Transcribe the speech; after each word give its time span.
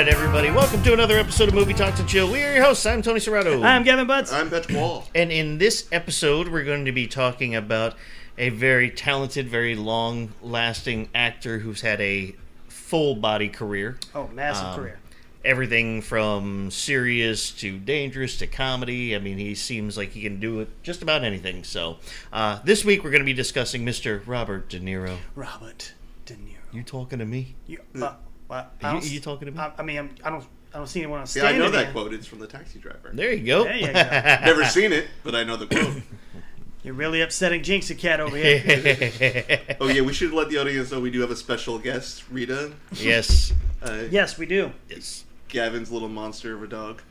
right, 0.00 0.08
everybody. 0.08 0.50
Welcome 0.50 0.82
to 0.84 0.94
another 0.94 1.18
episode 1.18 1.48
of 1.48 1.54
Movie 1.54 1.74
Talks 1.74 2.00
and 2.00 2.08
Chill. 2.08 2.32
We 2.32 2.42
are 2.42 2.54
your 2.54 2.64
hosts. 2.64 2.86
I'm 2.86 3.02
Tony 3.02 3.20
Serrato. 3.20 3.62
I'm 3.62 3.84
Kevin 3.84 4.06
Butts. 4.06 4.32
I'm 4.32 4.48
Petch 4.48 4.74
Wall. 4.74 5.06
and 5.14 5.30
in 5.30 5.58
this 5.58 5.86
episode, 5.92 6.48
we're 6.48 6.64
going 6.64 6.86
to 6.86 6.92
be 6.92 7.06
talking 7.06 7.54
about 7.54 7.96
a 8.38 8.48
very 8.48 8.88
talented, 8.88 9.46
very 9.46 9.74
long 9.76 10.32
lasting 10.40 11.10
actor 11.14 11.58
who's 11.58 11.82
had 11.82 12.00
a 12.00 12.34
full 12.68 13.14
body 13.14 13.50
career. 13.50 13.98
oh, 14.14 14.28
massive 14.28 14.68
Um, 14.68 14.76
career. 14.76 14.98
Everything 15.44 16.00
from 16.00 16.70
serious 16.70 17.50
to 17.52 17.78
dangerous 17.78 18.38
to 18.38 18.46
comedy. 18.46 19.14
I 19.14 19.18
mean, 19.18 19.36
he 19.36 19.54
seems 19.54 19.98
like 19.98 20.12
he 20.12 20.22
can 20.22 20.40
do 20.40 20.60
it 20.60 20.82
just 20.82 21.02
about 21.02 21.24
anything. 21.24 21.62
So, 21.62 21.98
uh, 22.32 22.60
this 22.64 22.86
week 22.86 23.04
we're 23.04 23.10
going 23.10 23.20
to 23.20 23.26
be 23.26 23.34
discussing 23.34 23.84
Mr. 23.84 24.22
Robert 24.26 24.70
De 24.70 24.80
Niro. 24.80 25.18
Robert 25.34 25.92
De 26.24 26.32
Niro. 26.36 26.56
You 26.72 26.84
talking 26.84 27.18
to 27.18 27.26
me? 27.26 27.54
You, 27.66 27.80
uh, 28.00 28.14
what? 28.50 28.72
I 28.82 28.88
Are 28.88 28.92
you, 28.94 28.98
s- 28.98 29.10
you 29.10 29.20
talking 29.20 29.46
to 29.46 29.52
me? 29.52 29.58
I, 29.58 29.72
I 29.78 29.82
mean, 29.82 29.98
I'm, 29.98 30.10
I 30.24 30.30
don't. 30.30 30.44
I 30.72 30.78
don't 30.78 30.86
see 30.86 31.00
anyone 31.00 31.20
on 31.20 31.26
Yeah, 31.34 31.44
I 31.46 31.58
know 31.58 31.68
that 31.70 31.82
there. 31.84 31.92
quote. 31.92 32.14
It's 32.14 32.26
from 32.28 32.38
the 32.38 32.46
taxi 32.46 32.78
driver. 32.78 33.10
there 33.12 33.32
you 33.32 33.44
go. 33.44 33.64
There 33.64 33.76
you 33.76 33.86
go. 33.86 33.92
Never 33.92 34.64
seen 34.64 34.92
it, 34.92 35.08
but 35.24 35.34
I 35.34 35.42
know 35.42 35.56
the 35.56 35.66
quote. 35.66 36.02
You're 36.84 36.94
really 36.94 37.20
upsetting 37.22 37.62
Jinx 37.64 37.90
Cat 37.94 38.20
over 38.20 38.36
here. 38.36 39.58
Oh 39.80 39.88
yeah, 39.88 40.02
we 40.02 40.12
should 40.12 40.32
let 40.32 40.48
the 40.48 40.58
audience 40.58 40.90
know 40.92 41.00
we 41.00 41.10
do 41.10 41.20
have 41.22 41.30
a 41.30 41.36
special 41.36 41.78
guest, 41.78 42.22
Rita. 42.30 42.72
yes. 42.92 43.52
Uh, 43.82 44.04
yes, 44.10 44.38
we 44.38 44.46
do. 44.46 44.70
Yes. 44.88 45.24
Gavin's 45.48 45.90
little 45.90 46.08
monster 46.08 46.54
of 46.54 46.62
a 46.62 46.66
dog. 46.68 47.02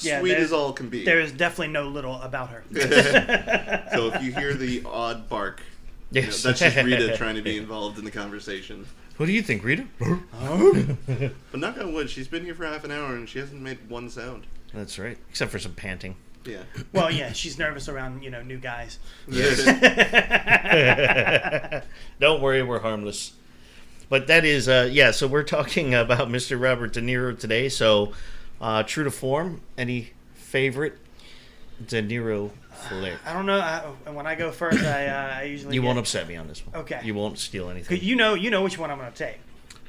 Yeah, 0.00 0.20
Sweet 0.20 0.30
there- 0.32 0.40
as 0.40 0.52
all 0.52 0.72
can 0.72 0.88
be. 0.88 1.04
There 1.04 1.20
is 1.20 1.32
definitely 1.32 1.68
no 1.74 1.88
little 1.88 2.20
about 2.22 2.48
her. 2.50 2.64
so 3.92 4.10
if 4.14 4.22
you 4.22 4.32
hear 4.32 4.54
the 4.54 4.82
odd 4.86 5.28
bark, 5.28 5.60
you 6.12 6.22
know, 6.22 6.26
Yes. 6.28 6.42
that's 6.42 6.60
just 6.60 6.76
Rita 6.76 7.16
trying 7.16 7.34
to 7.36 7.42
be 7.42 7.56
involved 7.58 7.98
in 7.98 8.04
the 8.04 8.10
conversation. 8.10 8.86
What 9.16 9.26
do 9.26 9.32
you 9.32 9.42
think, 9.42 9.64
Rita? 9.64 9.86
But 11.50 11.60
knock 11.60 11.78
on 11.78 11.92
wood, 11.94 12.10
she's 12.10 12.28
been 12.28 12.44
here 12.44 12.54
for 12.54 12.66
half 12.66 12.84
an 12.84 12.90
hour 12.90 13.14
and 13.14 13.28
she 13.28 13.38
hasn't 13.38 13.62
made 13.62 13.88
one 13.88 14.10
sound. 14.10 14.46
That's 14.74 14.98
right. 14.98 15.16
Except 15.30 15.50
for 15.50 15.58
some 15.58 15.72
panting. 15.72 16.16
Yeah. 16.44 16.62
well, 16.92 17.10
yeah, 17.10 17.32
she's 17.32 17.58
nervous 17.58 17.88
around 17.88 18.22
you 18.22 18.30
know 18.30 18.42
new 18.42 18.58
guys. 18.58 19.00
Don't 22.20 22.40
worry, 22.40 22.62
we're 22.62 22.78
harmless. 22.80 23.32
But 24.08 24.28
that 24.28 24.44
is, 24.44 24.68
uh, 24.68 24.88
yeah. 24.92 25.10
So 25.10 25.26
we're 25.26 25.42
talking 25.42 25.94
about 25.94 26.28
Mr. 26.28 26.60
Robert 26.60 26.92
De 26.92 27.00
Niro 27.00 27.36
today. 27.36 27.68
So, 27.68 28.12
uh, 28.60 28.84
true 28.84 29.02
to 29.04 29.10
form, 29.10 29.62
any 29.76 30.10
favorite 30.34 30.98
De 31.84 32.00
Niro 32.02 32.50
flick? 32.76 33.14
I 33.26 33.32
don't 33.32 33.46
know. 33.46 33.58
I, 33.58 34.10
when 34.10 34.26
I 34.26 34.34
go 34.34 34.50
first, 34.52 34.82
I, 34.84 35.06
uh, 35.06 35.38
I 35.40 35.42
usually 35.44 35.74
You 35.74 35.80
get, 35.80 35.86
won't 35.86 35.98
upset 35.98 36.28
me 36.28 36.36
on 36.36 36.46
this 36.48 36.64
one. 36.66 36.80
Okay. 36.82 37.00
You 37.02 37.14
won't 37.14 37.38
steal 37.38 37.68
anything. 37.70 38.00
You 38.02 38.16
know, 38.16 38.34
you 38.34 38.50
know 38.50 38.62
which 38.62 38.78
one 38.78 38.90
I'm 38.90 38.98
going 38.98 39.10
to 39.12 39.16
take. 39.16 39.38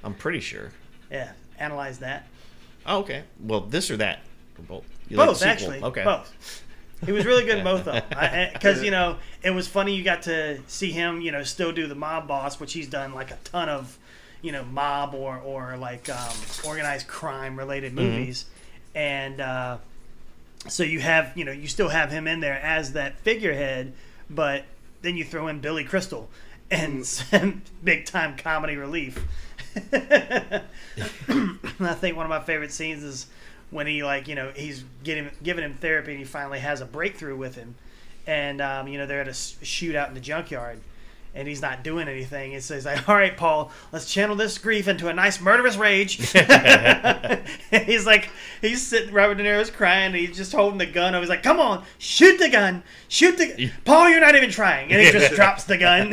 I'm 0.03 0.13
pretty 0.13 0.39
sure. 0.39 0.71
Yeah, 1.11 1.31
analyze 1.59 1.99
that. 1.99 2.27
Oh, 2.85 2.99
okay. 2.99 3.23
Well, 3.39 3.61
this 3.61 3.91
or 3.91 3.97
that? 3.97 4.19
Or 4.57 4.63
both? 4.63 4.85
You 5.09 5.17
both 5.17 5.37
sequel? 5.37 5.51
actually. 5.51 5.81
Okay. 5.83 6.03
both. 6.03 6.63
He 7.05 7.11
was 7.11 7.25
really 7.25 7.45
good 7.45 7.59
in 7.59 7.63
both 7.63 7.87
of 7.87 7.93
them. 8.09 8.49
Because 8.53 8.81
you 8.83 8.89
know, 8.91 9.17
it 9.43 9.51
was 9.51 9.67
funny. 9.67 9.95
You 9.95 10.03
got 10.03 10.23
to 10.23 10.59
see 10.67 10.91
him, 10.91 11.21
you 11.21 11.31
know, 11.31 11.43
still 11.43 11.71
do 11.71 11.85
the 11.85 11.93
mob 11.95 12.27
boss, 12.27 12.59
which 12.59 12.73
he's 12.73 12.87
done 12.87 13.13
like 13.13 13.29
a 13.29 13.37
ton 13.43 13.69
of, 13.69 13.99
you 14.41 14.51
know, 14.51 14.63
mob 14.63 15.13
or 15.13 15.37
or 15.37 15.77
like 15.77 16.09
um, 16.09 16.33
organized 16.65 17.07
crime 17.07 17.55
related 17.57 17.93
Mm-hmm. 17.93 18.03
movies, 18.03 18.45
and 18.95 19.39
uh, 19.39 19.77
so 20.69 20.83
you 20.83 20.99
have, 20.99 21.31
you 21.35 21.45
know, 21.45 21.51
you 21.51 21.67
still 21.67 21.89
have 21.89 22.11
him 22.11 22.27
in 22.27 22.39
there 22.39 22.59
as 22.61 22.93
that 22.93 23.19
figurehead, 23.19 23.93
but 24.29 24.63
then 25.01 25.17
you 25.17 25.23
throw 25.23 25.47
in 25.47 25.59
Billy 25.59 25.83
Crystal 25.83 26.29
and 26.69 27.05
some 27.05 27.61
big 27.83 28.05
time 28.05 28.35
comedy 28.35 28.75
relief. 28.75 29.23
I 29.91 30.61
think 31.93 32.17
one 32.17 32.25
of 32.25 32.29
my 32.29 32.39
favorite 32.39 32.71
scenes 32.71 33.03
is 33.03 33.27
when 33.69 33.85
he 33.85 34.03
like 34.03 34.27
you 34.27 34.35
know 34.35 34.51
he's 34.55 34.83
getting 35.03 35.29
giving 35.43 35.63
him 35.63 35.75
therapy 35.75 36.11
and 36.11 36.19
he 36.19 36.25
finally 36.25 36.59
has 36.59 36.81
a 36.81 36.85
breakthrough 36.85 37.35
with 37.35 37.55
him, 37.55 37.75
and 38.25 38.61
um, 38.61 38.87
you 38.87 38.97
know 38.97 39.05
they're 39.05 39.21
at 39.21 39.27
a 39.27 39.31
shootout 39.31 40.07
in 40.07 40.13
the 40.13 40.19
junkyard. 40.19 40.79
And 41.37 41.47
he's 41.47 41.61
not 41.61 41.83
doing 41.83 42.07
anything. 42.07 42.53
It 42.53 42.63
says 42.63 42.83
like, 42.85 43.07
"All 43.07 43.15
right, 43.15 43.37
Paul, 43.37 43.71
let's 43.91 44.11
channel 44.11 44.35
this 44.35 44.57
grief 44.57 44.87
into 44.87 45.07
a 45.07 45.13
nice 45.13 45.39
murderous 45.39 45.77
rage." 45.77 46.17
he's 47.85 48.07
like, 48.07 48.29
he's 48.59 48.81
sitting. 48.81 49.13
Robert 49.13 49.35
De 49.35 49.43
Niro's 49.43 49.69
crying. 49.69 50.07
And 50.07 50.15
he's 50.15 50.35
just 50.35 50.51
holding 50.51 50.79
the 50.79 50.87
gun. 50.87 51.13
over. 51.13 51.21
He's 51.21 51.29
like, 51.29 51.43
"Come 51.43 51.59
on, 51.59 51.85
shoot 51.99 52.39
the 52.39 52.49
gun, 52.49 52.81
shoot 53.07 53.37
the 53.37 53.71
Paul. 53.85 54.09
You're 54.09 54.19
not 54.19 54.35
even 54.35 54.49
trying." 54.49 54.91
And 54.91 54.99
he 54.99 55.11
just 55.11 55.35
drops 55.35 55.65
the 55.65 55.77
gun. 55.77 56.11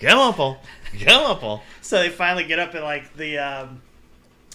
Come 0.00 0.18
on, 0.18 0.32
Paul. 0.34 0.58
Come 1.04 1.24
on, 1.24 1.38
Paul. 1.38 1.62
So 1.82 2.00
they 2.00 2.08
finally 2.08 2.44
get 2.44 2.58
up 2.58 2.72
and 2.74 2.84
like 2.84 3.14
the 3.16 3.36
um, 3.38 3.82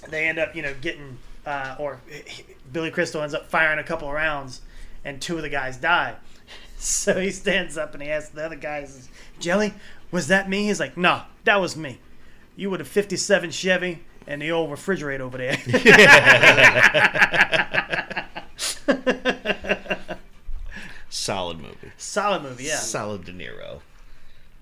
they 0.09 0.27
end 0.27 0.39
up 0.39 0.55
you 0.55 0.63
know 0.63 0.73
getting 0.81 1.17
uh, 1.45 1.75
or 1.77 2.01
Billy 2.73 2.91
Crystal 2.91 3.21
ends 3.21 3.33
up 3.33 3.49
firing 3.49 3.79
a 3.79 3.83
couple 3.83 4.07
of 4.07 4.13
rounds 4.13 4.61
and 5.05 5.21
two 5.21 5.35
of 5.37 5.43
the 5.43 5.49
guys 5.49 5.77
die. 5.77 6.15
So 6.81 7.19
he 7.19 7.29
stands 7.31 7.77
up 7.77 7.93
and 7.93 8.01
he 8.01 8.09
asks 8.09 8.29
the 8.29 8.45
other 8.45 8.55
guys, 8.55 9.09
"Jelly, 9.37 9.73
was 10.11 10.27
that 10.27 10.49
me?" 10.49 10.67
He's 10.67 10.79
like, 10.79 10.95
"No, 10.95 11.23
that 11.43 11.57
was 11.57 11.75
me. 11.75 11.99
You 12.55 12.69
with 12.69 12.79
a 12.79 12.85
'57 12.85 13.51
Chevy 13.51 13.99
and 14.25 14.41
the 14.41 14.51
old 14.51 14.71
refrigerator 14.71 15.25
over 15.25 15.37
there." 15.37 15.57
Solid 21.09 21.59
movie. 21.59 21.91
Solid 21.97 22.43
movie, 22.43 22.63
yeah. 22.63 22.77
Solid 22.77 23.25
De 23.25 23.33
Niro. 23.33 23.81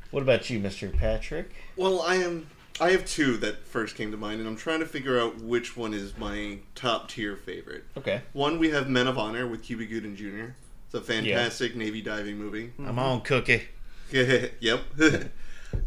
What 0.09 0.23
about 0.23 0.49
you, 0.49 0.59
Mr. 0.59 0.91
Patrick? 0.97 1.51
Well, 1.75 2.01
I 2.01 2.15
am. 2.15 2.47
I 2.79 2.91
have 2.91 3.05
two 3.05 3.37
that 3.37 3.67
first 3.67 3.95
came 3.95 4.09
to 4.11 4.17
mind, 4.17 4.39
and 4.39 4.49
I'm 4.49 4.55
trying 4.55 4.79
to 4.79 4.85
figure 4.85 5.19
out 5.19 5.39
which 5.41 5.77
one 5.77 5.93
is 5.93 6.17
my 6.17 6.59
top 6.73 7.09
tier 7.09 7.35
favorite. 7.35 7.83
Okay. 7.95 8.21
One, 8.33 8.57
we 8.57 8.69
have 8.69 8.89
Men 8.89 9.07
of 9.07 9.19
Honor 9.19 9.47
with 9.47 9.63
Cuba 9.63 9.85
Gooding 9.85 10.15
Jr. 10.15 10.53
It's 10.87 10.93
a 10.95 11.01
fantastic 11.01 11.75
Navy 11.75 12.01
diving 12.01 12.37
movie. 12.37 12.71
I'm 12.79 12.97
on 12.97 13.21
Cookie. 13.21 13.63
yep. 14.11 14.81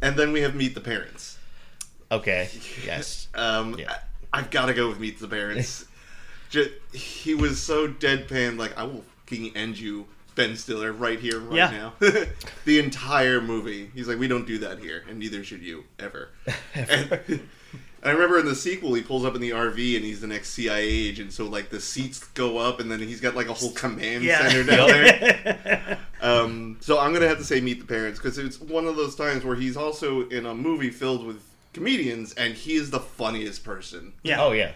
and 0.03 0.17
then 0.17 0.33
we 0.33 0.43
have 0.43 0.55
Meet 0.55 0.75
the 0.75 0.81
Parents. 0.81 1.39
Okay. 2.13 2.51
Yes. 2.85 3.29
Um, 3.35 3.79
Yeah. 3.79 3.97
I, 4.33 4.41
have 4.43 4.51
got 4.51 4.67
to 4.67 4.75
go 4.75 4.89
with 4.89 5.01
Meet 5.01 5.19
the 5.19 5.27
Parents. 5.27 5.87
Just, 6.51 6.71
he 6.93 7.35
was 7.35 7.63
so 7.63 7.89
deadpan, 7.89 8.59
like, 8.59 8.77
I 8.77 8.85
will 8.85 9.05
fucking 9.25 9.57
end 9.57 9.79
you, 9.79 10.07
Ben 10.35 10.55
Stiller, 10.57 10.93
right 10.93 11.19
here, 11.19 11.39
right 11.41 11.57
Yeah. 11.57 11.71
now. 11.71 11.93
the 12.65 12.79
entire 12.79 13.41
movie. 13.41 13.91
He's 13.95 14.07
like, 14.07 14.19
we 14.19 14.29
don't 14.29 14.47
do 14.47 14.59
that 14.59 14.81
here, 14.81 15.05
and 15.09 15.19
neither 15.19 15.43
should 15.45 15.63
you, 15.63 15.85
ever. 15.99 16.29
and, 16.75 17.41
I 18.03 18.11
remember 18.13 18.39
in 18.39 18.47
the 18.47 18.55
sequel, 18.55 18.95
he 18.95 19.03
pulls 19.03 19.25
up 19.27 19.35
in 19.35 19.41
the 19.43 19.51
RV 19.51 19.97
and 19.97 20.05
he's 20.05 20.21
the 20.23 20.27
next 20.27 20.51
CIA 20.51 20.83
agent. 20.89 21.33
So 21.35 21.45
like 21.47 21.69
the 21.69 21.81
seats 21.81 22.25
go 22.29 22.57
up, 22.59 22.81
and 22.81 22.91
then 22.91 22.99
he's 23.01 23.21
got 23.21 23.35
like 23.37 23.49
a 23.49 23.53
whole 23.53 23.73
command 23.73 24.25
Yeah. 24.25 24.49
center 24.49 24.65
down 24.65 24.89
there. 24.89 25.99
Um, 26.23 26.77
so 26.81 26.99
I'm 26.99 27.15
gonna 27.15 27.29
have 27.29 27.39
to 27.39 27.45
say 27.45 27.63
Meet 27.63 27.81
the 27.81 27.87
Parents 27.87 28.19
because 28.19 28.37
it's 28.37 28.61
one 28.61 28.85
of 28.87 28.95
those 28.97 29.17
times 29.17 29.43
where 29.43 29.57
he's 29.57 29.75
also 29.75 30.29
in 30.29 30.45
a 30.45 30.55
movie 30.55 30.91
filled 30.91 31.27
with 31.27 31.43
comedians, 31.73 32.35
and 32.35 32.53
he 32.53 32.75
is 32.75 32.91
the 32.91 33.01
funniest 33.01 33.65
person. 33.65 34.13
yeah. 34.23 34.43
Oh 34.43 34.53
yeah. 34.53 34.73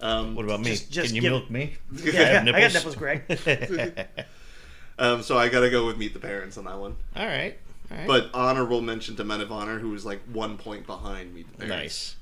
Um, 0.00 0.36
What 0.36 0.44
about 0.44 0.60
me? 0.60 0.70
Just- 0.70 0.90
just 0.92 1.06
Can 1.08 1.16
you 1.16 1.22
give- 1.22 1.32
milk 1.32 1.50
me? 1.50 1.74
Yeah, 1.92 2.12
I, 2.12 2.24
have 2.24 2.46
got, 2.46 2.54
I 2.54 2.60
got 2.60 2.72
nipples. 2.72 2.74
nipples, 2.74 2.94
Greg. 2.96 4.06
um, 4.98 5.22
so 5.22 5.36
I 5.36 5.48
gotta 5.48 5.70
go 5.70 5.86
with 5.86 5.98
Meet 5.98 6.14
the 6.14 6.20
Parents 6.20 6.56
on 6.56 6.64
that 6.66 6.78
one. 6.78 6.96
All 7.16 7.26
right. 7.26 7.58
All 7.90 7.96
right. 7.98 8.06
But 8.06 8.30
honorable 8.32 8.80
mention 8.80 9.16
to 9.16 9.24
Men 9.24 9.40
of 9.40 9.50
Honor, 9.50 9.78
who 9.80 9.90
was 9.90 10.06
like 10.06 10.20
one 10.32 10.56
point 10.56 10.86
behind 10.86 11.34
Meet 11.34 11.50
the 11.52 11.66
Parents. 11.66 11.76
nice. 11.82 12.16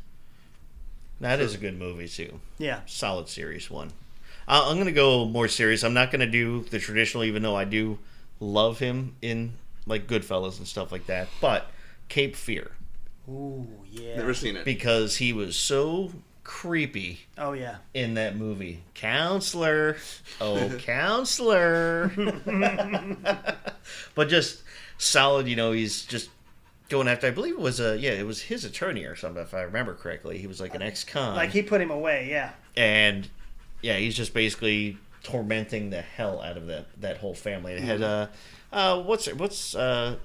That 1.20 1.40
is 1.40 1.54
a 1.54 1.58
good 1.58 1.78
movie 1.78 2.08
too. 2.08 2.40
Yeah. 2.58 2.80
Solid 2.86 3.28
serious 3.28 3.70
one. 3.70 3.90
I'm 4.46 4.78
gonna 4.78 4.92
go 4.92 5.24
more 5.26 5.48
serious. 5.48 5.82
I'm 5.84 5.94
not 5.94 6.10
gonna 6.10 6.26
do 6.30 6.62
the 6.70 6.78
traditional, 6.78 7.24
even 7.24 7.42
though 7.42 7.56
I 7.56 7.64
do 7.64 7.98
love 8.40 8.78
him 8.78 9.14
in 9.20 9.52
like 9.86 10.06
Goodfellas 10.06 10.58
and 10.58 10.66
stuff 10.66 10.90
like 10.92 11.06
that. 11.06 11.28
But 11.40 11.70
Cape 12.08 12.34
Fear 12.36 12.70
Ooh, 13.28 13.66
yeah. 13.90 14.16
Never 14.16 14.32
seen 14.32 14.56
it. 14.56 14.64
because 14.64 15.16
he 15.16 15.32
was 15.34 15.54
so 15.56 16.12
creepy 16.44 17.20
Oh 17.36 17.52
yeah. 17.52 17.76
in 17.92 18.14
that 18.14 18.36
movie. 18.36 18.82
Counselor. 18.94 19.96
Oh, 20.40 20.70
counselor. 20.78 22.10
but 24.14 24.28
just 24.28 24.62
solid, 24.96 25.46
you 25.46 25.56
know, 25.56 25.72
he's 25.72 26.06
just 26.06 26.30
going 26.88 27.08
after 27.08 27.26
I 27.26 27.30
believe 27.30 27.54
it 27.54 27.60
was 27.60 27.80
a 27.80 27.98
yeah, 27.98 28.12
it 28.12 28.26
was 28.26 28.42
his 28.42 28.64
attorney 28.64 29.04
or 29.04 29.14
something 29.16 29.42
if 29.42 29.54
I 29.54 29.62
remember 29.62 29.94
correctly. 29.94 30.38
He 30.38 30.46
was 30.46 30.60
like 30.60 30.74
an 30.74 30.82
ex-con. 30.82 31.36
Like 31.36 31.50
he 31.50 31.62
put 31.62 31.80
him 31.80 31.90
away. 31.90 32.28
Yeah. 32.30 32.52
and 32.76 33.28
yeah, 33.82 33.96
he's 33.96 34.16
just 34.16 34.34
basically 34.34 34.98
tormenting 35.22 35.90
the 35.90 36.00
hell 36.02 36.40
out 36.42 36.56
of 36.56 36.66
that 36.66 36.86
that 37.00 37.18
whole 37.18 37.34
family. 37.34 37.74
It 37.74 37.80
had 37.82 38.02
uh 38.02 38.26
uh 38.72 39.02
what's 39.02 39.26
what's 39.34 39.74
uh 39.74 40.16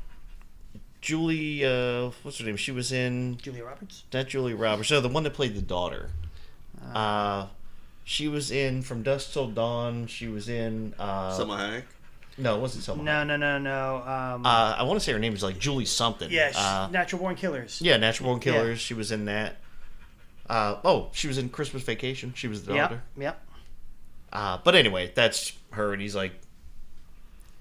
Julie 1.01 1.65
uh 1.65 2.11
what's 2.23 2.39
her 2.39 2.45
name? 2.45 2.57
She 2.57 2.71
was 2.71 2.91
in 2.91 3.37
Julia 3.37 3.65
Roberts. 3.65 4.03
not 4.13 4.27
Julie 4.27 4.53
Roberts. 4.53 4.89
No, 4.91 5.01
the 5.01 5.09
one 5.09 5.23
that 5.23 5.33
played 5.33 5.55
the 5.55 5.61
daughter. 5.61 6.09
Uh 6.93 7.47
she 8.05 8.27
was 8.27 8.51
in 8.51 8.81
From 8.81 9.01
Dusk 9.03 9.31
Till 9.33 9.47
Dawn. 9.47 10.07
She 10.07 10.27
was 10.27 10.49
in 10.49 10.93
uh 10.99 11.31
Salma 11.37 11.57
Hayek. 11.59 11.83
No, 12.37 12.55
it 12.55 12.61
wasn't 12.61 12.83
Salma. 12.83 13.03
No, 13.03 13.23
no, 13.23 13.37
no, 13.37 13.57
no. 13.59 13.97
Um, 13.97 14.45
Uh, 14.45 14.75
I 14.77 14.83
want 14.83 14.99
to 14.99 15.03
say 15.05 15.11
her 15.11 15.19
name 15.19 15.33
is 15.33 15.43
like 15.43 15.59
Julie 15.59 15.85
something. 15.85 16.31
Yes, 16.31 16.55
Uh, 16.57 16.87
Natural 16.91 17.21
Born 17.21 17.35
Killers. 17.35 17.79
yeah, 17.81 17.97
Natural 17.97 18.29
Born 18.29 18.39
Killers. 18.39 18.79
She 18.79 18.93
was 18.93 19.11
in 19.11 19.25
that. 19.25 19.57
Uh, 20.49 20.77
oh, 20.83 21.09
she 21.13 21.27
was 21.27 21.37
in 21.37 21.49
Christmas 21.49 21.83
Vacation. 21.83 22.33
She 22.35 22.47
was 22.47 22.65
the 22.65 22.73
daughter. 22.75 23.01
Yep. 23.17 23.23
Yep. 23.23 23.45
Uh, 24.33 24.57
but 24.63 24.75
anyway, 24.75 25.11
that's 25.13 25.53
her, 25.71 25.93
and 25.93 26.01
he's 26.01 26.15
like, 26.15 26.33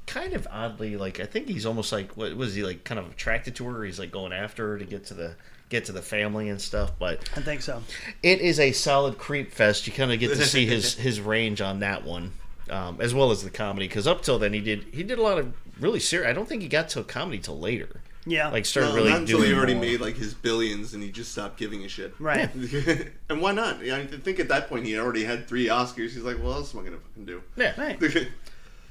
kind 0.07 0.33
of 0.35 0.47
oddly, 0.51 0.97
like 0.97 1.21
I 1.21 1.27
think 1.27 1.49
he's 1.49 1.67
almost 1.67 1.93
like, 1.93 2.17
what 2.17 2.35
was 2.37 2.55
he 2.55 2.63
like, 2.65 2.85
kind 2.85 2.99
of 2.99 3.11
attracted 3.11 3.55
to 3.57 3.69
her? 3.69 3.85
He's 3.85 3.99
like 3.99 4.11
going 4.11 4.33
after 4.33 4.69
her 4.73 4.79
to 4.79 4.85
get 4.85 5.05
to 5.07 5.15
the 5.15 5.35
get 5.69 5.85
to 5.87 5.93
the 5.93 6.03
family 6.03 6.49
and 6.49 6.61
stuff. 6.61 6.93
But 6.99 7.29
I 7.37 7.41
think 7.41 7.63
so. 7.63 7.83
it 8.23 8.41
is 8.41 8.59
a 8.59 8.73
solid 8.73 9.17
creep 9.19 9.53
fest. 9.53 9.87
You 9.87 9.93
kind 9.93 10.13
of 10.13 10.19
get 10.19 10.29
to 10.31 10.37
see 10.45 10.67
his 10.67 10.95
his 10.95 11.21
range 11.21 11.61
on 11.61 11.81
that 11.81 12.05
one, 12.05 12.33
um, 12.73 13.01
as 13.01 13.15
well 13.15 13.31
as 13.31 13.43
the 13.45 13.51
comedy. 13.51 13.87
Because 13.87 14.07
up 14.07 14.23
till 14.23 14.39
then, 14.39 14.53
he 14.53 14.61
did 14.61 14.85
he 14.93 15.03
did 15.03 15.19
a 15.19 15.23
lot 15.23 15.39
of 15.39 15.53
really 15.81 16.01
serious. 16.01 16.29
I 16.29 16.33
don't 16.33 16.49
think 16.49 16.63
he 16.63 16.69
got 16.69 16.89
to 16.91 17.05
comedy 17.05 17.39
till 17.39 17.59
later. 17.59 18.01
Yeah. 18.25 18.49
Like 18.49 18.67
started 18.67 18.91
No, 18.91 18.95
really 18.95 19.11
not 19.11 19.21
until 19.23 19.39
doing 19.39 19.51
he 19.51 19.57
already 19.57 19.75
more. 19.75 19.83
made 19.83 20.01
like 20.01 20.17
his 20.17 20.33
billions 20.33 20.95
and 20.95 21.03
he 21.03 21.11
just 21.11 21.33
stopped 21.33 21.57
giving 21.59 21.85
a 21.85 21.89
shit. 21.89 22.15
right. 22.21 22.49
and 23.29 23.41
why 23.43 23.51
not? 23.53 23.85
Yeah, 23.85 23.97
I 23.97 24.07
think 24.07 24.39
at 24.39 24.49
that 24.49 24.69
point 24.69 24.87
he 24.87 24.97
already 24.97 25.25
had 25.25 25.49
three 25.49 25.67
Oscars. 25.67 26.11
He's 26.13 26.19
like, 26.19 26.37
well, 26.39 26.49
what 26.51 26.57
else 26.59 26.73
am 26.75 26.81
I 26.81 26.85
gonna 26.85 26.99
fucking 26.99 27.25
do? 27.27 27.43
Yeah, 27.57 27.75
Right. 27.81 28.01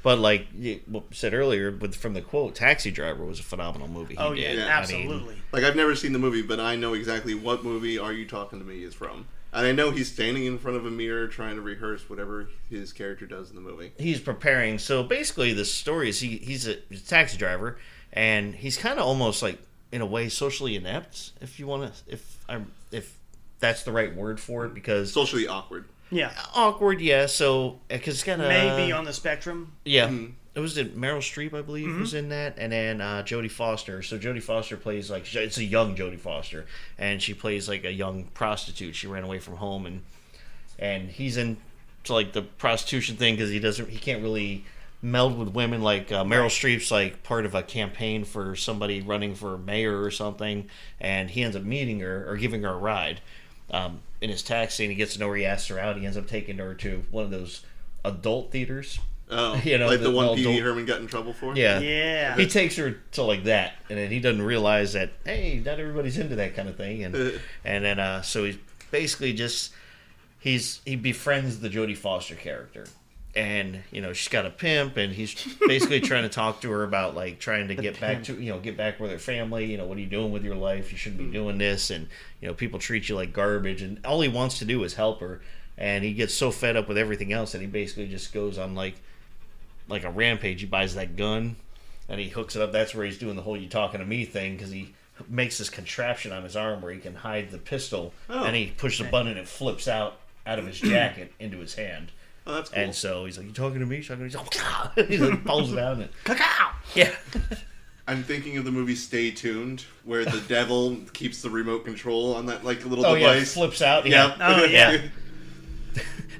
but 0.03 0.19
like 0.19 0.47
you 0.53 0.81
what 0.87 1.03
said 1.11 1.33
earlier, 1.33 1.71
with 1.71 1.95
from 1.95 2.13
the 2.13 2.21
quote, 2.21 2.55
Taxi 2.55 2.91
Driver 2.91 3.23
was 3.23 3.39
a 3.39 3.43
phenomenal 3.43 3.87
movie. 3.87 4.15
He 4.15 4.19
Oh 4.19 4.33
did. 4.35 4.57
yeah, 4.57 4.65
Yeah. 4.65 4.79
I 4.79 4.85
mean, 4.87 5.01
absolutely. 5.03 5.35
like 5.53 5.63
I've 5.63 5.75
never 5.77 5.95
seen 5.95 6.11
the 6.11 6.19
movie, 6.19 6.41
but 6.41 6.59
I 6.59 6.75
know 6.75 6.93
exactly 6.93 7.33
what 7.33 7.63
movie 7.63 7.97
"Are 7.97 8.11
You 8.11 8.25
Talking 8.27 8.59
to 8.59 8.65
Me" 8.65 8.83
is 8.83 8.93
from. 8.93 9.27
And 9.53 9.65
I 9.67 9.71
know 9.73 9.91
he's 9.91 10.11
standing 10.11 10.45
in 10.45 10.57
front 10.57 10.77
of 10.77 10.85
a 10.85 10.89
mirror 10.91 11.27
trying 11.27 11.55
to 11.55 11.61
rehearse 11.61 12.09
whatever 12.09 12.47
his 12.69 12.93
character 12.93 13.25
does 13.25 13.49
in 13.49 13.55
the 13.55 13.61
movie. 13.61 13.91
he's 13.97 14.19
preparing. 14.21 14.79
So 14.79 15.03
basically, 15.03 15.51
the 15.53 15.65
story 15.65 16.07
is 16.09 16.19
he 16.21 16.37
he's 16.37 16.67
a, 16.67 16.77
a 16.89 16.97
taxi 16.97 17.37
driver, 17.37 17.77
and 18.13 18.55
he's 18.55 18.77
kind 18.77 18.97
of 18.99 19.05
almost 19.05 19.41
like 19.43 19.59
in 19.91 19.99
a 20.01 20.05
way 20.05 20.29
socially 20.29 20.75
inept, 20.77 21.31
if 21.41 21.59
you 21.59 21.67
want 21.67 21.93
to, 21.93 22.13
if 22.13 22.37
I'm 22.47 22.71
if 22.91 23.17
that's 23.59 23.83
the 23.83 23.91
right 23.91 24.15
word 24.15 24.39
for 24.39 24.65
it, 24.65 24.73
because 24.73 25.11
Socially 25.13 25.47
awkward. 25.47 25.85
Yeah. 26.09 26.31
awkward, 26.55 26.99
yeah. 27.01 27.25
So 27.25 27.79
because 27.89 28.15
it's 28.15 28.23
kind 28.23 28.41
of 28.41 28.47
Maybe 28.47 28.91
on 28.91 29.03
the 29.05 29.13
spectrum. 29.13 29.73
yeah. 29.85 30.07
Mhm. 30.07 30.33
It 30.53 30.59
was 30.59 30.77
it 30.77 30.97
Meryl 30.97 31.19
Streep, 31.19 31.53
I 31.57 31.61
believe, 31.61 31.97
was 31.97 32.13
in 32.13 32.27
that, 32.29 32.55
and 32.57 32.73
then 32.73 32.99
uh, 32.99 33.23
Jodie 33.23 33.49
Foster. 33.49 34.03
So 34.03 34.19
Jodie 34.19 34.43
Foster 34.43 34.75
plays 34.75 35.09
like 35.09 35.33
it's 35.33 35.57
a 35.57 35.63
young 35.63 35.95
Jodie 35.95 36.19
Foster, 36.19 36.65
and 36.97 37.21
she 37.21 37.33
plays 37.33 37.69
like 37.69 37.85
a 37.85 37.91
young 37.91 38.25
prostitute. 38.33 38.95
She 38.95 39.07
ran 39.07 39.23
away 39.23 39.39
from 39.39 39.55
home, 39.55 39.85
and 39.85 40.01
and 40.77 41.09
he's 41.09 41.37
in 41.37 41.55
to 42.03 42.13
like 42.13 42.33
the 42.33 42.41
prostitution 42.41 43.15
thing 43.15 43.35
because 43.35 43.49
he 43.49 43.59
doesn't 43.59 43.89
he 43.89 43.97
can't 43.97 44.21
really 44.21 44.65
meld 45.01 45.37
with 45.37 45.49
women. 45.49 45.81
Like 45.81 46.11
uh, 46.11 46.23
Meryl 46.23 46.47
Streep's 46.47 46.91
like 46.91 47.23
part 47.23 47.45
of 47.45 47.55
a 47.55 47.63
campaign 47.63 48.25
for 48.25 48.55
somebody 48.55 49.01
running 49.01 49.35
for 49.35 49.57
mayor 49.57 50.01
or 50.01 50.11
something, 50.11 50.69
and 50.99 51.29
he 51.29 51.43
ends 51.43 51.55
up 51.55 51.63
meeting 51.63 51.99
her 52.01 52.29
or 52.29 52.35
giving 52.35 52.63
her 52.63 52.69
a 52.69 52.77
ride 52.77 53.21
um, 53.71 54.01
in 54.19 54.29
his 54.29 54.43
taxi, 54.43 54.83
and 54.83 54.91
he 54.91 54.97
gets 54.97 55.13
to 55.13 55.19
know 55.19 55.29
her. 55.29 55.35
He 55.35 55.45
asks 55.45 55.67
her 55.69 55.79
out. 55.79 55.97
He 55.97 56.05
ends 56.05 56.17
up 56.17 56.27
taking 56.27 56.57
her 56.57 56.73
to 56.75 57.03
one 57.09 57.23
of 57.23 57.31
those 57.31 57.63
adult 58.03 58.51
theaters. 58.51 58.99
Oh, 59.31 59.55
You 59.63 59.77
know, 59.77 59.87
like 59.87 59.99
the, 59.99 60.09
the- 60.09 60.11
one 60.11 60.35
the 60.35 60.43
Pee 60.43 60.47
Wee 60.47 60.59
Herman 60.59 60.85
got 60.85 60.99
in 61.01 61.07
trouble 61.07 61.33
for. 61.33 61.55
Yeah. 61.55 61.79
Yeah. 61.79 62.35
He 62.35 62.47
takes 62.47 62.75
her 62.75 62.91
to 63.13 63.23
like 63.23 63.45
that, 63.45 63.73
and 63.89 63.97
then 63.97 64.11
he 64.11 64.19
doesn't 64.19 64.41
realize 64.41 64.93
that 64.93 65.11
hey, 65.25 65.61
not 65.65 65.79
everybody's 65.79 66.17
into 66.17 66.35
that 66.35 66.55
kind 66.55 66.67
of 66.69 66.75
thing, 66.75 67.03
and 67.03 67.39
and 67.65 67.83
then 67.85 67.99
uh, 67.99 68.21
so 68.21 68.43
he's 68.43 68.57
basically 68.91 69.33
just 69.33 69.71
he's 70.39 70.81
he 70.85 70.95
befriends 70.95 71.59
the 71.61 71.69
Jodie 71.69 71.95
Foster 71.97 72.35
character, 72.35 72.85
and 73.35 73.79
you 73.91 74.01
know 74.01 74.11
she's 74.13 74.27
got 74.27 74.45
a 74.45 74.49
pimp, 74.49 74.97
and 74.97 75.13
he's 75.13 75.33
basically 75.65 75.99
trying 76.11 76.23
to 76.23 76.29
talk 76.29 76.59
to 76.61 76.69
her 76.71 76.83
about 76.83 77.15
like 77.15 77.39
trying 77.39 77.69
to 77.69 77.75
get 77.75 77.99
back 78.01 78.23
to 78.25 78.33
you 78.41 78.51
know 78.51 78.59
get 78.59 78.75
back 78.75 78.99
with 78.99 79.11
her 79.11 79.19
family. 79.19 79.65
You 79.65 79.77
know 79.77 79.85
what 79.85 79.97
are 79.97 80.01
you 80.01 80.07
doing 80.07 80.31
with 80.31 80.43
your 80.43 80.55
life? 80.55 80.91
You 80.91 80.97
shouldn't 80.97 81.19
be 81.31 81.31
doing 81.37 81.57
this, 81.57 81.89
and 81.89 82.07
you 82.41 82.47
know 82.49 82.53
people 82.53 82.79
treat 82.79 83.07
you 83.07 83.15
like 83.15 83.31
garbage, 83.31 83.81
and 83.81 84.05
all 84.05 84.19
he 84.21 84.27
wants 84.29 84.59
to 84.59 84.65
do 84.65 84.83
is 84.83 84.95
help 84.95 85.21
her, 85.21 85.41
and 85.77 86.03
he 86.03 86.13
gets 86.13 86.33
so 86.33 86.51
fed 86.51 86.75
up 86.75 86.87
with 86.89 86.97
everything 86.97 87.31
else 87.31 87.53
that 87.53 87.61
he 87.61 87.67
basically 87.67 88.07
just 88.07 88.33
goes 88.33 88.57
on 88.57 88.75
like 88.75 88.95
like 89.87 90.03
a 90.03 90.09
rampage. 90.09 90.61
He 90.61 90.67
buys 90.67 90.95
that 90.95 91.15
gun 91.15 91.55
and 92.09 92.19
he 92.19 92.29
hooks 92.29 92.55
it 92.55 92.61
up. 92.61 92.71
That's 92.71 92.93
where 92.95 93.05
he's 93.05 93.17
doing 93.17 93.35
the 93.35 93.41
whole 93.41 93.57
"you 93.57 93.67
talking 93.69 93.99
to 93.99 94.05
me" 94.05 94.25
thing 94.25 94.55
because 94.55 94.71
he 94.71 94.93
makes 95.29 95.57
this 95.57 95.69
contraption 95.69 96.31
on 96.31 96.43
his 96.43 96.55
arm 96.55 96.81
where 96.81 96.91
he 96.91 96.99
can 96.99 97.13
hide 97.15 97.51
the 97.51 97.57
pistol, 97.59 98.13
Oh. 98.29 98.43
and 98.43 98.55
he 98.55 98.67
pushes 98.77 99.05
a 99.05 99.09
button 99.09 99.27
and 99.29 99.39
it 99.39 99.47
flips 99.47 99.87
out 99.87 100.17
out 100.45 100.57
of 100.59 100.65
his 100.67 100.79
jacket 100.79 101.31
into 101.39 101.57
his 101.59 101.75
hand. 101.75 102.11
Oh, 102.47 102.55
that's 102.55 102.69
cool. 102.71 102.83
And 102.83 102.95
so 102.95 103.25
he's 103.25 103.37
like, 103.37 103.45
"You 103.47 103.53
talking 103.53 103.79
to 103.81 103.85
me?" 103.85 103.97
He's 103.97 104.07
talking 104.07 104.27
to 104.29 104.35
me. 104.35 104.47
He's 104.47 104.55
like, 104.55 104.97
oh, 104.97 105.03
he 105.07 105.17
like, 105.17 105.45
pulls 105.45 105.71
it 105.71 105.77
out 105.79 105.97
and 105.97 106.09
Cacao. 106.23 106.71
yeah, 106.95 107.13
I'm 108.07 108.23
thinking 108.23 108.57
of 108.57 108.65
the 108.65 108.71
movie 108.71 108.95
Stay 108.95 109.29
Tuned, 109.31 109.85
where 110.03 110.25
the 110.25 110.41
devil 110.47 110.97
keeps 111.13 111.41
the 111.43 111.49
remote 111.51 111.85
control 111.85 112.33
on 112.35 112.47
that 112.47 112.65
like 112.65 112.83
little 112.83 113.03
device. 113.03 113.13
oh 113.13 113.15
yeah, 113.15 113.33
it 113.35 113.47
flips 113.47 113.81
out. 113.83 114.05
Yeah. 114.07 114.35
Oh, 114.39 114.63
yeah, 114.65 114.89
Oh, 114.89 114.93
yeah. 114.95 115.01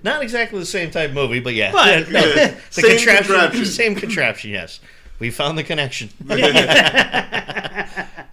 Not 0.03 0.21
exactly 0.23 0.59
the 0.59 0.65
same 0.65 0.91
type 0.91 1.09
of 1.09 1.15
movie, 1.15 1.39
but 1.39 1.53
yeah, 1.53 1.71
But- 1.71 2.09
No, 2.09 2.21
the 2.33 2.57
Same 2.69 2.97
contraption, 2.97 3.25
contraption. 3.35 3.65
same 3.67 3.95
contraption. 3.95 4.51
Yes, 4.51 4.79
we 5.19 5.29
found 5.29 5.57
the 5.57 5.63
connection. 5.63 6.09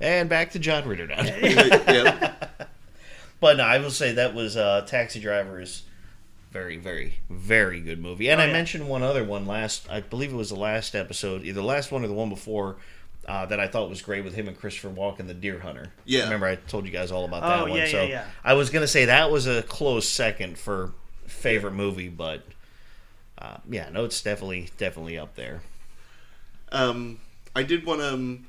and 0.00 0.28
back 0.28 0.50
to 0.52 0.58
John 0.58 0.86
Ritter 0.86 1.06
now. 1.06 1.22
yeah. 1.22 2.34
But 3.40 3.56
no, 3.58 3.64
I 3.64 3.78
will 3.78 3.90
say 3.90 4.12
that 4.12 4.34
was 4.34 4.56
uh, 4.56 4.82
Taxi 4.86 5.20
Driver 5.20 5.60
is 5.60 5.82
very, 6.50 6.76
very, 6.76 7.18
very 7.30 7.80
good 7.80 8.00
movie. 8.00 8.28
And 8.30 8.40
Oh, 8.40 8.44
I 8.44 8.46
yeah. 8.48 8.52
mentioned 8.52 8.88
one 8.88 9.02
other 9.02 9.22
one 9.22 9.46
last. 9.46 9.86
I 9.90 10.00
believe 10.00 10.32
it 10.32 10.36
was 10.36 10.48
the 10.50 10.56
last 10.56 10.94
episode, 10.96 11.42
either 11.44 11.60
the 11.60 11.66
last 11.66 11.92
one 11.92 12.02
or 12.04 12.08
the 12.08 12.14
one 12.14 12.28
before. 12.30 12.76
Uh, 13.26 13.44
that 13.44 13.60
I 13.60 13.66
thought 13.68 13.90
was 13.90 14.00
great 14.00 14.24
with 14.24 14.32
him 14.34 14.48
and 14.48 14.58
Christopher 14.58 14.88
Walken, 14.88 15.26
the 15.26 15.34
Deer 15.34 15.58
Hunter. 15.58 15.92
Yeah. 16.06 16.22
remember 16.24 16.46
I 16.46 16.54
told 16.54 16.86
you 16.86 16.90
guys 16.90 17.12
all 17.12 17.26
about 17.26 17.42
that 17.42 17.58
Oh, 17.60 17.62
one. 17.68 17.76
yeah, 17.78 17.86
so 17.86 17.98
yeah, 18.04 18.08
yeah. 18.08 18.24
I 18.42 18.54
was 18.54 18.70
gonna 18.70 18.86
say 18.86 19.04
that 19.04 19.30
was 19.30 19.46
a 19.46 19.62
close 19.64 20.08
second 20.08 20.56
for 20.58 20.92
favorite 21.28 21.74
movie, 21.74 22.08
but 22.08 22.42
uh, 23.38 23.58
yeah, 23.68 23.88
no, 23.90 24.04
it's 24.04 24.20
definitely 24.22 24.70
definitely 24.78 25.18
up 25.18 25.34
there. 25.36 25.60
Um, 26.72 27.20
I 27.54 27.62
did 27.62 27.84
want 27.84 28.00
to. 28.00 28.12
Um, 28.14 28.46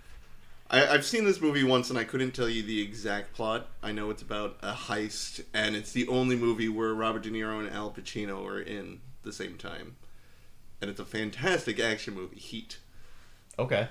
I, 0.71 0.87
I've 0.87 1.05
seen 1.05 1.25
this 1.25 1.41
movie 1.41 1.63
once, 1.63 1.89
and 1.89 1.97
I 1.97 2.03
couldn't 2.03 2.31
tell 2.31 2.49
you 2.49 2.61
the 2.63 2.81
exact 2.81 3.33
plot. 3.33 3.67
I 3.81 3.91
know 3.91 4.09
it's 4.09 4.21
about 4.21 4.57
a 4.61 4.73
heist, 4.73 5.43
and 5.53 5.75
it's 5.75 5.91
the 5.91 6.07
only 6.07 6.35
movie 6.35 6.69
where 6.69 6.93
Robert 6.93 7.23
De 7.23 7.29
Niro 7.31 7.59
and 7.59 7.69
Al 7.69 7.91
Pacino 7.91 8.45
are 8.45 8.59
in 8.59 8.99
the 9.23 9.33
same 9.33 9.57
time, 9.57 9.95
and 10.81 10.89
it's 10.89 10.99
a 10.99 11.05
fantastic 11.05 11.79
action 11.79 12.13
movie, 12.13 12.37
Heat. 12.37 12.77
Okay. 13.57 13.87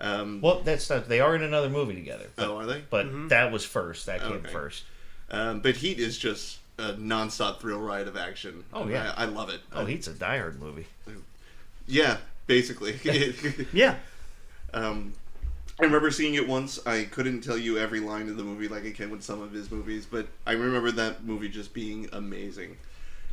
Um, 0.00 0.40
Well, 0.42 0.60
that's 0.62 0.90
not. 0.90 1.08
They 1.08 1.20
are 1.20 1.34
in 1.34 1.42
another 1.42 1.70
movie 1.70 1.94
together, 1.94 2.26
but, 2.36 2.48
oh, 2.48 2.58
are 2.58 2.66
they? 2.66 2.82
but 2.90 3.28
that 3.30 3.50
was 3.52 3.64
first. 3.64 4.06
That 4.06 4.20
came 4.20 4.32
Okay. 4.32 4.52
first. 4.52 4.84
Um, 5.30 5.60
but 5.60 5.76
Heat 5.76 5.98
is 5.98 6.18
just 6.18 6.58
a 6.78 6.92
nonstop 6.94 7.58
thrill 7.60 7.80
ride 7.80 8.06
of 8.08 8.16
action. 8.16 8.64
Oh, 8.72 8.86
yeah. 8.88 9.12
I, 9.16 9.22
I 9.22 9.26
love 9.26 9.48
it. 9.50 9.60
Oh, 9.72 9.82
I- 9.84 9.90
Heat's 9.90 10.06
a 10.08 10.12
Die 10.12 10.38
Hard 10.38 10.60
movie. 10.60 10.86
yeah, 11.86 12.18
basically. 12.46 12.98
Yeah. 13.72 13.96
Um, 14.74 15.12
I 15.80 15.84
remember 15.84 16.10
seeing 16.10 16.34
it 16.34 16.48
once. 16.48 16.84
I 16.86 17.04
couldn't 17.04 17.42
tell 17.42 17.58
you 17.58 17.78
every 17.78 18.00
line 18.00 18.28
of 18.28 18.36
the 18.36 18.42
movie 18.42 18.66
like 18.68 18.84
I 18.86 18.90
can 18.90 19.10
with 19.10 19.22
some 19.22 19.42
of 19.42 19.52
his 19.52 19.70
movies, 19.70 20.06
but 20.10 20.26
I 20.46 20.52
remember 20.52 20.90
that 20.92 21.24
movie 21.24 21.48
just 21.48 21.74
being 21.74 22.08
amazing. 22.12 22.76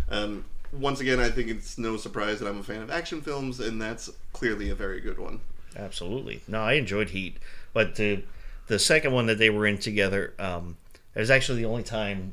Um, 0.09 0.43
once 0.73 1.00
again, 1.00 1.19
I 1.19 1.29
think 1.29 1.50
it's 1.50 1.77
no 1.77 1.95
surprise 1.97 2.39
that 2.39 2.47
I'm 2.50 2.59
a 2.59 2.63
fan 2.63 2.81
of 2.81 2.91
action 2.91 3.21
films, 3.21 3.59
and 3.59 3.81
that's 3.81 4.09
clearly 4.33 4.69
a 4.69 4.75
very 4.75 5.00
good 5.00 5.17
one. 5.19 5.39
Absolutely. 5.75 6.41
No, 6.47 6.62
I 6.62 6.73
enjoyed 6.73 7.09
Heat, 7.09 7.38
but 7.73 7.95
the 7.95 8.23
the 8.67 8.79
second 8.79 9.13
one 9.13 9.25
that 9.27 9.38
they 9.38 9.50
were 9.50 9.65
in 9.65 9.77
together, 9.77 10.33
um, 10.39 10.77
it 11.15 11.19
was 11.19 11.31
actually 11.31 11.59
the 11.59 11.65
only 11.67 11.83
time 11.83 12.31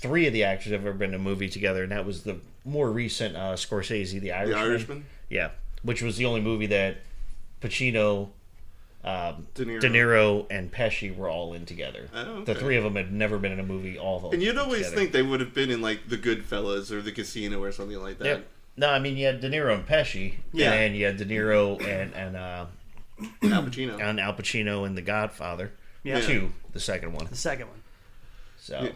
three 0.00 0.26
of 0.26 0.32
the 0.32 0.44
actors 0.44 0.72
have 0.72 0.82
ever 0.86 0.92
been 0.94 1.10
in 1.10 1.16
a 1.16 1.22
movie 1.22 1.48
together, 1.48 1.82
and 1.82 1.92
that 1.92 2.04
was 2.06 2.22
the 2.24 2.36
more 2.64 2.90
recent 2.90 3.36
uh, 3.36 3.54
Scorsese, 3.54 4.20
The 4.20 4.32
Irishman. 4.32 4.58
The 4.58 4.64
Irishman. 4.70 5.04
Yeah, 5.28 5.50
which 5.82 6.02
was 6.02 6.16
the 6.16 6.26
only 6.26 6.40
movie 6.40 6.66
that 6.66 6.98
Pacino, 7.60 8.28
um, 9.04 9.46
De 9.54 9.64
Niro. 9.64 9.80
De 9.80 9.88
Niro, 9.90 10.46
and 10.50 10.72
Pesci 10.72 11.14
were 11.14 11.28
all 11.28 11.52
in 11.54 11.64
together. 11.66 12.08
Oh, 12.14 12.44
The 12.44 12.54
three 12.54 12.76
of 12.76 12.84
them 12.84 12.96
had 12.96 13.12
never 13.12 13.38
been 13.38 13.52
in 13.52 13.60
a 13.60 13.64
movie 13.64 13.98
all 13.98 14.16
of 14.16 14.22
them. 14.24 14.32
And 14.34 14.42
you'd 14.42 14.56
always 14.58 14.78
together. 14.84 14.96
think 14.96 15.12
they 15.12 15.22
would 15.22 15.40
have 15.40 15.54
been 15.54 15.70
in 15.70 15.80
like 15.80 16.08
The 16.08 16.18
Goodfellas 16.18 16.90
or 16.90 17.00
The 17.02 17.12
Casino 17.12 17.62
or 17.62 17.72
something 17.72 17.98
like 18.00 18.18
that. 18.18 18.26
Yeah. 18.26 18.38
No, 18.76 18.88
I 18.90 18.98
mean 18.98 19.16
you 19.16 19.26
had 19.26 19.40
De 19.40 19.50
Niro 19.50 19.74
and 19.74 19.86
Pesci, 19.86 20.34
Yeah. 20.52 20.72
and 20.72 20.96
you 20.96 21.04
had 21.06 21.16
De 21.18 21.24
Niro 21.26 21.80
and 21.86 22.14
and 22.14 22.36
uh, 22.36 22.66
Al 23.42 23.62
Pacino. 23.64 24.00
and 24.00 24.18
Al 24.20 24.32
Pacino 24.34 24.86
in 24.86 24.94
The 24.94 25.02
Godfather. 25.02 25.72
Yeah. 26.02 26.20
Two, 26.20 26.52
the 26.72 26.80
second 26.80 27.12
one. 27.12 27.26
The 27.26 27.36
second 27.36 27.68
one. 27.68 27.82
So 28.58 28.80
Yeah. 28.82 28.90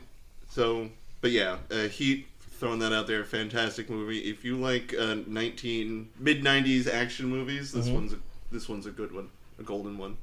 So, 0.55 0.89
but 1.21 1.31
yeah, 1.33 1.57
uh, 1.71 1.89
Heat. 1.89 2.27
Throwing 2.61 2.79
that 2.79 2.93
out 2.93 3.09
there, 3.09 3.25
fantastic 3.25 3.91
movie. 3.91 4.21
If 4.21 4.45
you 4.45 4.57
like 4.57 4.95
uh, 4.99 5.17
nineteen 5.27 6.09
mid 6.19 6.43
'90s 6.45 6.89
action 6.89 7.27
movies, 7.27 7.73
this 7.73 7.87
Mm-hmm. 7.87 7.95
one's 7.95 8.13
a, 8.13 8.17
this 8.53 8.69
one's 8.69 8.87
a 8.87 8.91
good 8.93 9.13
one, 9.13 9.29
a 9.59 9.65
golden 9.65 9.99
one. 9.99 10.17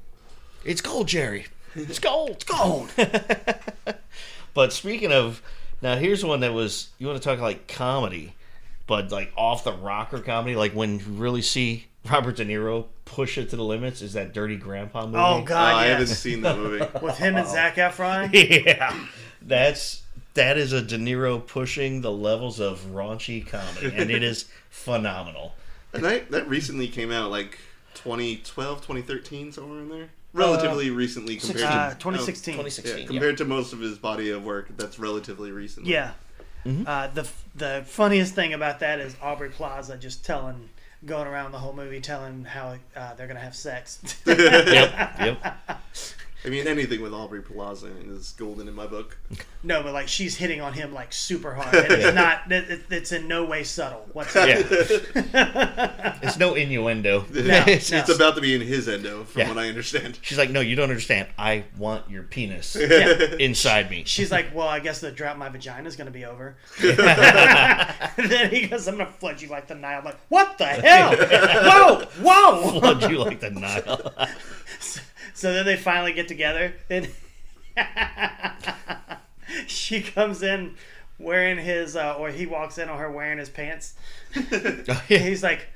it's 0.64 0.80
gold, 0.80 1.08
Jerry. 1.08 1.46
It's 1.74 1.98
gold. 1.98 2.30
It's 2.30 2.44
gold. 2.44 2.90
but 4.54 4.72
speaking 4.72 5.12
of, 5.12 5.42
now 5.82 5.96
here's 5.96 6.24
one 6.24 6.40
that 6.40 6.52
was 6.54 6.88
you 6.98 7.06
want 7.06 7.20
to 7.20 7.28
talk 7.28 7.38
like 7.38 7.68
comedy, 7.68 8.34
but 8.86 9.12
like 9.12 9.30
off 9.36 9.64
the 9.64 9.72
rocker 9.72 10.18
comedy, 10.20 10.56
like 10.56 10.72
when 10.72 10.98
you 11.00 11.04
really 11.10 11.42
see 11.42 11.86
Robert 12.10 12.36
De 12.36 12.44
Niro 12.46 12.86
push 13.04 13.36
it 13.38 13.50
to 13.50 13.56
the 13.56 13.64
limits, 13.64 14.00
is 14.02 14.14
that 14.14 14.32
Dirty 14.32 14.56
Grandpa 14.56 15.04
movie? 15.06 15.18
Oh 15.18 15.38
Uh, 15.38 15.40
God, 15.42 15.74
I 15.74 15.86
haven't 15.86 16.06
seen 16.08 16.40
that 16.42 16.56
movie. 16.58 16.84
With 17.02 17.18
him 17.18 17.36
and 17.36 17.46
Zac 17.46 17.76
Efron. 17.76 18.30
yeah, 18.66 18.98
that's 19.42 20.02
that 20.34 20.56
is 20.58 20.72
a 20.72 20.82
De 20.82 20.96
Niro 20.98 21.44
pushing 21.46 22.00
the 22.00 22.12
levels 22.12 22.60
of 22.60 22.80
raunchy 22.92 23.46
comedy, 23.46 23.92
and 23.94 24.10
it 24.10 24.22
is 24.22 24.46
phenomenal. 24.70 25.54
And 25.92 26.02
that 26.04 26.30
that 26.30 26.48
recently 26.48 26.88
came 26.88 27.12
out 27.12 27.30
like 27.30 27.58
2012, 27.94 28.78
2013, 28.78 29.52
somewhere 29.52 29.80
in 29.80 29.88
there. 29.88 30.08
Relatively 30.34 30.88
recently 30.90 31.36
compared 31.36 31.60
Uh, 31.62 31.90
to 31.90 31.96
2016. 31.96 32.54
oh, 32.54 32.56
2016. 32.64 32.94
yeah, 32.96 33.00
yeah. 33.02 33.06
compared 33.06 33.36
to 33.36 33.44
most 33.44 33.74
of 33.74 33.80
his 33.80 33.98
body 33.98 34.30
of 34.30 34.44
work, 34.44 34.70
that's 34.78 34.98
relatively 34.98 35.50
recent. 35.52 35.84
Yeah. 35.86 36.12
Mm-hmm. 36.64 36.84
Uh, 36.86 37.08
the 37.08 37.28
the 37.54 37.82
funniest 37.86 38.34
thing 38.34 38.54
about 38.54 38.80
that 38.80 38.98
is 39.00 39.14
Aubrey 39.20 39.50
Plaza 39.50 39.98
just 39.98 40.24
telling, 40.24 40.70
going 41.04 41.26
around 41.26 41.52
the 41.52 41.58
whole 41.58 41.74
movie 41.74 42.00
telling 42.00 42.44
how 42.44 42.76
uh, 42.96 43.14
they're 43.14 43.26
gonna 43.26 43.40
have 43.40 43.54
sex. 43.56 43.98
Yep, 44.26 45.18
yep. 45.20 45.58
I 46.44 46.48
mean, 46.48 46.66
anything 46.66 47.00
with 47.00 47.12
Aubrey 47.14 47.40
Plaza 47.40 47.88
is 48.08 48.34
golden 48.36 48.66
in 48.66 48.74
my 48.74 48.86
book. 48.86 49.16
no, 49.62 49.82
but 49.82 49.92
like 49.92 50.08
she's 50.08 50.36
hitting 50.36 50.60
on 50.60 50.72
him 50.72 50.92
like 50.92 51.12
super 51.12 51.54
hard. 51.54 51.72
And 51.72 51.92
it's 52.02 52.14
not. 52.14 52.50
It, 52.50 52.70
it- 52.70 52.82
it's 52.90 53.12
in 53.12 53.28
no 53.28 53.44
way 53.44 53.62
subtle 53.64 54.08
whatsoever. 54.12 54.74
Yeah. 55.34 56.18
It's 56.22 56.38
no 56.38 56.54
innuendo. 56.54 57.24
It's- 57.34 57.90
no. 57.92 57.98
It's 57.98 58.08
about 58.08 58.34
to 58.36 58.40
be 58.40 58.54
in 58.54 58.60
his 58.60 58.88
endo, 58.88 59.24
from 59.24 59.40
Yeah. 59.42 59.48
what 59.48 59.58
I 59.58 59.68
understand. 59.68 60.18
She's 60.22 60.38
like, 60.38 60.50
no, 60.50 60.60
you 60.60 60.74
don't 60.76 60.88
understand. 60.90 61.28
I 61.38 61.64
want 61.78 62.08
your 62.10 62.22
penis 62.24 62.76
Yeah. 62.78 63.34
inside 63.38 63.90
me. 63.90 64.02
She's 64.06 64.30
like, 64.32 64.54
well, 64.54 64.68
I 64.68 64.80
guess 64.80 65.00
the 65.00 65.10
drought 65.12 65.38
my 65.38 65.48
vagina 65.48 65.86
is 65.88 65.94
gonna 65.96 66.10
be 66.10 66.24
over. 66.24 66.56
and 66.82 68.30
then 68.30 68.50
he 68.50 68.66
goes, 68.66 68.86
I'm 68.88 68.96
gonna 68.98 69.10
flood 69.10 69.40
you 69.40 69.48
like 69.48 69.68
the 69.68 69.74
Nile. 69.74 69.98
I'm 70.00 70.04
like, 70.04 70.18
what 70.28 70.58
the 70.58 70.66
hell? 70.66 71.14
whoa, 71.16 72.04
whoa! 72.22 72.80
Flood 72.80 73.10
you 73.10 73.18
like 73.18 73.40
the 73.40 73.50
Nile. 73.50 74.12
So 75.42 75.52
then 75.52 75.66
they 75.66 75.74
finally 75.74 76.12
get 76.12 76.28
together, 76.28 76.72
and 76.88 77.08
she 79.66 80.00
comes 80.00 80.40
in 80.40 80.76
wearing 81.18 81.58
his, 81.58 81.96
uh, 81.96 82.14
or 82.14 82.28
he 82.28 82.46
walks 82.46 82.78
in 82.78 82.88
on 82.88 82.96
her 82.96 83.10
wearing 83.10 83.38
his 83.38 83.48
pants. 83.48 83.94
And 84.36 84.86
he's 85.08 85.42
like, 85.42 85.66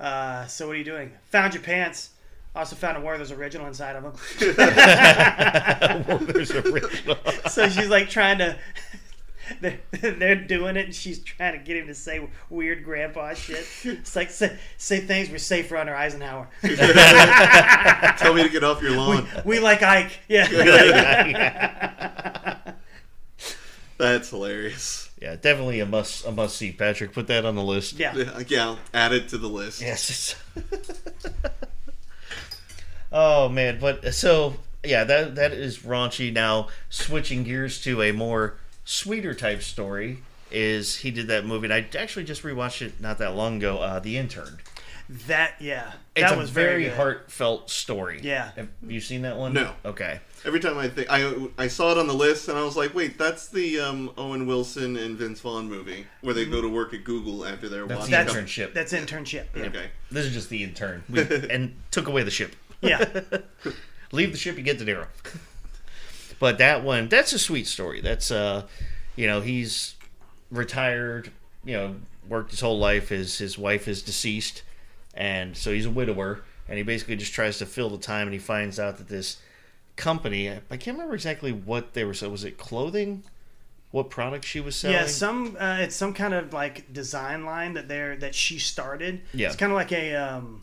uh, 0.00 0.46
"So 0.46 0.68
what 0.68 0.76
are 0.76 0.78
you 0.78 0.84
doing? 0.84 1.12
Found 1.32 1.52
your 1.52 1.62
pants. 1.62 2.12
Also 2.56 2.76
found 2.76 2.96
a 2.96 3.00
Werther's 3.02 3.30
original 3.30 3.66
inside 3.66 3.94
of 3.94 4.04
them." 4.04 4.14
Werther's 6.08 6.52
original. 6.52 7.18
so 7.50 7.68
she's 7.68 7.90
like 7.90 8.08
trying 8.08 8.38
to. 8.38 8.56
They're, 9.64 9.80
they're 10.12 10.34
doing 10.34 10.76
it, 10.76 10.84
and 10.84 10.94
she's 10.94 11.18
trying 11.20 11.58
to 11.58 11.64
get 11.64 11.78
him 11.78 11.86
to 11.86 11.94
say 11.94 12.28
weird 12.50 12.84
grandpa 12.84 13.32
shit. 13.32 13.66
It's 13.84 14.14
like 14.14 14.30
say, 14.30 14.58
say 14.76 15.00
things 15.00 15.30
we're 15.30 15.38
safer 15.38 15.78
under 15.78 15.94
Eisenhower. 15.94 16.48
Tell 16.62 18.34
me 18.34 18.42
to 18.42 18.50
get 18.50 18.62
off 18.62 18.82
your 18.82 18.92
lawn. 18.92 19.26
We 19.46 19.60
like 19.60 19.82
Ike. 19.82 20.20
Yeah. 20.28 20.46
That's 23.96 24.28
hilarious. 24.28 25.08
yeah, 25.22 25.36
definitely 25.36 25.80
a 25.80 25.86
must 25.86 26.26
a 26.26 26.32
must 26.32 26.56
see. 26.56 26.72
Patrick, 26.72 27.12
put 27.12 27.28
that 27.28 27.46
on 27.46 27.54
the 27.54 27.62
list. 27.62 27.94
yeah. 27.94 28.14
Yeah, 28.14 28.42
yeah, 28.46 28.76
add 28.92 29.12
it 29.12 29.28
to 29.30 29.38
the 29.38 29.48
list. 29.48 29.80
Yes. 29.80 30.34
oh 33.12 33.48
man, 33.48 33.78
but 33.80 34.04
uh, 34.04 34.10
so 34.10 34.56
yeah, 34.84 35.04
that 35.04 35.36
that 35.36 35.52
is 35.52 35.78
raunchy. 35.78 36.32
Now 36.32 36.68
switching 36.90 37.44
gears 37.44 37.80
to 37.82 38.02
a 38.02 38.12
more 38.12 38.56
sweeter 38.84 39.34
type 39.34 39.62
story 39.62 40.18
is 40.50 40.96
he 40.96 41.10
did 41.10 41.26
that 41.28 41.44
movie, 41.44 41.66
and 41.66 41.74
I 41.74 41.86
actually 41.98 42.24
just 42.24 42.42
rewatched 42.42 42.82
it 42.82 43.00
not 43.00 43.18
that 43.18 43.34
long 43.34 43.56
ago. 43.56 43.78
Uh, 43.78 43.98
the 43.98 44.16
Intern. 44.16 44.58
That 45.26 45.56
yeah. 45.60 45.92
It's 46.14 46.28
that 46.30 46.36
a 46.36 46.40
was 46.40 46.48
very, 46.50 46.84
good. 46.84 46.94
heartfelt 46.94 47.68
story. 47.70 48.20
Yeah. 48.22 48.52
Have 48.56 48.68
you 48.86 49.00
seen 49.00 49.22
that 49.22 49.36
one? 49.36 49.52
No. 49.52 49.72
Okay. 49.84 50.20
Every 50.46 50.60
time 50.60 50.78
I 50.78 50.88
think 50.88 51.08
I 51.10 51.48
I 51.58 51.68
saw 51.68 51.92
it 51.92 51.98
on 51.98 52.06
the 52.06 52.14
list 52.14 52.48
and 52.48 52.56
I 52.56 52.64
was 52.64 52.74
like, 52.76 52.94
wait, 52.94 53.18
that's 53.18 53.48
the 53.48 53.80
um, 53.80 54.10
Owen 54.16 54.46
Wilson 54.46 54.96
and 54.96 55.16
Vince 55.18 55.40
Vaughn 55.40 55.68
movie 55.68 56.06
where 56.22 56.32
they 56.32 56.46
go 56.46 56.62
to 56.62 56.68
work 56.68 56.94
at 56.94 57.04
Google 57.04 57.44
after 57.44 57.68
they're 57.68 57.86
That's 57.86 58.00
watching. 58.00 58.12
the 58.12 58.16
That's- 58.16 58.34
internship. 58.34 58.72
That's 58.74 58.92
internship. 58.94 59.44
Yeah. 59.54 59.64
okay. 59.64 59.90
This 60.10 60.24
is 60.24 60.32
just 60.32 60.48
the 60.48 60.62
intern. 60.64 61.04
We, 61.10 61.20
and 61.50 61.74
took 61.90 62.08
away 62.08 62.22
the 62.22 62.30
ship. 62.30 62.56
Yeah. 62.80 63.04
leave 64.12 64.32
the 64.32 64.38
ship, 64.38 64.56
you 64.56 64.62
get 64.62 64.78
the 64.78 64.84
Nero. 64.86 65.06
but 66.44 66.58
that 66.58 66.84
one, 66.84 67.08
that's 67.08 67.32
a 67.32 67.38
sweet 67.38 67.66
story. 67.66 68.02
That's 68.02 68.30
uh, 68.30 68.66
you 69.16 69.26
know, 69.26 69.40
he's 69.40 69.94
retired. 70.50 71.30
You 71.64 71.72
know, 71.72 71.96
worked 72.28 72.50
his 72.50 72.60
whole 72.60 72.78
life. 72.78 73.08
His 73.08 73.38
his 73.38 73.56
wife 73.56 73.88
is 73.88 74.02
deceased, 74.02 74.62
and 75.14 75.56
so 75.56 75.72
he's 75.72 75.86
a 75.86 75.90
widower. 75.90 76.42
And 76.68 76.76
he 76.76 76.82
basically 76.82 77.16
just 77.16 77.32
tries 77.32 77.56
to 77.60 77.64
fill 77.64 77.88
the 77.88 77.96
time, 77.96 78.26
and 78.26 78.34
he 78.34 78.38
finds 78.38 78.78
out 78.78 78.98
that 78.98 79.08
this 79.08 79.38
company, 79.96 80.50
I 80.50 80.76
can't 80.76 80.98
remember 80.98 81.14
exactly 81.14 81.50
what 81.50 81.94
they 81.94 82.04
were. 82.04 82.12
So 82.12 82.28
was 82.28 82.44
it 82.44 82.58
clothing? 82.58 83.22
What 83.90 84.10
product 84.10 84.44
she 84.44 84.60
was 84.60 84.76
selling? 84.76 84.98
Yeah, 84.98 85.06
some 85.06 85.56
uh, 85.58 85.78
it's 85.80 85.96
some 85.96 86.12
kind 86.12 86.34
of 86.34 86.52
like 86.52 86.92
design 86.92 87.46
line 87.46 87.72
that 87.72 87.88
they're 87.88 88.16
that 88.16 88.34
she 88.34 88.58
started. 88.58 89.22
Yeah. 89.32 89.46
it's 89.46 89.56
kind 89.56 89.72
of 89.72 89.76
like 89.76 89.92
a 89.92 90.14
um, 90.14 90.60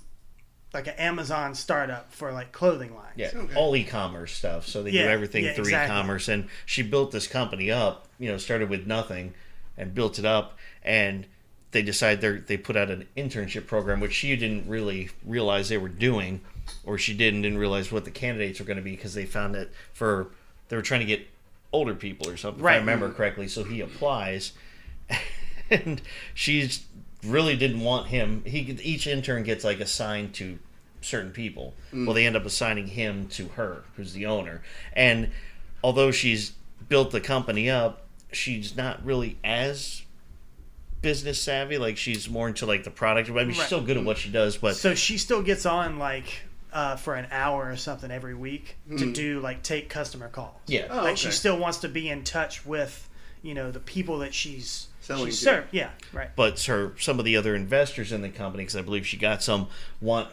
like 0.74 0.88
an 0.88 0.94
Amazon 0.94 1.54
startup 1.54 2.14
for 2.14 2.32
like 2.32 2.52
clothing 2.52 2.96
lines. 2.96 3.14
Yeah, 3.18 3.32
Okay. 3.36 3.56
all 3.56 3.76
e-commerce 3.76 4.32
stuff. 4.32 4.68
So 4.68 4.84
they 4.84 4.92
do 4.92 5.00
everything 5.00 5.44
yeah, 5.44 5.54
through 5.54 5.66
exactly. 5.66 5.96
e-commerce, 5.96 6.28
and 6.28 6.48
she 6.66 6.82
built 6.82 7.12
this 7.12 7.28
company 7.28 7.70
up. 7.70 8.08
You 8.20 8.30
know, 8.32 8.38
started 8.38 8.70
with 8.70 8.88
nothing, 8.88 9.34
and 9.78 9.94
built 9.94 10.18
it 10.20 10.26
up. 10.26 10.58
And 10.84 11.26
they 11.72 11.82
decide 11.82 12.22
they 12.22 12.38
they 12.38 12.58
put 12.58 12.76
out 12.78 12.90
an 12.90 13.08
internship 13.18 13.68
program, 13.68 14.00
which 14.00 14.14
she 14.14 14.36
didn't 14.36 14.68
really 14.68 15.10
realize 15.26 15.70
they 15.70 15.78
were 15.78 15.90
doing, 15.90 16.42
or 16.86 16.98
she 16.98 17.14
didn't 17.14 17.42
didn't 17.42 17.58
realize 17.58 17.92
what 17.92 18.06
the 18.06 18.12
candidates 18.12 18.60
were 18.60 18.66
going 18.66 18.78
to 18.78 18.84
be 18.84 18.92
because 18.96 19.14
they 19.14 19.26
found 19.26 19.56
that 19.56 19.70
for 19.94 20.28
they 20.70 20.76
were 20.76 20.82
trying 20.82 21.02
to 21.02 21.06
get 21.06 21.28
older 21.74 21.96
people 21.96 22.30
or 22.30 22.38
something. 22.38 22.64
If 22.64 22.70
I 22.70 22.78
remember 22.78 23.12
correctly. 23.12 23.48
So 23.48 23.64
he 23.64 23.82
applies, 23.82 24.54
and 25.70 26.02
she's 26.34 26.86
really 27.24 27.56
didn't 27.56 27.82
want 27.82 28.08
him. 28.08 28.44
He 28.46 28.60
each 28.84 29.08
intern 29.08 29.44
gets 29.44 29.64
like 29.64 29.80
assigned 29.80 30.34
to 30.36 30.58
certain 31.02 31.32
people. 31.32 31.74
Well, 31.94 32.14
they 32.14 32.26
end 32.28 32.36
up 32.36 32.46
assigning 32.46 32.88
him 32.88 33.28
to 33.30 33.48
her, 33.50 33.84
who's 33.96 34.14
the 34.14 34.26
owner. 34.28 34.62
And 34.94 35.32
although 35.84 36.12
she's 36.12 36.54
built 36.90 37.12
the 37.12 37.22
company 37.22 37.70
up, 37.70 38.06
she's 38.32 38.76
not 38.78 39.04
really 39.06 39.38
as 39.44 40.04
business 41.02 41.42
savvy. 41.42 41.78
Like 41.78 41.98
she's 41.98 42.30
more 42.30 42.48
into 42.48 42.66
like 42.66 42.84
the 42.84 42.92
product. 42.92 43.30
I 43.30 43.34
mean, 43.34 43.52
she's 43.54 43.66
still 43.66 43.82
good 43.82 43.98
at 43.98 44.04
what 44.04 44.18
she 44.18 44.30
does, 44.32 44.58
but 44.58 44.76
So 44.76 44.94
she 44.96 45.18
still 45.18 45.42
gets 45.42 45.66
on 45.66 45.98
like 46.00 46.44
uh, 46.74 46.96
for 46.96 47.16
an 47.16 47.28
hour 47.32 47.70
or 47.70 47.76
something 47.76 48.12
every 48.12 48.36
week 48.36 48.78
to 48.98 49.06
Hmm. 49.06 49.12
do 49.14 49.40
like 49.42 49.62
take 49.64 49.90
customer 49.90 50.30
calls. 50.30 50.56
yeah, 50.68 50.88
Oh, 50.90 50.98
like 50.98 51.06
okay. 51.14 51.16
she 51.16 51.32
still 51.32 51.58
wants 51.58 51.80
to 51.80 51.90
be 51.90 52.10
in 52.10 52.24
touch 52.24 52.66
with 52.66 53.10
you 53.42 53.54
know 53.54 53.72
the 53.72 53.80
people 53.80 54.20
that 54.20 54.34
she's 54.34 54.88
Selling 55.12 55.26
she's 55.28 55.40
to. 55.40 55.46
served. 55.46 55.68
Yeah, 55.72 55.90
right. 56.14 56.30
but 56.36 56.60
her 56.64 56.94
some 57.00 57.20
of 57.20 57.26
the 57.26 57.38
other 57.38 57.56
investors 57.56 58.12
in 58.12 58.22
the 58.22 58.30
company, 58.30 58.64
because 58.64 58.76
I 58.76 58.82
believe 58.82 59.06
she 59.06 59.18
got 59.18 59.44
some, 59.44 59.68
want 60.00 60.30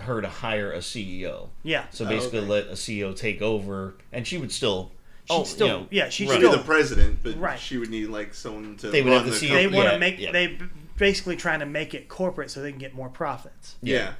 her 0.00 0.20
to 0.20 0.28
hire 0.28 0.72
a 0.72 0.78
CEO. 0.78 1.48
Yeah. 1.62 1.84
So 1.90 2.04
Oh, 2.04 2.08
basically, 2.08 2.38
okay. 2.40 2.48
let 2.48 2.66
a 2.66 2.72
CEO 2.72 3.16
take 3.16 3.42
over, 3.42 3.94
and 4.12 4.26
she 4.26 4.38
would 4.38 4.52
still. 4.52 4.92
She'd 5.24 5.34
oh, 5.34 5.44
still- 5.44 5.66
you 5.66 5.72
know, 5.74 5.86
yeah, 5.90 6.08
she'd 6.08 6.28
run 6.30 6.40
She'd 6.40 6.50
be 6.50 6.56
the 6.56 6.62
president, 6.62 7.18
but 7.22 7.36
Right. 7.38 7.58
she 7.58 7.76
would 7.76 7.90
need 7.90 8.06
like 8.06 8.32
someone 8.32 8.76
to 8.76 8.88
They 8.90 9.02
would 9.02 9.10
run 9.10 9.24
have 9.24 9.32
the 9.32 9.38
the 9.38 9.46
CEO. 9.48 9.54
they 9.54 9.66
want 9.66 9.88
to 9.88 9.92
Yeah, 9.94 9.98
make 9.98 10.18
yeah. 10.18 10.32
they 10.32 10.58
basically 10.96 11.36
trying 11.36 11.60
to 11.60 11.66
make 11.66 11.92
it 11.94 12.08
corporate 12.08 12.50
so 12.50 12.62
they 12.62 12.70
can 12.70 12.78
get 12.78 12.94
more 12.94 13.08
profits. 13.10 13.74
Yeah. 13.82 14.12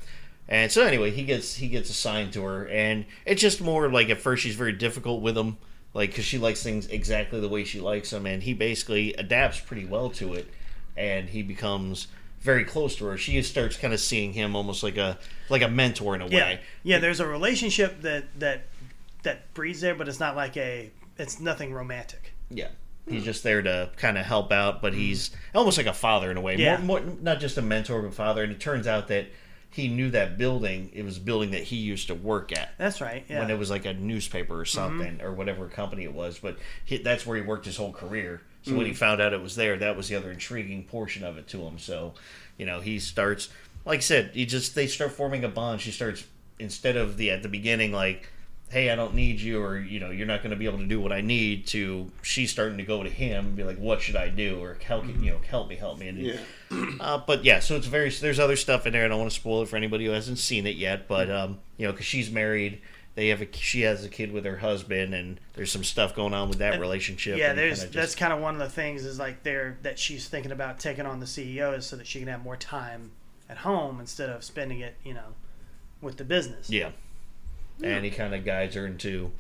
And 0.50 0.70
so 0.72 0.82
anyway, 0.84 1.10
he 1.10 1.24
gets 1.24 1.54
he 1.56 1.68
gets 1.68 1.88
assigned 1.90 2.32
to 2.34 2.42
her, 2.44 2.66
and 2.68 3.06
it's 3.24 3.40
just 3.40 3.60
more 3.62 3.90
like 3.90 4.10
at 4.10 4.18
first 4.20 4.42
she's 4.42 4.54
very 4.54 4.72
difficult 4.72 5.22
with 5.22 5.36
him, 5.38 5.56
like 5.94 6.10
because 6.10 6.24
she 6.24 6.38
likes 6.38 6.62
things 6.62 6.86
exactly 6.86 7.40
the 7.40 7.48
way 7.48 7.64
she 7.64 7.80
likes 7.80 8.10
them, 8.10 8.26
and 8.26 8.42
he 8.42 8.54
basically 8.54 9.14
adapts 9.14 9.60
pretty 9.60 9.84
well 9.84 10.10
to 10.10 10.34
it, 10.34 10.48
and 10.96 11.28
he 11.28 11.42
becomes 11.42 12.08
very 12.40 12.64
close 12.64 12.96
to 12.96 13.04
her. 13.06 13.16
She 13.16 13.40
starts 13.42 13.76
kind 13.76 13.92
of 13.92 14.00
seeing 14.00 14.32
him 14.32 14.54
almost 14.54 14.82
like 14.82 14.96
a 14.96 15.18
like 15.48 15.62
a 15.62 15.68
mentor 15.68 16.14
in 16.14 16.22
a 16.22 16.26
Yeah, 16.28 16.38
way. 16.38 16.60
yeah. 16.82 16.98
There's 16.98 17.20
a 17.20 17.26
relationship 17.26 18.02
that 18.02 18.26
that 18.38 18.62
that 19.22 19.52
breeds 19.54 19.80
there, 19.80 19.94
but 19.94 20.08
it's 20.08 20.20
not 20.20 20.36
like 20.36 20.56
a 20.56 20.90
it's 21.18 21.40
nothing 21.40 21.72
romantic. 21.72 22.32
Yeah. 22.50 22.68
He's 23.08 23.24
just 23.24 23.42
there 23.42 23.62
to 23.62 23.90
kind 23.96 24.18
of 24.18 24.26
help 24.26 24.52
out, 24.52 24.82
but 24.82 24.92
mm. 24.92 24.96
he's 24.96 25.30
almost 25.54 25.78
like 25.78 25.86
a 25.86 25.94
father 25.94 26.30
in 26.30 26.36
a 26.36 26.42
way. 26.42 26.56
Yeah. 26.56 26.76
More, 26.76 27.00
more, 27.00 27.16
not 27.22 27.40
just 27.40 27.56
a 27.56 27.62
mentor, 27.62 28.02
but 28.02 28.12
father. 28.12 28.42
And 28.42 28.52
it 28.52 28.60
turns 28.60 28.86
out 28.86 29.08
that 29.08 29.28
he 29.82 29.88
knew 29.88 30.10
that 30.10 30.36
building. 30.38 30.90
It 30.92 31.04
was 31.04 31.16
a 31.16 31.20
building 31.20 31.52
that 31.52 31.62
he 31.62 31.76
used 31.76 32.08
to 32.08 32.14
work 32.14 32.52
at. 32.56 32.70
That's 32.78 33.00
right. 33.00 33.24
Yeah. 33.28 33.36
Mm-hmm. 33.36 33.42
when 33.48 33.50
it 33.50 33.58
was 33.58 33.70
like 33.70 33.84
a 33.86 33.94
newspaper 33.94 34.58
or 34.58 34.64
something 34.64 35.20
or 35.22 35.32
whatever 35.32 35.66
company 35.68 36.04
it 36.04 36.12
was. 36.12 36.38
But 36.38 36.58
he, 36.84 36.98
that's 36.98 37.24
where 37.26 37.36
he 37.36 37.42
worked 37.42 37.64
his 37.66 37.76
whole 37.76 37.92
career. 37.92 38.42
So 38.62 38.74
when 38.74 38.86
he 38.86 38.92
Mm. 38.92 38.96
found 38.96 39.20
out 39.20 39.32
it 39.32 39.40
was 39.40 39.56
there, 39.56 39.76
that 39.78 39.96
was 39.96 40.08
the 40.08 40.16
other 40.16 40.30
intriguing 40.30 40.84
portion 40.84 41.24
of 41.24 41.38
it 41.38 41.46
to 41.48 41.60
him. 41.62 41.78
So, 41.78 42.14
you 42.58 42.66
know, 42.66 42.80
he 42.80 42.98
starts, 42.98 43.48
like 43.86 43.98
I 43.98 44.00
said, 44.02 44.32
he 44.34 44.44
just 44.46 44.74
they 44.74 44.86
start 44.86 45.12
forming 45.12 45.44
a 45.44 45.48
bond. 45.48 45.80
She 45.80 45.90
starts 45.92 46.24
instead 46.58 46.96
of 46.96 47.16
the 47.16 47.30
at 47.30 47.42
the 47.42 47.48
beginning 47.48 47.92
like. 47.92 48.28
Hey, 48.70 48.90
I 48.90 48.96
don't 48.96 49.14
need 49.14 49.40
you, 49.40 49.62
or 49.62 49.78
you 49.78 49.98
know, 49.98 50.10
you're 50.10 50.26
not 50.26 50.42
going 50.42 50.50
to 50.50 50.56
be 50.56 50.66
able 50.66 50.78
to 50.78 50.86
do 50.86 51.00
what 51.00 51.10
I 51.10 51.22
need. 51.22 51.66
To 51.68 52.10
she's 52.22 52.50
starting 52.50 52.76
to 52.78 52.84
go 52.84 53.02
to 53.02 53.08
him 53.08 53.46
and 53.46 53.56
be 53.56 53.64
like, 53.64 53.78
"What 53.78 54.02
should 54.02 54.16
I 54.16 54.28
do?" 54.28 54.62
Or 54.62 54.76
help, 54.84 55.06
you 55.06 55.30
know, 55.30 55.38
help 55.48 55.68
me, 55.68 55.76
help 55.76 55.98
me. 55.98 56.08
And 56.08 56.18
Yeah. 56.18 56.36
uh, 57.00 57.18
but 57.26 57.44
yeah, 57.44 57.60
so 57.60 57.76
it's 57.76 57.86
very. 57.86 58.10
There's 58.10 58.38
other 58.38 58.56
stuff 58.56 58.86
in 58.86 58.92
there. 58.92 59.04
I 59.04 59.08
don't 59.08 59.18
want 59.18 59.30
to 59.30 59.34
spoil 59.36 59.62
it 59.62 59.68
for 59.68 59.76
anybody 59.76 60.04
who 60.04 60.10
hasn't 60.10 60.38
seen 60.38 60.66
it 60.66 60.76
yet. 60.76 61.08
But 61.08 61.30
um, 61.30 61.60
you 61.78 61.86
know, 61.86 61.92
because 61.92 62.04
she's 62.04 62.30
married, 62.30 62.82
they 63.14 63.28
have 63.28 63.40
a 63.40 63.48
she 63.56 63.80
has 63.82 64.04
a 64.04 64.08
kid 64.10 64.32
with 64.32 64.44
her 64.44 64.58
husband, 64.58 65.14
and 65.14 65.40
there's 65.54 65.72
some 65.72 65.82
stuff 65.84 66.14
going 66.14 66.34
on 66.34 66.50
with 66.50 66.58
that 66.58 66.74
And- 66.74 66.80
relationship. 66.82 67.38
Yeah, 67.38 67.54
there's 67.54 67.80
kinda 67.84 67.98
that's 67.98 68.14
kind 68.14 68.34
of 68.34 68.40
one 68.40 68.52
of 68.52 68.60
the 68.60 68.68
things 68.68 69.02
is 69.06 69.18
like 69.18 69.44
there 69.44 69.78
that 69.82 69.98
she's 69.98 70.28
thinking 70.28 70.52
about 70.52 70.78
taking 70.78 71.06
on 71.06 71.20
the 71.20 71.26
CEO 71.26 71.74
is 71.76 71.86
so 71.86 71.96
that 71.96 72.06
she 72.06 72.18
can 72.18 72.28
have 72.28 72.42
more 72.44 72.56
time 72.56 73.12
at 73.48 73.56
home 73.56 73.98
instead 73.98 74.28
of 74.28 74.44
spending 74.44 74.80
it, 74.80 74.96
you 75.02 75.14
know, 75.14 75.32
with 76.02 76.18
the 76.18 76.24
business. 76.24 76.68
yeah. 76.68 76.90
And 77.82 78.04
he 78.04 78.10
kind 78.10 78.34
of 78.34 78.44
guides 78.44 78.74
her 78.74 78.86
into, 78.86 79.30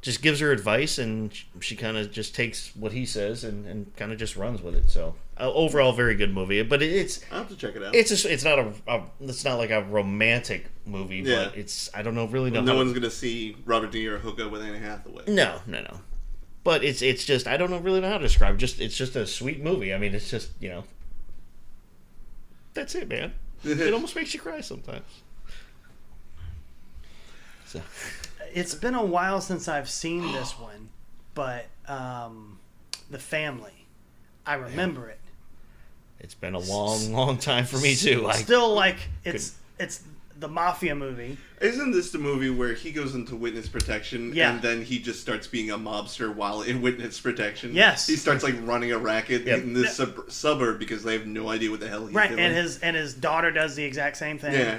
just 0.00 0.22
gives 0.22 0.40
her 0.40 0.50
advice, 0.52 0.98
and 0.98 1.32
sh- 1.34 1.44
she 1.60 1.76
kind 1.76 1.96
of 1.96 2.10
just 2.10 2.34
takes 2.34 2.74
what 2.74 2.92
he 2.92 3.04
says 3.04 3.44
and, 3.44 3.66
and 3.66 3.94
kind 3.96 4.12
of 4.12 4.18
just 4.18 4.36
runs 4.36 4.62
with 4.62 4.74
it. 4.74 4.88
So 4.90 5.14
uh, 5.38 5.52
overall, 5.52 5.92
very 5.92 6.14
good 6.14 6.32
movie. 6.32 6.62
But 6.62 6.82
it, 6.82 6.90
it's 6.92 7.20
I'll 7.30 7.38
have 7.40 7.48
to 7.48 7.56
check 7.56 7.76
it 7.76 7.82
out. 7.82 7.94
it's 7.94 8.08
just, 8.08 8.24
it's 8.24 8.44
not 8.44 8.58
a, 8.58 8.72
a 8.88 9.02
it's 9.20 9.44
not 9.44 9.58
like 9.58 9.70
a 9.70 9.82
romantic 9.82 10.66
movie, 10.86 11.16
Yeah. 11.18 11.44
but 11.48 11.56
it's 11.58 11.90
I 11.94 12.02
don't 12.02 12.14
know 12.14 12.26
really 12.26 12.50
know 12.50 12.60
no 12.62 12.68
how 12.68 12.72
to- 12.78 12.84
one's 12.84 12.94
gonna 12.94 13.10
see 13.10 13.56
Robert 13.66 13.90
De 13.92 13.98
Niro 13.98 14.18
hook 14.18 14.40
up 14.40 14.50
with 14.50 14.62
Anne 14.62 14.80
Hathaway. 14.80 15.24
No, 15.28 15.60
no, 15.66 15.82
no. 15.82 16.00
But 16.64 16.82
it's 16.82 17.02
it's 17.02 17.24
just 17.24 17.46
I 17.46 17.56
don't 17.58 17.70
know 17.70 17.78
really 17.78 18.00
know 18.00 18.08
how 18.08 18.16
to 18.18 18.24
describe. 18.24 18.54
it. 18.54 18.58
Just 18.58 18.80
it's 18.80 18.96
just 18.96 19.16
a 19.16 19.26
sweet 19.26 19.62
movie. 19.62 19.92
I 19.92 19.98
mean, 19.98 20.14
it's 20.14 20.30
just 20.30 20.50
you 20.60 20.68
know. 20.70 20.84
That's 22.74 22.94
it, 22.94 23.08
man. 23.08 23.32
it 23.64 23.92
almost 23.94 24.16
makes 24.16 24.34
you 24.34 24.40
cry 24.40 24.60
sometimes. 24.62 25.04
So 27.66 27.80
It's 28.54 28.74
been 28.74 28.94
a 28.94 29.04
while 29.04 29.40
since 29.40 29.68
I've 29.68 29.88
seen 29.90 30.32
this 30.32 30.52
one, 30.58 30.88
but 31.34 31.66
um, 31.88 32.58
the 33.10 33.18
family, 33.18 33.86
I 34.46 34.54
remember 34.54 35.08
it. 35.08 35.20
it's 36.20 36.34
been 36.34 36.54
a 36.54 36.58
long, 36.60 37.12
long 37.12 37.38
time 37.38 37.64
for 37.66 37.78
me 37.78 37.94
too. 37.94 38.26
I, 38.26 38.32
Still, 38.34 38.74
like 38.74 38.96
it's 39.24 39.54
it's 39.78 40.02
the 40.38 40.48
mafia 40.48 40.94
movie. 40.94 41.38
Isn't 41.62 41.92
this 41.92 42.10
the 42.10 42.18
movie 42.18 42.50
where 42.50 42.74
he 42.74 42.92
goes 42.92 43.14
into 43.14 43.34
witness 43.34 43.68
protection 43.68 44.34
Yeah. 44.34 44.52
and 44.52 44.60
then 44.62 44.82
he 44.82 44.98
just 44.98 45.20
starts 45.22 45.46
being 45.46 45.70
a 45.70 45.78
mobster 45.78 46.34
while 46.34 46.60
in 46.60 46.82
witness 46.82 47.18
protection? 47.18 47.74
Yes. 47.74 48.06
He 48.06 48.16
starts 48.16 48.44
like 48.44 48.54
running 48.62 48.92
a 48.92 48.98
racket 48.98 49.46
Yep. 49.46 49.58
in 49.62 49.72
this 49.72 49.96
sub- 49.96 50.30
suburb 50.30 50.78
because 50.78 51.02
they 51.02 51.14
have 51.14 51.26
no 51.26 51.48
idea 51.48 51.70
what 51.70 51.80
the 51.80 51.88
hell 51.88 52.04
he's 52.06 52.14
Right, 52.14 52.28
doing. 52.28 52.40
and 52.40 52.54
his 52.54 52.78
and 52.80 52.94
his 52.94 53.14
daughter 53.14 53.50
does 53.50 53.74
the 53.76 53.84
exact 53.84 54.18
same 54.18 54.38
thing. 54.38 54.52
yeah. 54.52 54.78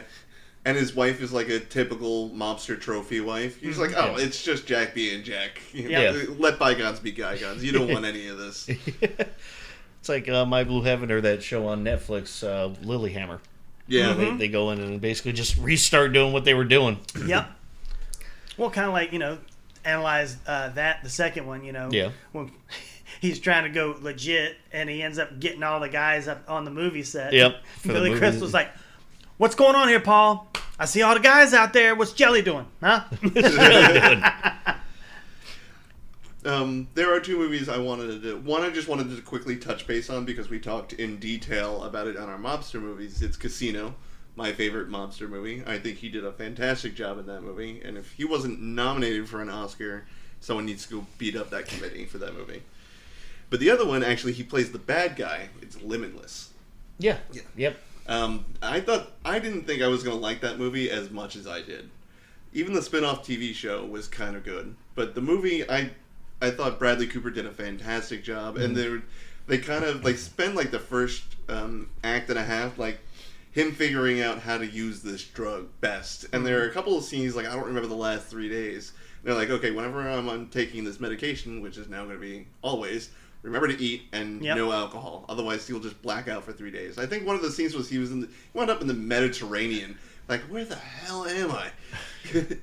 And 0.68 0.76
his 0.76 0.94
wife 0.94 1.22
is 1.22 1.32
like 1.32 1.48
a 1.48 1.60
typical 1.62 2.30
mobster 2.32 2.80
trophy 2.80 3.22
wife. 3.22 3.62
He's 3.62 3.78
like, 3.78 3.92
oh, 3.96 4.18
Yeah. 4.18 4.26
it's 4.26 4.44
just 4.44 4.68
Jack 4.68 4.94
being 4.94 5.24
Jack. 5.24 5.62
You 5.74 5.90
Yeah. 5.90 6.26
Let 6.38 6.60
bygones 6.60 7.00
be 7.00 7.12
bygones. 7.12 7.64
You 7.64 7.72
don't 7.72 7.88
want 7.94 8.04
any 8.06 8.28
of 8.28 8.38
this. 8.38 8.68
it's 9.02 10.10
like 10.10 10.28
uh, 10.28 10.46
My 10.46 10.66
Blue 10.66 10.82
Heaven 10.82 11.10
or 11.12 11.22
that 11.22 11.42
show 11.42 11.68
on 11.68 11.84
Netflix, 11.86 12.44
uh, 12.46 12.74
Lilyhammer. 12.86 13.40
Yeah. 13.88 14.12
They, 14.14 14.36
they 14.36 14.48
go 14.50 14.72
in 14.72 14.82
and 14.82 15.00
basically 15.00 15.32
just 15.32 15.58
restart 15.58 16.12
doing 16.12 16.34
what 16.34 16.44
they 16.44 16.54
were 16.54 16.66
doing. 16.66 17.00
Yep. 17.26 17.50
Well, 18.58 18.70
kind 18.70 18.88
of 18.88 18.94
like 18.94 19.14
you 19.14 19.20
know, 19.20 19.38
analyze 19.86 20.36
uh, 20.46 20.70
that 20.70 21.02
the 21.04 21.10
second 21.10 21.46
one. 21.48 21.64
You 21.64 21.72
know, 21.72 21.90
Yeah. 21.94 22.12
when 22.34 22.52
he's 23.22 23.40
trying 23.40 23.64
to 23.64 23.70
go 23.70 23.96
legit 24.02 24.58
and 24.74 24.90
he 24.90 25.02
ends 25.02 25.18
up 25.18 25.40
getting 25.40 25.64
all 25.64 25.80
the 25.80 25.88
guys 25.90 26.28
up 26.28 26.44
on 26.50 26.66
the 26.66 26.72
movie 26.72 27.04
set. 27.04 27.32
Yep, 27.32 27.56
for 27.80 27.88
Billy 27.90 28.10
movie. 28.10 28.20
Crystal's 28.20 28.54
like, 28.54 28.70
"What's 29.38 29.56
going 29.56 29.76
on 29.76 29.88
here, 29.88 30.00
Paul? 30.00 30.48
I 30.80 30.86
see 30.86 31.02
all 31.02 31.14
the 31.14 31.20
guys 31.20 31.54
out 31.54 31.74
there. 31.74 31.96
What's 31.96 32.14
Jelly 32.14 32.42
doing? 32.42 32.68
Huh?" 32.82 33.04
Um, 36.46 36.88
there 36.94 37.14
are 37.14 37.20
two 37.20 37.38
movies 37.38 37.68
I 37.68 37.78
wanted 37.78 38.08
to 38.08 38.20
do. 38.20 38.38
One 38.38 38.64
I 38.64 38.70
just 38.70 38.88
wanted 38.88 39.14
to 39.14 39.22
quickly 39.22 39.58
touch 39.58 39.86
base 39.86 40.10
on 40.10 40.24
because 40.24 40.50
we 40.50 40.60
talked 40.60 40.94
in 40.94 41.18
detail 41.18 41.84
about 41.84 42.08
it 42.08 42.16
on 42.16 42.30
our 42.30 42.38
mobster 42.38 42.82
movies. 42.82 43.22
It's 43.22 43.36
Casino, 43.36 43.94
my 44.38 44.54
favorite 44.54 44.88
mobster 44.88 45.28
movie. 45.28 45.62
I 45.68 45.78
think 45.78 45.98
he 45.98 46.08
did 46.08 46.24
a 46.24 46.32
fantastic 46.32 46.96
job 46.96 47.20
in 47.20 47.26
that 47.26 47.42
movie, 47.42 47.82
and 47.84 47.98
if 47.98 48.14
he 48.14 48.24
wasn't 48.24 48.62
nominated 48.62 49.28
for 49.28 49.42
an 49.42 49.50
Oscar, 49.50 50.06
someone 50.40 50.66
needs 50.66 50.86
to 50.88 51.02
go 51.02 51.08
beat 51.18 51.36
up 51.36 51.50
that 51.50 51.68
committee 51.68 52.06
for 52.06 52.18
that 52.20 52.34
movie. 52.34 52.62
But 53.50 53.60
the 53.60 53.70
other 53.70 53.86
one, 53.86 54.02
actually, 54.02 54.34
he 54.34 54.44
plays 54.44 54.72
the 54.72 54.80
bad 54.80 55.18
guy. 55.18 55.50
It's 55.62 55.82
Limitless. 55.82 56.52
Yeah. 56.98 57.18
Yeah. 57.34 57.42
Yep. 57.58 57.78
Um, 58.08 58.46
I 58.62 58.80
thought 58.80 59.12
I 59.26 59.40
didn't 59.40 59.64
think 59.64 59.82
I 59.82 59.88
was 59.88 60.04
gonna 60.04 60.18
like 60.18 60.42
that 60.42 60.58
movie 60.58 60.90
as 60.90 61.10
much 61.10 61.36
as 61.36 61.48
I 61.48 61.62
did. 61.62 61.90
Even 62.54 62.74
the 62.74 62.82
spin-off 62.82 63.26
TV 63.26 63.54
show 63.54 63.86
was 63.86 64.08
kind 64.08 64.36
of 64.36 64.44
good, 64.44 64.76
but 64.96 65.14
the 65.16 65.22
movie 65.22 65.70
I 65.70 65.92
I 66.42 66.52
thought 66.52 66.80
Bradley 66.80 67.08
Cooper 67.08 67.32
did 67.32 67.46
a 67.46 67.52
fantastic 67.52 68.24
job, 68.24 68.58
and 68.58 68.76
they 68.76 68.88
were, 68.90 69.02
they 69.48 69.58
kind 69.58 69.84
of 69.84 70.04
like 70.04 70.18
spend 70.18 70.56
like 70.56 70.72
the 70.72 70.80
first 70.80 71.24
um, 71.50 71.90
act 72.04 72.30
and 72.30 72.38
a 72.38 72.44
half 72.44 72.78
like 72.78 73.00
him 73.52 73.72
figuring 73.72 74.22
out 74.22 74.40
how 74.40 74.58
to 74.58 74.68
use 74.68 75.02
this 75.02 75.24
drug 75.24 75.68
best. 75.82 76.28
And 76.32 76.46
there 76.46 76.62
are 76.62 76.70
a 76.70 76.72
couple 76.72 76.96
of 76.96 77.04
scenes 77.04 77.36
like 77.36 77.48
I 77.48 77.56
don't 77.56 77.66
remember 77.66 77.90
the 77.90 77.96
last 77.96 78.28
three 78.28 78.50
days. 78.50 78.94
They're 79.24 79.34
like, 79.34 79.50
okay, 79.50 79.72
whenever 79.72 80.08
I'm, 80.08 80.30
I'm 80.30 80.48
taking 80.48 80.84
this 80.84 81.00
medication, 81.00 81.62
which 81.62 81.76
is 81.78 81.90
now 81.90 82.06
going 82.06 82.16
to 82.16 82.22
be 82.22 82.48
always, 82.62 83.10
remember 83.48 83.68
to 83.68 83.82
eat 83.82 84.04
and 84.14 84.42
Yep. 84.44 84.58
no 84.58 84.72
alcohol. 84.72 85.26
Otherwise, 85.30 85.68
you'll 85.70 85.80
just 85.80 86.02
black 86.02 86.28
out 86.28 86.44
for 86.44 86.54
three 86.54 86.72
days. 86.72 86.98
I 86.98 87.06
think 87.06 87.26
one 87.26 87.36
of 87.36 87.42
the 87.42 87.52
scenes 87.52 87.74
was 87.76 87.90
he 87.90 87.98
was 87.98 88.12
in 88.12 88.22
the, 88.22 88.28
he 88.28 88.34
wound 88.54 88.70
up 88.70 88.82
in 88.82 88.88
the 88.88 88.94
Mediterranean. 88.94 89.98
Like, 90.28 90.42
where 90.42 90.66
the 90.66 90.76
hell 90.76 91.26
am 91.26 91.52
I? 91.52 91.70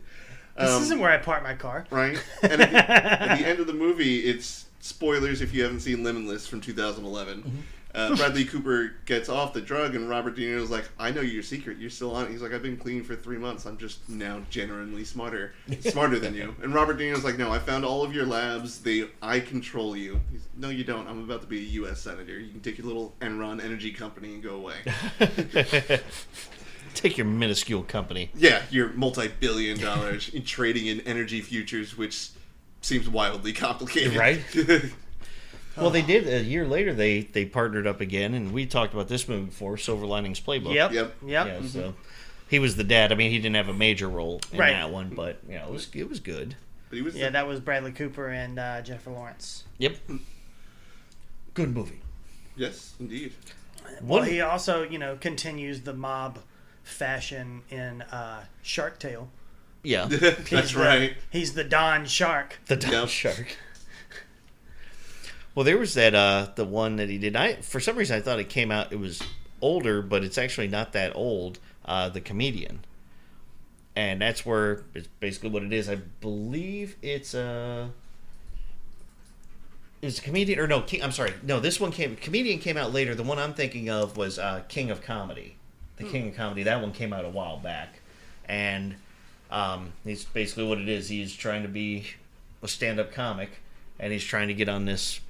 This 0.56 0.70
Um, 0.70 0.82
isn't 0.82 1.00
where 1.00 1.10
I 1.10 1.18
park 1.18 1.42
my 1.42 1.54
car. 1.54 1.84
right? 1.90 2.16
And 2.42 2.62
at 2.62 2.70
the, 2.70 2.90
at 2.92 3.38
the 3.38 3.44
end 3.46 3.58
of 3.58 3.66
the 3.66 3.72
movie, 3.72 4.20
it's 4.20 4.66
spoilers 4.78 5.40
if 5.40 5.52
you 5.52 5.64
haven't 5.64 5.80
seen 5.80 6.04
Limitless 6.04 6.46
from 6.46 6.60
2011. 6.60 7.38
Mm-hmm. 7.42 7.48
Uh, 7.94 8.16
Bradley 8.16 8.44
Cooper 8.44 8.92
gets 9.04 9.28
off 9.28 9.52
the 9.52 9.60
drug, 9.60 9.94
and 9.94 10.08
Robert 10.08 10.34
De 10.34 10.42
Niro's 10.42 10.70
like, 10.70 10.88
"I 10.98 11.10
know 11.10 11.20
your 11.20 11.42
secret. 11.42 11.78
You're 11.78 11.90
still 11.90 12.14
on 12.14 12.26
it." 12.26 12.30
He's 12.30 12.42
like, 12.42 12.52
"I've 12.52 12.62
been 12.62 12.76
clean 12.76 13.04
for 13.04 13.14
three 13.14 13.38
months. 13.38 13.66
I'm 13.66 13.78
just 13.78 14.08
now 14.08 14.42
genuinely 14.50 15.04
smarter, 15.04 15.54
smarter 15.80 16.18
than 16.18 16.34
you." 16.34 16.54
And 16.62 16.74
Robert 16.74 16.94
De 16.94 17.04
Niro's 17.04 17.24
like, 17.24 17.38
"No, 17.38 17.52
I 17.52 17.58
found 17.58 17.84
all 17.84 18.02
of 18.02 18.14
your 18.14 18.26
labs. 18.26 18.80
They, 18.80 19.08
I 19.22 19.40
control 19.40 19.96
you." 19.96 20.20
He's, 20.32 20.48
no, 20.56 20.70
you 20.70 20.84
don't. 20.84 21.06
I'm 21.06 21.22
about 21.22 21.42
to 21.42 21.46
be 21.46 21.58
a 21.58 21.68
U.S. 21.80 22.00
senator. 22.00 22.38
You 22.38 22.50
can 22.50 22.60
take 22.60 22.78
your 22.78 22.86
little 22.86 23.14
Enron 23.20 23.62
energy 23.62 23.92
company 23.92 24.34
and 24.34 24.42
go 24.42 24.56
away. 24.56 24.76
Take 26.94 27.18
your 27.18 27.26
minuscule 27.26 27.82
company. 27.82 28.30
Yeah, 28.36 28.62
you're 28.70 28.90
multi-billion 28.90 29.80
dollars 29.80 30.28
in 30.28 30.42
trading 30.44 30.86
in 30.86 31.00
energy 31.00 31.40
futures, 31.40 31.98
which 31.98 32.30
seems 32.80 33.08
wildly 33.08 33.52
complicated. 33.52 34.16
Right? 34.16 34.40
Well, 35.76 35.90
they 35.90 36.02
did 36.02 36.28
a 36.28 36.42
year 36.44 36.66
later. 36.66 36.92
They 36.94 37.20
they 37.22 37.44
partnered 37.44 37.86
up 37.86 38.00
again, 38.00 38.34
and 38.34 38.52
we 38.52 38.66
talked 38.66 38.94
about 38.94 39.08
this 39.08 39.28
movie 39.28 39.46
before, 39.46 39.76
Silver 39.76 40.06
Linings 40.06 40.40
Playbook. 40.40 40.72
Yep. 40.74 40.92
Yep. 40.92 41.14
Yep. 41.26 41.46
Yeah. 41.46 41.66
So 41.66 41.94
he 42.48 42.58
was 42.60 42.76
the 42.76 42.84
dad. 42.84 43.10
I 43.10 43.16
mean, 43.16 43.30
he 43.30 43.38
didn't 43.38 43.56
have 43.56 43.68
a 43.68 43.74
major 43.74 44.08
role 44.08 44.40
in 44.52 44.58
Right. 44.58 44.72
that 44.72 44.90
one, 44.90 45.10
but 45.10 45.38
you 45.48 45.54
know, 45.56 45.66
it 45.66 45.72
was 45.72 45.88
it 45.94 46.08
was 46.08 46.20
good. 46.20 46.54
But 46.90 46.96
he 46.96 47.02
was 47.02 47.16
Yeah, 47.16 47.30
that 47.30 47.46
was 47.48 47.58
Bradley 47.60 47.90
Cooper 47.92 48.28
and 48.28 48.58
uh, 48.58 48.82
Jennifer 48.82 49.10
Lawrence. 49.10 49.64
Yep. 49.78 49.96
Good 51.54 51.74
movie. 51.74 52.00
yes, 52.56 52.94
indeed. 53.00 53.32
Well, 54.02 54.20
One- 54.20 54.28
he 54.28 54.40
also, 54.40 54.82
you 54.82 54.98
know, 54.98 55.16
continues 55.16 55.82
the 55.82 55.92
mob 55.94 56.38
fashion 56.82 57.62
in 57.70 58.02
uh, 58.02 58.44
Shark 58.62 58.98
Tale. 58.98 59.28
Yeah. 59.82 60.06
That's 60.08 60.72
the- 60.72 60.78
right. 60.80 61.16
He's 61.30 61.54
the 61.54 61.64
Don 61.64 62.06
Shark. 62.06 62.58
The 62.66 62.76
Don 62.76 62.92
Yep. 62.92 63.08
Shark. 63.08 63.56
Well, 65.54 65.64
there 65.64 65.78
was 65.78 65.94
that 65.94 66.14
uh 66.14 66.48
the 66.54 66.64
one 66.64 66.96
that 66.96 67.08
he 67.08 67.18
did. 67.18 67.36
I 67.36 67.56
for 67.56 67.80
some 67.80 67.96
reason 67.96 68.16
I 68.16 68.20
thought 68.20 68.38
it 68.38 68.48
came 68.48 68.70
out. 68.70 68.92
It 68.92 68.98
was 68.98 69.22
older, 69.60 70.02
but 70.02 70.24
it's 70.24 70.38
actually 70.38 70.68
not 70.68 70.92
that 70.92 71.14
old. 71.14 71.58
Uh, 71.84 72.08
the 72.08 72.20
comedian, 72.20 72.82
and 73.94 74.20
that's 74.22 74.46
where 74.46 74.84
it's 74.94 75.08
basically 75.20 75.50
what 75.50 75.62
it 75.62 75.72
is. 75.72 75.88
I 75.88 75.96
believe 75.96 76.96
it's 77.02 77.34
uh 77.34 77.88
It's 80.00 80.18
a 80.18 80.22
comedian 80.22 80.58
or 80.58 80.66
no? 80.66 80.80
King, 80.82 81.02
I'm 81.02 81.12
sorry. 81.12 81.32
No, 81.42 81.60
this 81.60 81.78
one 81.78 81.92
came. 81.92 82.16
Comedian 82.16 82.58
came 82.58 82.76
out 82.76 82.92
later. 82.92 83.14
The 83.14 83.22
one 83.22 83.38
I'm 83.38 83.54
thinking 83.54 83.88
of 83.90 84.16
was 84.16 84.38
uh, 84.38 84.62
King 84.68 84.90
of 84.90 85.02
Comedy. 85.02 85.56
The 85.96 86.04
King 86.04 86.28
of 86.28 86.36
Comedy. 86.36 86.64
That 86.64 86.80
one 86.80 86.92
came 86.92 87.12
out 87.12 87.24
a 87.24 87.28
while 87.30 87.58
back, 87.58 88.00
and 88.46 88.96
um, 89.50 89.92
he's 90.04 90.24
basically 90.24 90.64
what 90.64 90.78
it 90.78 90.88
is. 90.88 91.08
He's 91.08 91.34
trying 91.34 91.62
to 91.62 91.68
be 91.68 92.06
a 92.62 92.68
stand-up 92.68 93.12
comic, 93.12 93.60
and 94.00 94.12
he's 94.12 94.24
trying 94.24 94.48
to 94.48 94.54
get 94.54 94.68
on 94.68 94.86
this 94.86 95.20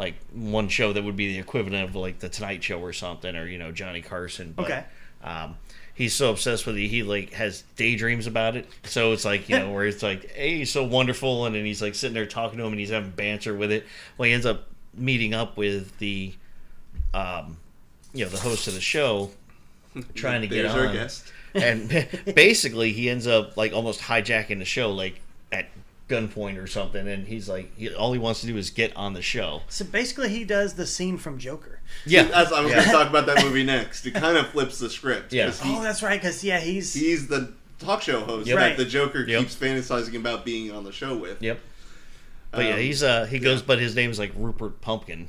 like 0.00 0.14
one 0.32 0.68
show 0.68 0.92
that 0.94 1.04
would 1.04 1.14
be 1.16 1.34
the 1.34 1.38
equivalent 1.38 1.84
of 1.88 1.94
like 1.94 2.18
the 2.20 2.30
Tonight 2.30 2.64
Show 2.64 2.80
or 2.80 2.92
something, 2.94 3.36
or 3.36 3.46
you 3.46 3.58
know 3.58 3.70
Johnny 3.70 4.00
Carson. 4.00 4.54
But, 4.56 4.64
Okay. 4.64 4.84
Um, 5.22 5.56
he's 5.92 6.14
so 6.14 6.30
obsessed 6.30 6.64
with 6.66 6.76
it, 6.78 6.88
he 6.88 7.02
like 7.02 7.34
has 7.34 7.62
daydreams 7.76 8.26
about 8.26 8.56
it. 8.56 8.66
So 8.84 9.12
it's 9.12 9.26
like 9.26 9.48
you 9.50 9.58
know 9.60 9.70
where 9.72 9.84
it's 9.84 10.02
like, 10.02 10.30
hey, 10.32 10.56
he's 10.56 10.72
so 10.72 10.82
wonderful, 10.84 11.44
and 11.44 11.54
then 11.54 11.66
he's 11.66 11.82
like 11.82 11.94
sitting 11.94 12.14
there 12.14 12.24
talking 12.26 12.58
to 12.58 12.64
him, 12.64 12.72
and 12.72 12.80
he's 12.80 12.88
having 12.90 13.10
banter 13.10 13.54
with 13.54 13.70
it. 13.70 13.84
Well, 14.16 14.26
he 14.26 14.32
ends 14.32 14.46
up 14.46 14.66
meeting 14.94 15.34
up 15.34 15.56
with 15.58 15.96
the, 15.98 16.32
um, 17.14 17.58
you 18.14 18.24
know, 18.24 18.30
the 18.30 18.38
host 18.38 18.66
of 18.66 18.74
the 18.74 18.80
show, 18.80 19.30
trying 20.14 20.40
to 20.40 20.46
get 20.48 20.62
There's 20.62 20.72
on 20.72 20.86
our 20.86 20.92
guest. 20.92 21.30
and 21.54 22.08
basically 22.34 22.92
he 22.92 23.10
ends 23.10 23.26
up 23.26 23.56
like 23.58 23.72
almost 23.74 24.00
hijacking 24.00 24.58
the 24.58 24.64
show 24.64 24.90
like 24.92 25.20
at 25.52 25.66
gunpoint 26.10 26.62
or 26.62 26.66
something 26.66 27.06
and 27.08 27.26
he's 27.28 27.48
like 27.48 27.74
he, 27.76 27.88
all 27.94 28.12
he 28.12 28.18
wants 28.18 28.40
to 28.40 28.46
do 28.46 28.56
is 28.56 28.68
get 28.70 28.94
on 28.96 29.12
the 29.14 29.22
show 29.22 29.62
So 29.68 29.84
basically, 29.84 30.28
he 30.28 30.44
does 30.44 30.74
the 30.74 30.86
scene 30.86 31.16
from 31.16 31.38
Joker. 31.38 31.80
yeah 32.04 32.22
As 32.34 32.52
I 32.52 32.60
was 32.60 32.70
Yeah. 32.70 32.76
going 32.78 32.86
to 32.88 32.92
talk 32.92 33.08
about 33.08 33.26
that 33.26 33.44
movie 33.44 33.64
next. 33.64 34.04
It 34.06 34.14
kind 34.14 34.36
of 34.36 34.48
flips 34.48 34.78
the 34.78 34.90
script. 34.90 35.32
Yeah. 35.32 35.50
He, 35.52 35.74
Oh, 35.76 35.82
that's 35.82 36.02
right. 36.02 36.20
Because 36.20 36.42
yeah, 36.44 36.58
he's 36.60 36.92
he's 36.92 37.28
the 37.28 37.52
talk 37.78 38.02
show 38.02 38.20
host 38.20 38.46
Yep. 38.48 38.56
that 38.58 38.62
Right. 38.68 38.76
the 38.76 38.84
Joker 38.84 39.24
Yep. 39.26 39.40
keeps 39.40 39.54
fantasizing 39.56 40.16
about 40.16 40.44
being 40.44 40.70
on 40.72 40.84
the 40.84 40.92
show 40.92 41.16
with. 41.16 41.40
Yep. 41.42 41.58
But 42.52 42.64
yeah, 42.64 42.72
Um, 42.74 42.78
he's 42.80 43.02
uh 43.02 43.24
he 43.26 43.38
goes, 43.38 43.60
yeah. 43.60 43.64
but 43.68 43.78
his 43.78 43.94
name's 43.94 44.18
like 44.18 44.32
Rupert 44.36 44.80
Pupkin, 44.80 45.28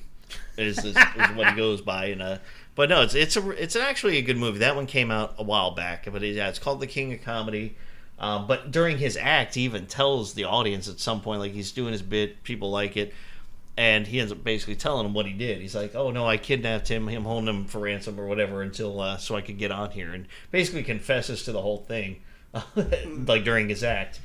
is, 0.58 0.80
is, 0.80 0.86
is 0.86 0.96
what 1.36 1.50
he 1.52 1.56
goes 1.56 1.80
by, 1.82 2.06
and 2.06 2.22
uh, 2.22 2.38
but 2.74 2.90
no, 2.90 3.02
it's 3.04 3.14
it's 3.14 3.38
a 3.38 3.50
it's 3.52 3.76
actually 3.76 4.18
a 4.18 4.22
good 4.24 4.38
movie. 4.38 4.58
That 4.60 4.76
one 4.76 4.88
came 4.88 5.12
out 5.12 5.36
a 5.38 5.44
while 5.44 5.72
back, 5.72 6.08
but 6.12 6.24
it, 6.24 6.36
yeah, 6.36 6.50
it's 6.50 6.58
called 6.58 6.80
The 6.80 6.88
King 6.88 7.14
of 7.14 7.22
Comedy. 7.22 7.76
Um, 8.22 8.46
but 8.46 8.70
during 8.70 9.00
his 9.00 9.18
act, 9.18 9.56
he 9.56 9.62
even 9.62 9.88
tells 9.88 10.36
the 10.36 10.44
audience 10.44 10.88
at 10.88 11.00
some 11.00 11.22
point, 11.22 11.40
like 11.40 11.54
he's 11.54 11.72
doing 11.72 11.92
his 11.92 12.04
bit, 12.04 12.44
people 12.44 12.70
like 12.70 12.96
it, 12.96 13.16
and 13.76 14.06
he 14.06 14.20
ends 14.20 14.32
up 14.32 14.44
basically 14.44 14.76
telling 14.76 15.04
them 15.04 15.16
what 15.16 15.26
he 15.26 15.34
did. 15.34 15.60
He's 15.60 15.74
like, 15.74 15.96
"Oh 15.96 16.12
no, 16.12 16.28
I 16.28 16.38
kidnapped 16.38 16.88
him, 16.88 17.08
him 17.08 17.24
holding 17.24 17.50
him 17.50 17.66
for 17.66 17.80
ransom 17.80 18.20
or 18.20 18.28
whatever 18.28 18.62
until 18.62 19.02
uh, 19.02 19.18
so 19.18 19.36
I 19.36 19.42
could 19.42 19.58
get 19.58 19.72
on 19.72 19.90
here," 19.90 20.14
and 20.14 20.28
basically 20.52 20.84
confesses 20.84 21.44
to 21.46 21.52
the 21.52 21.64
whole 21.64 21.80
thing, 21.80 22.22
like 23.26 23.44
during 23.44 23.70
his 23.70 23.84
act. 23.84 24.20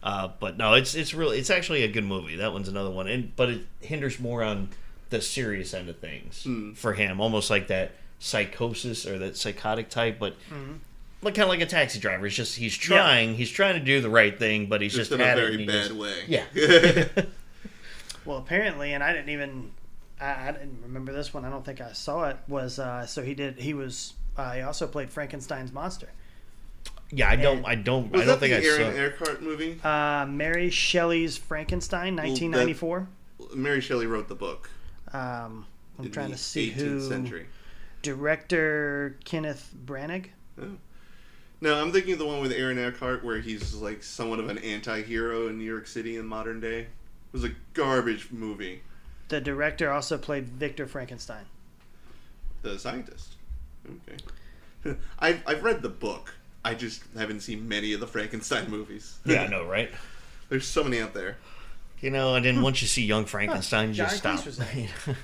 Uh, 0.00 0.28
but 0.38 0.56
no, 0.56 0.74
it's 0.74 0.94
it's 0.94 1.12
really 1.12 1.40
it's 1.40 1.50
actually 1.50 1.82
a 1.82 1.88
good 1.88 2.04
movie. 2.04 2.36
That 2.36 2.52
one's 2.52 2.68
another 2.68 2.90
one, 2.90 3.08
and 3.08 3.34
but 3.34 3.50
it 3.50 3.66
hinders 3.80 4.20
more 4.20 4.44
on 4.44 4.68
the 5.08 5.20
serious 5.20 5.74
end 5.74 5.88
of 5.88 5.98
things 5.98 6.46
for 6.78 6.92
him, 6.92 7.20
almost 7.20 7.50
like 7.50 7.66
that 7.66 7.96
psychosis 8.20 9.06
or 9.06 9.18
that 9.18 9.36
psychotic 9.36 9.90
type, 9.90 10.20
but. 10.20 10.36
Like 11.22 11.34
kind 11.34 11.42
of 11.44 11.48
like 11.50 11.60
a 11.60 11.66
taxi 11.66 11.98
driver. 12.00 12.24
He's 12.26 12.34
just 12.36 12.56
he's 12.56 12.76
trying. 12.76 13.34
He's 13.34 13.50
trying 13.50 13.74
to 13.74 13.80
do 13.80 14.00
the 14.00 14.08
right 14.10 14.38
thing, 14.38 14.66
but 14.66 14.80
he's 14.80 14.94
Just 14.94 15.10
just, 15.10 15.12
in 15.12 15.20
a 15.20 15.24
had 15.28 15.38
it 15.38 15.42
very 15.42 15.54
and 15.56 15.66
bad 15.66 15.88
just- 15.88 15.92
way. 15.92 16.14
Yeah. 16.26 17.24
Well, 18.26 18.36
apparently, 18.36 18.92
and 18.92 19.02
I 19.02 19.14
didn't 19.14 19.30
even, 19.30 19.70
I, 20.20 20.48
I 20.48 20.52
didn't 20.52 20.80
remember 20.82 21.10
this 21.12 21.32
one. 21.32 21.46
I 21.46 21.50
don't 21.50 21.64
think 21.64 21.80
I 21.80 21.92
saw 21.92 22.28
it. 22.28 22.36
Was 22.48 22.78
uh, 22.78 23.06
so 23.06 23.22
he 23.22 23.34
did. 23.34 23.58
He 23.58 23.72
was. 23.72 24.12
Uh, 24.36 24.52
he 24.52 24.60
also 24.60 24.86
played 24.86 25.08
Frankenstein's 25.10 25.72
monster. 25.72 26.08
Yeah, 27.10 27.30
I 27.30 27.36
don't. 27.36 27.58
And- 27.58 27.66
I 27.66 27.74
don't. 27.76 28.12
Was 28.12 28.20
I 28.22 28.24
don't 28.26 28.40
that 28.40 28.46
think 28.46 28.62
the 28.62 28.70
I 28.72 28.76
saw. 28.76 28.82
Aaron 28.98 29.12
Eckhart 29.12 29.42
movie? 29.42 29.80
Uh, 29.82 30.26
Mary 30.26 30.68
Shelley's 30.68 31.38
Frankenstein, 31.38 32.14
1994. 32.16 33.08
Mary 33.54 33.80
Shelley 33.80 34.06
wrote 34.06 34.28
the 34.28 34.34
book. 34.34 34.68
Um, 35.12 35.66
I'm 35.98 36.04
in 36.04 36.10
trying 36.12 36.28
the 36.30 36.36
to 36.36 36.42
see 36.42 36.70
18th 36.70 36.74
who. 36.74 37.00
century. 37.08 37.46
Director 38.02 39.18
Kenneth 39.24 39.72
Branagh. 39.86 40.26
No, 41.60 41.80
I'm 41.80 41.92
thinking 41.92 42.14
of 42.14 42.18
the 42.18 42.26
one 42.26 42.40
with 42.40 42.52
Aaron 42.52 42.78
Eckhart 42.78 43.22
where 43.22 43.38
he's 43.38 43.74
like 43.74 44.02
somewhat 44.02 44.38
of 44.38 44.48
an 44.48 44.58
anti-hero 44.58 45.48
in 45.48 45.58
New 45.58 45.64
York 45.64 45.86
City 45.86 46.16
in 46.16 46.26
modern 46.26 46.60
day. 46.60 46.80
It 46.80 46.88
was 47.32 47.44
a 47.44 47.50
garbage 47.74 48.28
movie. 48.30 48.82
The 49.28 49.40
director 49.40 49.90
also 49.92 50.18
played 50.18 50.48
Victor 50.48 50.86
Frankenstein. 50.86 51.44
The 52.62 52.78
scientist. 52.78 53.34
Okay. 53.86 54.96
I've, 55.18 55.42
I've 55.46 55.62
read 55.62 55.82
the 55.82 55.88
book. 55.88 56.34
I 56.64 56.74
just 56.74 57.02
haven't 57.16 57.40
seen 57.40 57.68
many 57.68 57.92
of 57.92 58.00
the 58.00 58.06
Frankenstein 58.06 58.70
movies. 58.70 59.18
Yeah, 59.24 59.42
I 59.42 59.46
know, 59.48 59.64
right? 59.64 59.90
There's 60.48 60.66
so 60.66 60.82
many 60.82 61.00
out 61.00 61.14
there. 61.14 61.36
You 62.00 62.10
know, 62.10 62.34
and 62.34 62.44
then 62.44 62.62
once 62.62 62.80
you 62.80 62.88
see 62.88 63.04
Young 63.04 63.26
Frankenstein, 63.26 63.88
you 63.88 63.94
just 63.94 64.22
John 64.22 64.38
stop. 64.38 64.54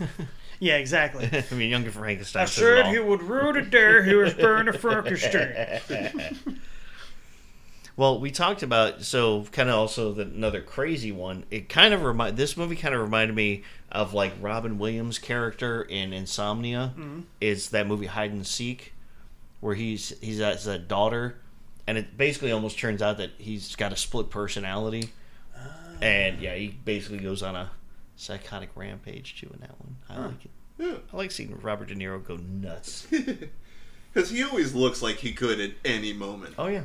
Cleese 0.61 0.65
was 0.65 0.65
in 0.65 0.67
Yeah, 0.67 0.77
exactly. 0.77 1.29
I 1.51 1.55
mean, 1.55 1.71
Young 1.71 1.85
Frankenstein. 1.91 2.43
I 2.43 2.47
said 2.47 2.87
he 2.87 2.99
would 2.99 3.23
rule 3.23 3.53
the 3.53 3.63
day 3.63 4.05
he 4.05 4.15
was 4.15 4.35
burning 4.35 4.75
a 4.75 4.79
Frankenstein. 4.79 6.61
Well, 7.97 8.21
we 8.21 8.31
talked 8.31 8.63
about 8.63 9.03
so 9.03 9.45
kind 9.53 9.71
of 9.71 9.77
also 9.77 10.13
the, 10.13 10.23
another 10.23 10.61
crazy 10.61 11.13
one. 11.13 11.45
It 11.51 11.71
kind 11.71 11.95
of 11.95 12.03
remind 12.03 12.37
this 12.37 12.57
movie 12.57 12.77
kind 12.77 12.95
of 12.95 13.01
reminded 13.01 13.35
me 13.35 13.63
of 13.91 14.13
like 14.13 14.35
Robin 14.39 14.79
Williams' 14.79 15.19
character 15.19 15.81
in 15.83 16.13
Insomnia. 16.13 16.93
Mm-hmm. 16.95 17.21
Is 17.41 17.71
that 17.71 17.87
movie 17.87 18.07
Hide 18.07 18.33
and 18.33 18.47
Seek, 18.47 18.93
where 19.61 19.75
he's 19.75 20.13
he's 20.21 20.41
has 20.41 20.67
a 20.67 20.79
daughter, 20.79 21.37
and 21.87 21.97
it 21.97 22.19
basically 22.19 22.53
almost 22.53 22.79
turns 22.79 23.01
out 23.01 23.17
that 23.17 23.31
he's 23.39 23.75
got 23.77 23.95
a 23.95 23.97
split 23.97 24.29
personality, 24.29 25.09
ah. 25.57 25.61
and 26.03 26.39
yeah, 26.43 26.55
he 26.55 26.69
basically 26.69 27.19
goes 27.19 27.43
on 27.43 27.57
a 27.57 27.71
psychotic 28.17 28.71
rampage 28.75 29.41
too 29.41 29.51
in 29.55 29.61
that 29.61 29.79
one. 29.81 29.97
I 30.09 30.27
like 30.27 30.45
it. 30.45 30.51
Yeah. 30.79 30.97
I 31.13 31.17
like 31.17 31.31
seeing 31.31 31.59
Robert 31.61 31.89
De 31.89 31.95
Niro 31.95 32.23
go 32.23 32.37
nuts. 32.37 33.07
Because 34.13 34.31
he 34.31 34.43
always 34.43 34.75
looks 34.75 35.03
like 35.03 35.17
he 35.17 35.35
could 35.35 35.61
at 35.61 35.73
any 35.85 36.15
moment. 36.15 36.55
Oh 36.57 36.69
yeah, 36.69 36.85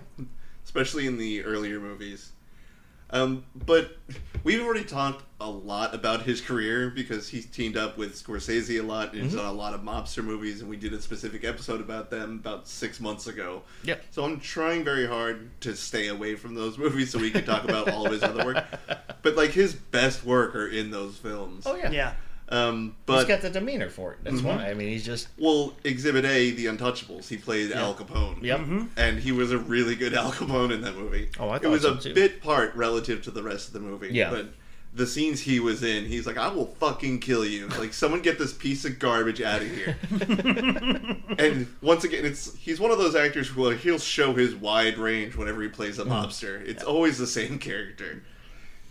especially 0.65 1.08
in 1.08 1.17
the 1.17 1.46
earlier 1.46 1.80
movies. 1.80 2.34
Um, 3.12 3.43
but 3.65 3.97
we've 4.43 4.62
already 4.62 4.84
talked 4.86 5.24
a 5.39 5.50
lot 5.50 5.93
about 5.93 6.21
his 6.21 6.39
career 6.39 6.89
because 6.89 7.28
he's 7.28 7.45
teamed 7.45 7.76
up 7.76 7.97
with 7.97 8.13
Scorsese 8.15 8.80
a 8.80 8.84
lot 8.84 9.13
and 9.13 9.24
he's 9.24 9.34
done 9.36 9.45
a 9.45 9.52
lot 9.52 9.74
of 9.74 9.82
mobster 9.82 10.24
movies, 10.24 10.62
and 10.62 10.69
we 10.69 10.78
did 10.78 10.93
a 10.93 11.02
specific 11.02 11.43
episode 11.43 11.82
about 11.82 12.10
them 12.10 12.39
about 12.39 12.67
six 12.67 13.00
months 13.00 13.28
ago. 13.28 13.63
Yep. 13.84 14.04
So 14.12 14.24
I'm 14.24 14.39
trying 14.39 14.84
very 14.84 15.08
hard 15.08 15.50
to 15.62 15.76
stay 15.76 16.08
away 16.08 16.36
from 16.36 16.56
those 16.56 16.78
movies 16.80 17.12
so 17.12 17.19
we 17.19 17.32
can 17.32 17.43
talk 17.45 17.63
about 17.65 17.89
all 17.89 18.06
of 18.06 18.12
his 18.12 18.24
other 18.24 18.45
work. 18.45 18.63
But 19.24 19.36
like 19.36 19.52
his 19.52 19.76
best 19.76 20.24
work 20.26 20.56
are 20.56 20.65
in 20.67 20.89
those 20.89 21.15
films. 21.15 21.67
oh 21.67 21.76
yeah. 21.76 21.91
Yeah. 21.91 22.13
Um, 22.52 22.84
He's 22.88 22.94
but 23.06 23.28
got 23.28 23.42
the 23.42 23.50
demeanor 23.50 23.90
for 23.90 24.12
it. 24.14 24.20
That's 24.24 24.42
Mhm. 24.42 24.44
why. 24.44 24.70
I 24.70 24.74
mean, 24.74 24.90
he's 24.90 25.06
just 25.06 25.30
well, 25.38 25.74
Exhibit 25.86 26.26
A, 26.26 26.52
The 26.52 26.66
Untouchables, 26.66 27.28
he 27.30 27.38
played 27.38 27.72
Al 27.72 27.94
Capone. 27.96 28.44
yep. 28.44 28.60
and 28.98 29.20
he 29.20 29.32
was 29.32 29.52
a 29.52 29.58
really 29.58 29.96
good 29.96 30.14
Al 30.14 30.32
Capone 30.34 30.72
in 30.74 30.82
that 30.82 30.96
movie. 30.98 31.30
Oh, 31.40 31.50
I 31.50 31.54
thought 31.60 31.64
it 31.64 31.68
was 31.70 31.84
so, 31.84 31.94
a 31.94 31.98
too. 32.00 32.14
bit 32.14 32.42
part 32.42 32.76
relative 32.76 33.22
to 33.24 33.32
the 33.32 33.42
rest 33.42 33.68
of 33.68 33.74
the 33.74 33.80
movie. 33.80 34.10
Yeah. 34.12 34.30
but 34.32 34.48
the 34.94 35.08
scenes 35.08 35.40
he 35.40 35.62
was 35.62 35.82
in, 35.84 36.04
he's 36.06 36.28
like, 36.28 36.36
"I 36.38 36.50
will 36.50 36.66
fucking 36.78 37.20
kill 37.20 37.46
you! 37.46 37.70
Like, 37.80 37.94
someone 37.94 38.20
get 38.20 38.38
this 38.38 38.52
piece 38.52 38.84
of 38.84 39.00
garbage 39.00 39.42
out 39.42 39.62
of 39.62 39.70
here." 39.74 39.96
and 41.40 41.68
once 41.82 42.04
again, 42.04 42.26
it's 42.26 42.54
he's 42.58 42.80
one 42.80 42.92
of 42.92 42.98
those 42.98 43.16
actors 43.16 43.48
who 43.48 43.70
like, 43.70 43.78
he'll 43.80 43.98
show 44.00 44.34
his 44.34 44.54
wide 44.56 44.98
range 44.98 45.36
whenever 45.38 45.62
he 45.62 45.70
plays 45.70 45.98
a 46.00 46.04
mobster. 46.04 46.62
It's 46.68 46.84
always 46.84 47.18
the 47.18 47.28
same 47.28 47.58
character. 47.60 48.24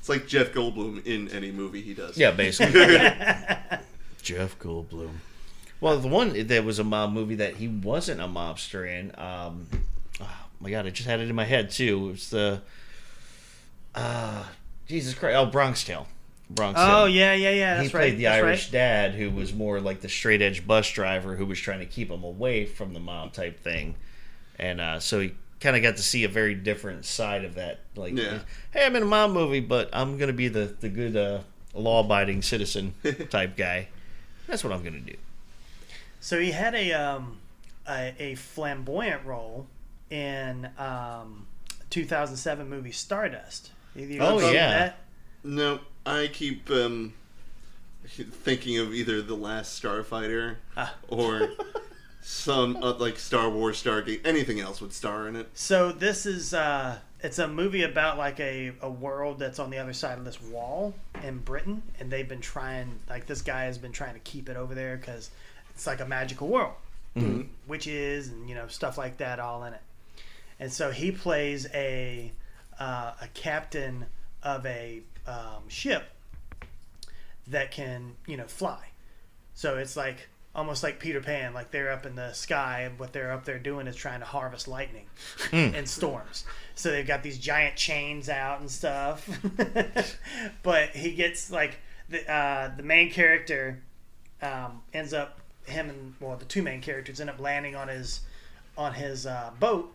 It's 0.00 0.08
like 0.08 0.26
Jeff 0.26 0.52
Goldblum 0.52 1.06
in 1.06 1.28
any 1.28 1.52
movie 1.52 1.82
he 1.82 1.94
does. 1.94 2.16
Yeah, 2.16 2.32
basically. 2.32 2.80
Jeff 4.22 4.58
Goldblum. 4.58 5.10
Well, 5.80 5.98
the 5.98 6.08
one 6.08 6.46
that 6.46 6.64
was 6.64 6.78
a 6.78 6.84
mob 6.84 7.12
movie 7.12 7.36
that 7.36 7.56
he 7.56 7.68
wasn't 7.68 8.20
a 8.20 8.24
mobster 8.26 8.86
in. 8.88 9.12
Um, 9.16 9.66
oh 10.20 10.28
my 10.60 10.70
god, 10.70 10.86
I 10.86 10.90
just 10.90 11.08
had 11.08 11.20
it 11.20 11.28
in 11.28 11.34
my 11.34 11.44
head 11.44 11.70
too. 11.70 12.08
It 12.08 12.12
was 12.12 12.30
the 12.30 12.62
uh, 13.94 14.44
Jesus 14.88 15.14
Christ. 15.14 15.36
Oh, 15.36 15.46
Bronx 15.46 15.84
Tale. 15.84 16.06
Bronx 16.50 16.78
Oh 16.82 17.04
Tale. 17.04 17.08
yeah, 17.08 17.34
yeah, 17.34 17.50
yeah. 17.50 17.74
That's 17.76 17.86
he 17.86 17.90
played 17.90 18.00
right. 18.10 18.16
the 18.16 18.22
That's 18.24 18.42
Irish 18.44 18.64
right. 18.66 18.72
dad 18.72 19.14
who 19.14 19.30
was 19.30 19.54
more 19.54 19.80
like 19.80 20.00
the 20.00 20.08
straight 20.08 20.42
edge 20.42 20.66
bus 20.66 20.90
driver 20.90 21.36
who 21.36 21.46
was 21.46 21.58
trying 21.58 21.78
to 21.80 21.86
keep 21.86 22.10
him 22.10 22.24
away 22.24 22.66
from 22.66 22.92
the 22.92 23.00
mob 23.00 23.32
type 23.32 23.60
thing, 23.60 23.94
and 24.58 24.80
uh, 24.80 24.98
so 24.98 25.20
he 25.20 25.32
kind 25.60 25.76
of 25.76 25.82
got 25.82 25.96
to 25.96 26.02
see 26.02 26.24
a 26.24 26.28
very 26.28 26.54
different 26.54 27.04
side 27.04 27.44
of 27.44 27.54
that. 27.56 27.80
Like, 27.96 28.16
Yeah. 28.16 28.40
hey, 28.72 28.86
I'm 28.86 28.96
in 28.96 29.02
a 29.02 29.06
mom 29.06 29.32
movie, 29.32 29.60
but 29.60 29.90
I'm 29.92 30.16
gonna 30.18 30.32
be 30.32 30.48
the 30.48 30.74
the 30.80 30.88
good 30.88 31.16
uh, 31.16 31.40
law 31.74 32.00
abiding 32.00 32.42
citizen 32.42 32.94
type 33.30 33.56
guy. 33.56 33.88
That's 34.46 34.64
what 34.64 34.72
I'm 34.72 34.82
gonna 34.82 35.00
do. 35.00 35.14
So 36.20 36.38
he 36.40 36.50
had 36.52 36.74
a 36.74 36.92
um, 36.92 37.38
a, 37.88 38.14
a 38.18 38.34
flamboyant 38.34 39.24
role 39.24 39.66
in 40.10 40.68
um, 40.78 41.46
2007 41.90 42.68
movie 42.68 42.92
Stardust. 42.92 43.70
Have 43.96 44.10
Oh, 44.20 44.38
yeah. 44.50 44.70
that? 44.70 44.98
No, 45.42 45.80
I 46.06 46.28
keep 46.32 46.70
um, 46.70 47.14
thinking 48.06 48.78
of 48.78 48.92
either 48.94 49.22
the 49.22 49.34
Last 49.34 49.82
Starfighter 49.82 50.56
Ah. 50.76 50.94
or 51.08 51.50
some 52.22 52.76
uh, 52.76 52.94
like 52.94 53.18
Star 53.18 53.48
Wars, 53.48 53.82
Stargate, 53.82 54.26
anything 54.26 54.60
else 54.60 54.80
would 54.80 54.92
star 54.92 55.28
in 55.28 55.36
it. 55.36 55.48
So 55.54 55.92
this 55.92 56.26
is 56.26 56.52
uh, 56.54 56.98
it's 57.22 57.38
a 57.38 57.48
movie 57.48 57.82
about 57.82 58.18
like 58.18 58.40
a, 58.40 58.72
a 58.80 58.90
world 58.90 59.38
that's 59.38 59.58
on 59.58 59.70
the 59.70 59.78
other 59.78 59.92
side 59.92 60.18
of 60.18 60.24
this 60.24 60.40
wall 60.40 60.94
in 61.22 61.38
Britain, 61.38 61.82
and 61.98 62.10
they've 62.10 62.28
been 62.28 62.40
trying 62.40 62.98
like 63.08 63.26
this 63.26 63.42
guy 63.42 63.64
has 63.64 63.78
been 63.78 63.92
trying 63.92 64.14
to 64.14 64.20
keep 64.20 64.48
it 64.48 64.56
over 64.56 64.74
there 64.74 64.96
because 64.96 65.30
it's 65.70 65.86
like 65.86 66.00
a 66.00 66.06
magical 66.06 66.48
world, 66.48 66.74
witches 67.66 68.28
and 68.28 68.48
you 68.48 68.54
know 68.54 68.68
stuff 68.68 68.98
like 68.98 69.18
that 69.18 69.38
all 69.38 69.64
in 69.64 69.72
it. 69.74 69.82
And 70.58 70.72
so 70.72 70.90
he 70.90 71.10
plays 71.10 71.66
a 71.72 72.32
uh, 72.78 73.12
a 73.20 73.28
captain 73.34 74.06
of 74.42 74.64
a 74.66 75.02
um, 75.26 75.68
ship 75.68 76.04
that 77.46 77.70
can 77.70 78.14
you 78.26 78.36
know 78.36 78.46
fly. 78.46 78.88
So 79.54 79.76
it's 79.76 79.96
like 79.96 80.28
almost 80.54 80.82
like 80.82 80.98
Peter 80.98 81.20
Pan, 81.20 81.54
like 81.54 81.70
they're 81.70 81.92
up 81.92 82.06
in 82.06 82.16
the 82.16 82.32
sky, 82.32 82.82
and 82.82 82.98
what 82.98 83.12
they're 83.12 83.32
up 83.32 83.44
there 83.44 83.58
doing 83.58 83.86
is 83.86 83.96
trying 83.96 84.20
to 84.20 84.26
harvest 84.26 84.66
lightning 84.66 85.06
and 85.52 85.88
storms. 85.88 86.44
So 86.74 86.90
they've 86.90 87.06
got 87.06 87.22
these 87.22 87.38
giant 87.38 87.76
chains 87.76 88.28
out 88.28 88.60
and 88.60 88.70
stuff. 88.70 89.28
but 90.62 90.90
he 90.90 91.12
gets 91.12 91.50
like 91.50 91.78
the 92.08 92.30
uh, 92.30 92.72
the 92.76 92.82
main 92.82 93.10
character 93.10 93.80
um, 94.42 94.82
ends 94.92 95.12
up 95.12 95.40
him 95.66 95.88
and 95.88 96.14
well 96.20 96.36
the 96.36 96.44
two 96.44 96.62
main 96.62 96.80
characters 96.80 97.20
end 97.20 97.30
up 97.30 97.38
landing 97.38 97.76
on 97.76 97.88
his 97.88 98.20
on 98.76 98.94
his 98.94 99.26
uh, 99.26 99.50
boat, 99.60 99.92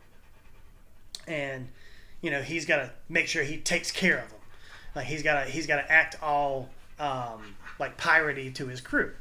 and 1.28 1.68
you 2.22 2.32
know 2.32 2.42
he's 2.42 2.66
got 2.66 2.78
to 2.78 2.92
make 3.10 3.28
sure 3.28 3.44
he 3.44 3.58
takes 3.58 3.92
care 3.92 4.20
of 4.20 4.30
them. 4.30 4.40
Like 4.96 5.08
he's 5.08 5.24
got 5.24 5.44
to 5.44 5.50
he's 5.50 5.68
got 5.68 5.78
to 5.78 5.92
act 5.92 6.22
all 6.24 6.70
um, 7.00 7.56
like 7.78 7.98
piratey 7.98 8.54
to 8.56 8.68
his 8.68 8.80
crew. 8.80 9.12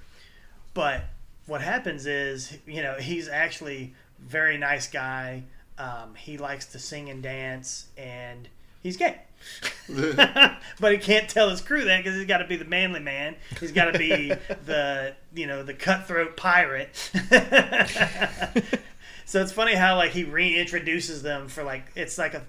But 0.74 1.04
what 1.46 1.60
happens 1.60 2.06
is, 2.06 2.56
you 2.66 2.82
know, 2.82 2.94
he's 2.94 3.28
actually 3.28 3.94
very 4.18 4.56
nice 4.56 4.88
guy. 4.88 5.44
um, 5.78 6.14
he 6.14 6.38
likes 6.38 6.66
to 6.66 6.78
sing 6.78 7.10
and 7.10 7.22
dance, 7.22 7.86
and 7.96 8.48
he's 8.82 8.96
gay. 8.96 9.18
but 9.88 10.92
he 10.92 10.98
can't 10.98 11.28
tell 11.28 11.50
his 11.50 11.60
crew 11.60 11.84
that 11.84 12.02
because 12.02 12.16
he's 12.16 12.26
got 12.26 12.38
to 12.38 12.46
be 12.46 12.56
the 12.56 12.64
manly 12.64 13.00
man. 13.00 13.36
He's 13.60 13.72
got 13.72 13.92
to 13.92 13.98
be 13.98 14.28
the 14.66 15.14
you 15.34 15.46
know 15.46 15.62
the 15.62 15.74
cutthroat 15.74 16.36
pirate. 16.36 16.94
so 19.26 19.42
it's 19.42 19.52
funny 19.52 19.74
how 19.74 19.96
like 19.96 20.12
he 20.12 20.24
reintroduces 20.24 21.22
them 21.22 21.48
for 21.48 21.62
like 21.64 21.84
it's 21.94 22.16
like 22.16 22.34
a 22.34 22.42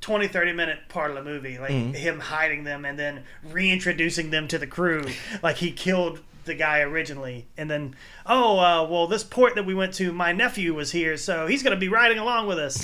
20 0.00 0.28
30 0.28 0.52
minute 0.52 0.78
part 0.90 1.10
of 1.10 1.16
the 1.16 1.22
movie 1.22 1.56
like 1.58 1.70
him 1.70 2.20
hiding 2.20 2.64
them 2.64 2.84
and 2.84 2.98
then 2.98 3.22
reintroducing 3.42 4.28
them 4.28 4.46
to 4.46 4.58
the 4.58 4.66
crew 4.66 5.02
like 5.42 5.56
he 5.56 5.72
killed 5.72 6.20
the 6.44 6.54
guy 6.54 6.80
originally 6.80 7.46
and 7.56 7.70
then 7.70 7.94
oh 8.26 8.58
uh, 8.58 8.86
well 8.88 9.06
this 9.06 9.22
port 9.24 9.54
that 9.54 9.64
we 9.66 9.74
went 9.74 9.94
to 9.94 10.12
my 10.12 10.32
nephew 10.32 10.74
was 10.74 10.92
here 10.92 11.16
so 11.16 11.46
he's 11.46 11.62
going 11.62 11.74
to 11.74 11.80
be 11.80 11.88
riding 11.88 12.18
along 12.18 12.46
with 12.46 12.58
us 12.58 12.76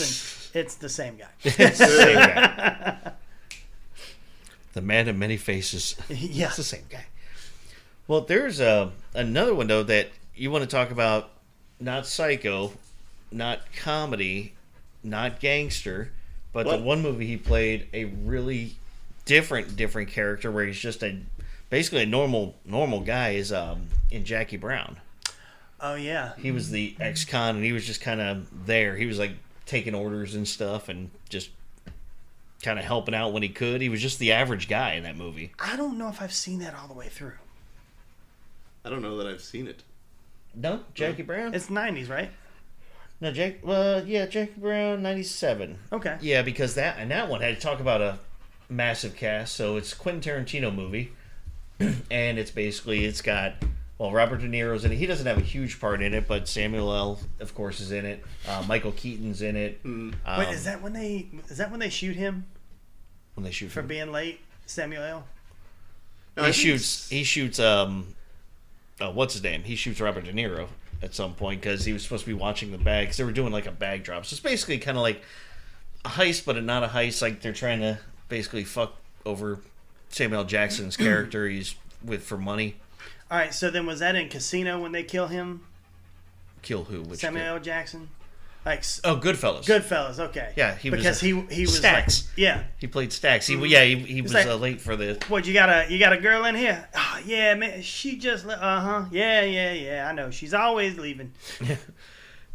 and 0.53 0.63
it's 0.63 0.75
the 0.77 0.89
same 0.89 1.17
guy 1.17 1.29
It's 1.45 1.79
the 1.79 1.87
same 1.87 2.17
guy. 2.17 2.97
The 4.73 4.81
man 4.81 5.09
of 5.09 5.17
many 5.17 5.37
faces. 5.37 5.97
yeah 6.09 6.47
It's 6.47 6.57
the 6.57 6.63
same 6.63 6.85
guy. 6.89 7.07
Well, 8.07 8.21
there's 8.21 8.61
uh, 8.61 8.91
another 9.15 9.55
one 9.55 9.67
though 9.67 9.83
that 9.83 10.09
you 10.35 10.51
want 10.51 10.63
to 10.63 10.71
talk 10.71 10.91
about. 10.91 11.31
Not 11.81 12.07
psycho, 12.07 12.73
not 13.33 13.61
comedy, 13.75 14.53
not 15.03 15.41
gangster, 15.41 16.13
but 16.53 16.67
What? 16.67 16.77
the 16.79 16.83
one 16.85 17.03
movie 17.03 17.27
he 17.27 17.37
played 17.37 17.89
a 17.93 18.05
really 18.05 18.77
different, 19.25 19.77
different 19.77 20.09
character 20.11 20.51
where 20.53 20.65
he's 20.67 20.79
just 20.79 21.03
a 21.03 21.17
basically 21.71 22.03
a 22.03 22.07
normal, 22.07 22.55
normal 22.65 23.01
guy. 23.01 23.31
Is 23.31 23.53
um, 23.53 23.87
in 24.11 24.25
Jackie 24.25 24.57
Brown. 24.59 24.99
oh 25.81 25.95
yeah 25.95 26.33
He 26.39 26.51
was 26.51 26.71
the 26.71 26.95
ex-con, 27.01 27.57
and 27.57 27.65
he 27.65 27.73
was 27.73 27.87
just 27.87 28.01
kind 28.01 28.21
of 28.21 28.67
there. 28.67 28.97
He 28.97 29.07
was 29.07 29.19
like 29.19 29.33
taking 29.67 29.95
orders 29.95 30.35
and 30.35 30.47
stuff, 30.47 30.89
and 30.89 31.11
just 31.29 31.51
kind 32.63 32.79
of 32.79 32.85
helping 32.85 33.15
out 33.15 33.33
when 33.33 33.43
he 33.43 33.49
could. 33.49 33.81
He 33.81 33.89
was 33.89 34.03
just 34.03 34.19
the 34.19 34.33
average 34.33 34.69
guy 34.69 34.93
in 34.95 35.05
that 35.05 35.17
movie. 35.17 35.53
i 35.59 35.77
don't 35.77 35.97
know 35.97 36.09
if 36.09 36.21
i've 36.21 36.33
seen 36.35 36.59
that 36.59 36.75
all 36.75 36.87
the 36.89 36.95
way 36.95 37.09
through 37.09 37.33
I 38.85 38.89
don't 38.89 39.03
know 39.03 39.19
that 39.19 39.27
I've 39.27 39.43
seen 39.43 39.69
it. 39.69 39.83
No, 40.55 40.81
Jackie 40.95 41.23
Brown. 41.23 41.53
it's 41.55 41.67
90s 41.67 42.09
right 42.09 42.31
No, 43.21 43.31
Jack. 43.31 43.57
Well, 43.63 44.07
yeah, 44.07 44.25
Jackie 44.25 44.55
Brown, 44.57 45.03
ninety-seven. 45.03 45.79
okay 45.93 46.17
Yeah, 46.23 46.41
because 46.43 46.75
that 46.77 46.97
and 46.99 47.11
that 47.11 47.29
one 47.29 47.43
had 47.43 47.55
to 47.57 47.61
talk 47.61 47.79
about 47.81 48.01
a 48.01 48.19
massive 48.71 49.17
cast. 49.17 49.55
So 49.55 49.77
it's 49.77 49.93
Quentin 49.95 50.23
Tarantino 50.45 50.75
movie, 50.75 51.13
and 52.11 52.39
it's 52.39 52.51
basically 52.51 53.05
it's 53.05 53.23
got 53.23 53.55
well 53.99 54.13
Robert 54.13 54.41
De 54.41 54.49
Niro's 54.49 54.85
in 54.85 54.93
it. 54.93 54.97
He 54.97 55.07
doesn't 55.07 55.27
have 55.27 55.39
a 55.39 55.43
huge 55.43 55.81
part 55.81 56.03
in 56.03 56.15
it, 56.15 56.29
but 56.29 56.49
Samuel 56.49 56.95
L. 56.95 57.21
of 57.41 57.55
course 57.55 57.81
is 57.81 57.93
in 57.93 58.05
it. 58.05 58.25
Uh, 58.49 58.65
Michael 58.69 58.93
Keaton's 58.93 59.43
in 59.43 59.57
it. 59.57 59.81
Um, 59.85 60.15
wait 60.39 60.49
is 60.49 60.65
that 60.65 60.83
when 60.83 60.93
they 60.93 61.29
is 61.49 61.59
that 61.59 61.71
when 61.71 61.81
they 61.81 61.91
shoot 61.91 62.17
him 62.17 62.47
when 63.35 63.45
they 63.45 63.51
shoot 63.51 63.71
for 63.71 63.81
him? 63.81 63.87
being 63.87 64.13
late 64.13 64.41
samuel 64.67 65.03
L? 65.03 65.25
No, 66.37 66.45
he 66.45 66.53
shoots. 66.53 67.09
He 67.09 67.25
shoots. 67.25 67.59
Um, 67.59 68.15
uh, 69.01 69.11
what's 69.11 69.35
his 69.35 69.43
name? 69.43 69.63
He 69.63 69.77
shoots 69.77 70.01
Robert 70.01 70.25
De 70.25 70.33
Niro 70.33 70.69
at 71.03 71.15
some 71.15 71.35
point 71.35 71.61
because 71.61 71.85
he 71.85 71.93
was 71.93 72.03
supposed 72.03 72.25
to 72.25 72.31
be 72.31 72.35
watching 72.35 72.71
the 72.71 72.79
bag. 72.79 73.07
Because 73.07 73.17
they 73.17 73.25
were 73.25 73.33
doing 73.33 73.53
like 73.53 73.67
a 73.67 73.73
bag 73.73 74.05
drop. 74.05 74.25
So 74.27 74.35
it's 74.35 74.41
basically 74.41 74.79
kind 74.79 74.97
of 74.97 75.03
like 75.03 75.23
a 76.05 76.09
heist, 76.09 76.45
but 76.45 76.63
not 76.63 76.85
a 76.85 76.87
heist. 76.87 77.21
Like 77.21 77.41
they're 77.41 77.53
trying 77.53 77.81
to 77.81 77.99
basically 78.29 78.65
fuck 78.65 78.95
over 79.27 79.59
Samuel 80.11 80.45
Jackson's 80.45 80.97
character. 80.97 81.49
He's 81.49 81.75
with 82.05 82.23
for 82.23 82.37
money. 82.39 82.77
all 83.31 83.39
right 83.39 83.53
so 83.55 83.71
then 83.71 83.87
was 83.87 84.01
that 84.01 84.15
in 84.15 84.29
casino 84.29 84.81
when 84.81 84.93
they 84.93 85.03
kill 85.03 85.27
him 85.29 85.63
Kill 86.63 86.85
who? 86.85 87.03
Which 87.03 87.21
samuel 87.21 87.55
kid? 87.57 87.65
Jackson 87.65 88.11
like 88.67 88.85
Oh, 89.05 89.17
Goodfellas. 89.17 89.65
goodfellas 89.65 90.19
okay 90.19 90.53
Yeah, 90.57 90.75
he 90.75 90.91
was 90.91 91.01
because 91.01 91.21
he 91.21 91.41
he 91.51 91.63
was 91.63 91.77
Stacks. 91.79 92.27
like 92.29 92.39
yeah 92.39 92.65
He 92.79 92.87
played 92.87 93.13
Stacks. 93.13 93.47
He 93.47 93.57
yeah 93.67 93.85
he, 93.85 93.97
he 93.97 94.21
was 94.23 94.35
like- 94.35 94.47
uh, 94.47 94.57
late 94.57 94.81
for 94.83 94.97
the. 94.97 95.19
What 95.29 95.47
you 95.47 95.55
got 95.55 95.69
a 95.71 95.91
you 95.91 95.99
got 95.99 96.13
a 96.13 96.19
girl 96.19 96.45
in 96.45 96.55
here? 96.55 96.87
Oh, 96.95 97.21
yeah, 97.25 97.55
man. 97.55 97.81
She 97.83 98.19
just 98.19 98.47
uh 98.47 98.57
huh. 98.59 99.05
Yeah, 99.11 99.43
yeah, 99.43 99.73
yeah. 99.73 100.09
I 100.09 100.13
know. 100.13 100.31
She's 100.31 100.53
always 100.55 100.99
leaving. 100.99 101.33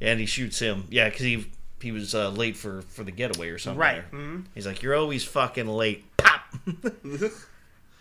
And 0.02 0.20
he 0.20 0.26
shoots 0.26 0.60
him. 0.60 0.86
Yeah, 0.90 1.06
because 1.10 1.22
he 1.26 1.48
he 1.82 1.92
was 1.92 2.14
uh, 2.14 2.30
late 2.30 2.58
for 2.58 2.82
for 2.84 3.04
the 3.04 3.12
getaway 3.12 3.50
or 3.50 3.58
something. 3.58 3.80
Right. 3.80 4.04
there. 4.12 4.20
hmm 4.20 4.42
He's 4.54 4.68
like, 4.68 4.82
"You're 4.84 4.96
always 4.96 5.24
fucking 5.24 5.68
late." 5.68 6.04
Pop. 6.18 6.35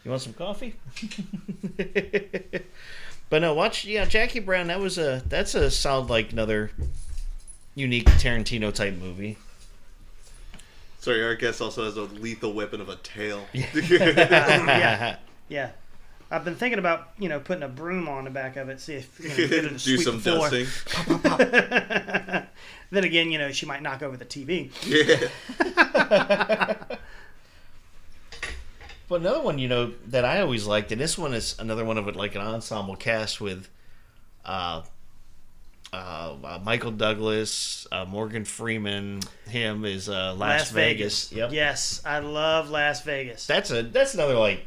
You 0.05 0.11
want 0.11 0.23
some 0.23 0.33
coffee? 0.35 0.75
but 3.31 3.43
no, 3.43 3.55
watch. 3.55 3.85
Yeah, 3.85 4.05
Jackie 4.05 4.41
Brown. 4.41 4.67
That 4.69 4.81
was 4.81 4.99
a. 4.99 5.23
That's 5.29 5.55
a 5.55 5.71
sound 5.71 6.11
like 6.11 6.33
another 6.33 6.71
unique 7.75 8.07
Tarantino 8.07 8.73
type 8.73 8.95
movie. 8.95 9.39
Sorry, 11.01 11.23
our 11.23 11.35
guest 11.35 11.61
also 11.61 11.85
has 11.85 11.97
a 11.97 12.03
lethal 12.03 12.53
weapon 12.53 12.81
of 12.81 12.89
a 12.89 12.97
tail. 12.97 13.45
yeah. 13.53 15.17
Yeah. 15.49 15.71
I've 16.31 16.45
been 16.45 16.55
thinking 16.55 16.79
about 16.79 17.11
you 17.19 17.29
know 17.29 17.39
putting 17.39 17.63
a 17.63 17.69
broom 17.69 18.09
on 18.09 18.25
the 18.25 18.31
back 18.31 18.57
of 18.57 18.69
it, 18.71 18.81
see 18.81 18.95
if 18.95 19.21
you 19.21 19.29
know, 19.29 19.37
get 19.37 19.65
her 19.65 19.71
Do 19.77 19.99
some 19.99 20.21
the 20.21 20.33
floor. 20.33 20.51
dusting. 20.51 20.67
then 22.91 23.05
again, 23.05 23.31
you 23.31 23.39
know 23.39 23.53
she 23.53 23.67
might 23.67 23.83
knock 23.83 24.03
over 24.03 24.17
the 24.17 24.25
TV. 24.25 24.71
Yeah. 24.87 25.29
Another 29.15 29.41
one, 29.41 29.59
you 29.59 29.69
know, 29.69 29.93
that 30.09 30.25
I 30.25 30.41
always 30.41 30.67
liked, 30.67 30.93
and 30.93 31.01
this 31.01 31.17
one 31.19 31.35
is 31.35 31.57
another 31.59 31.85
one 31.85 31.99
of 31.99 32.09
it, 32.09 32.17
like 32.17 32.35
an 32.35 32.41
ensemble 32.41 32.97
cast 32.97 33.41
with 33.41 33.69
uh, 34.45 34.83
uh, 35.93 36.37
uh, 36.43 36.61
Michael 36.65 36.91
Douglas, 36.91 37.87
uh, 37.93 38.05
Morgan 38.05 38.45
Freeman. 38.45 39.21
Him 39.49 39.85
is 39.85 40.09
uh, 40.09 40.35
Las, 40.35 40.71
Vegas. 40.71 41.31
Yep. 41.33 41.53
Yes, 41.53 42.03
I 42.05 42.19
love 42.19 42.71
Last 42.71 43.05
Vegas. 43.05 43.47
That's 43.47 43.71
a 43.71 43.83
that's 43.83 44.15
another 44.15 44.35
like 44.35 44.67